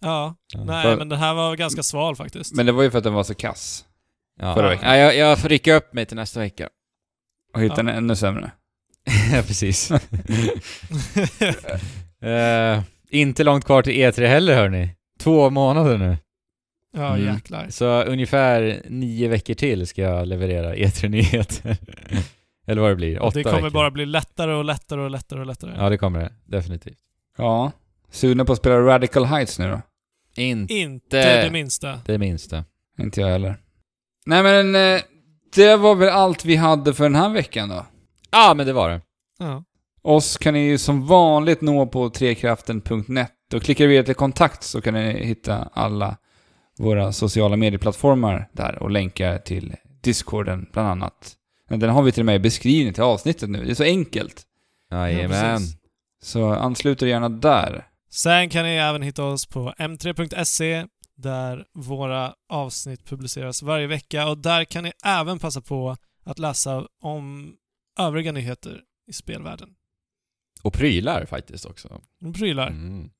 [0.00, 0.64] Ja, Ja.
[0.64, 2.54] nej För- men den här var ganska sval faktiskt.
[2.54, 3.84] Men det var ju för att den var så kass.
[4.40, 4.54] Ja.
[4.54, 4.88] Förra veckan.
[4.90, 6.68] Ja, jag, jag får rycka upp mig till nästa vecka.
[7.54, 7.80] Och hitta Ja.
[7.80, 8.50] en ännu sämre.
[9.32, 9.90] Ja, precis.
[12.22, 14.90] Eh, inte långt kvar till E3 heller hörni.
[15.18, 16.16] Två månader nu.
[16.96, 17.34] ja Mm.
[17.34, 17.66] jäklar.
[17.70, 21.76] Så ungefär nio veckor till ska jag leverera E3-nyheter.
[22.68, 23.70] Eller vad det blir, åtta det kommer veckor.
[23.70, 25.74] bara bli lättare och lättare och lättare och lättare.
[25.76, 26.32] Ja, det kommer det.
[26.44, 26.98] Definitivt.
[27.38, 27.72] Ja.
[28.10, 29.80] Sugna på att spela Radical Heights nu då?
[30.42, 32.00] Inte Inte det minsta.
[32.06, 32.64] det minsta.
[32.98, 33.56] Inte jag heller.
[34.26, 35.00] Nej men, eh,
[35.54, 37.86] det var väl allt vi hade för den här veckan då.
[38.30, 39.00] Ja, men det var det.
[39.38, 39.64] Ja.
[40.02, 44.80] Oss kan ni ju som vanligt nå på trekraften.net och klickar vi till kontakt så
[44.80, 46.16] kan ni hitta alla
[46.78, 51.34] våra sociala medieplattformar där och länkar till Discorden bland annat.
[51.68, 53.64] Men Den har vi till och med i beskrivningen till avsnittet nu.
[53.64, 54.42] Det är så enkelt.
[54.90, 55.60] Jajamän.
[56.22, 57.86] Så anslut er gärna där.
[58.10, 60.86] Sen kan ni även hitta oss på m3.se
[61.16, 66.86] där våra avsnitt publiceras varje vecka och där kan ni även passa på att läsa
[67.00, 67.54] om
[67.98, 69.74] övriga nyheter i spelvärlden.
[70.62, 72.00] Och prylar faktiskt också.
[72.34, 72.66] Prylar.
[72.66, 73.10] Mm.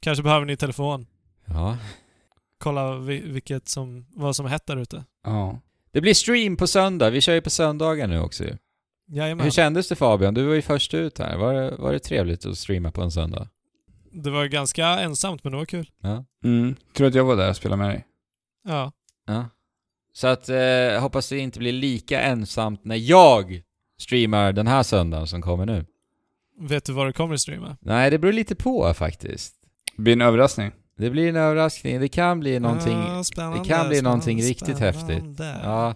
[0.00, 1.06] Kanske behöver ni telefon.
[1.44, 1.78] Ja.
[2.58, 5.04] Kolla vi, vilket som, vad som är hett där ute.
[5.24, 5.60] Ja.
[5.92, 7.10] Det blir stream på söndag.
[7.10, 8.56] Vi kör ju på söndagar nu också ju.
[9.10, 9.44] Jajamän.
[9.44, 10.34] Hur kändes det Fabian?
[10.34, 11.36] Du var ju först ut här.
[11.36, 13.48] Var det, var det trevligt att streama på en söndag?
[14.12, 15.90] Det var ganska ensamt men det var kul.
[16.02, 16.24] Ja.
[16.44, 16.76] Mm.
[16.96, 18.06] Tror att jag var där och spelade med dig.
[18.68, 18.92] Ja.
[19.26, 19.48] ja.
[20.12, 23.62] Så att, eh, hoppas det inte blir lika ensamt när jag
[23.98, 25.86] streamar den här söndagen som kommer nu.
[26.60, 27.76] Vet du vad du kommer att streama?
[27.80, 29.54] Nej, det beror lite på faktiskt.
[29.96, 30.72] Det blir en överraskning.
[30.98, 32.00] Det blir en överraskning.
[32.00, 33.24] Det kan bli någonting...
[33.24, 35.40] Spännande, det kan bli någonting spännande, riktigt häftigt.
[35.62, 35.94] Ja,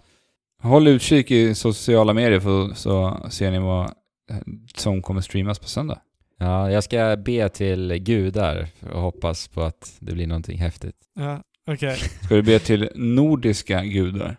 [0.63, 3.85] Håll utkik i sociala medier för, så ser ni vad
[4.29, 4.37] eh,
[4.75, 5.99] som kommer streamas på söndag.
[6.39, 10.95] ja, jag ska be till gudar och hoppas på att det blir någonting häftigt.
[11.15, 11.97] Ja, okej.
[12.25, 14.37] Ska du be till nordiska gudar?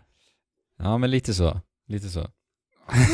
[0.79, 1.61] Ja, men lite så.
[1.87, 2.27] Lite så.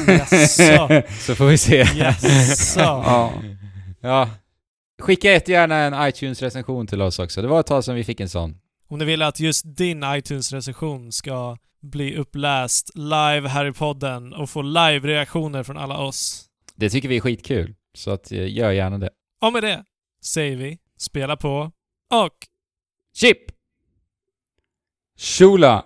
[0.07, 1.01] Jaså.
[1.19, 1.77] Så får vi se.
[1.95, 2.79] Jaså.
[2.81, 3.33] Ja.
[4.01, 4.29] ja.
[5.01, 7.41] Skicka jättegärna en iTunes-recension till oss också.
[7.41, 8.57] Det var ett tag sedan vi fick en sån.
[8.87, 14.49] Om ni vill att just din iTunes-recension ska bli uppläst live här i podden och
[14.49, 16.45] få live-reaktioner från alla oss.
[16.75, 17.75] Det tycker vi är skitkul.
[17.93, 19.09] Så att, eh, gör gärna det.
[19.41, 19.83] Och med det
[20.23, 21.71] säger vi spela på
[22.13, 22.47] och
[23.13, 23.37] Chip!
[25.17, 25.85] Shula!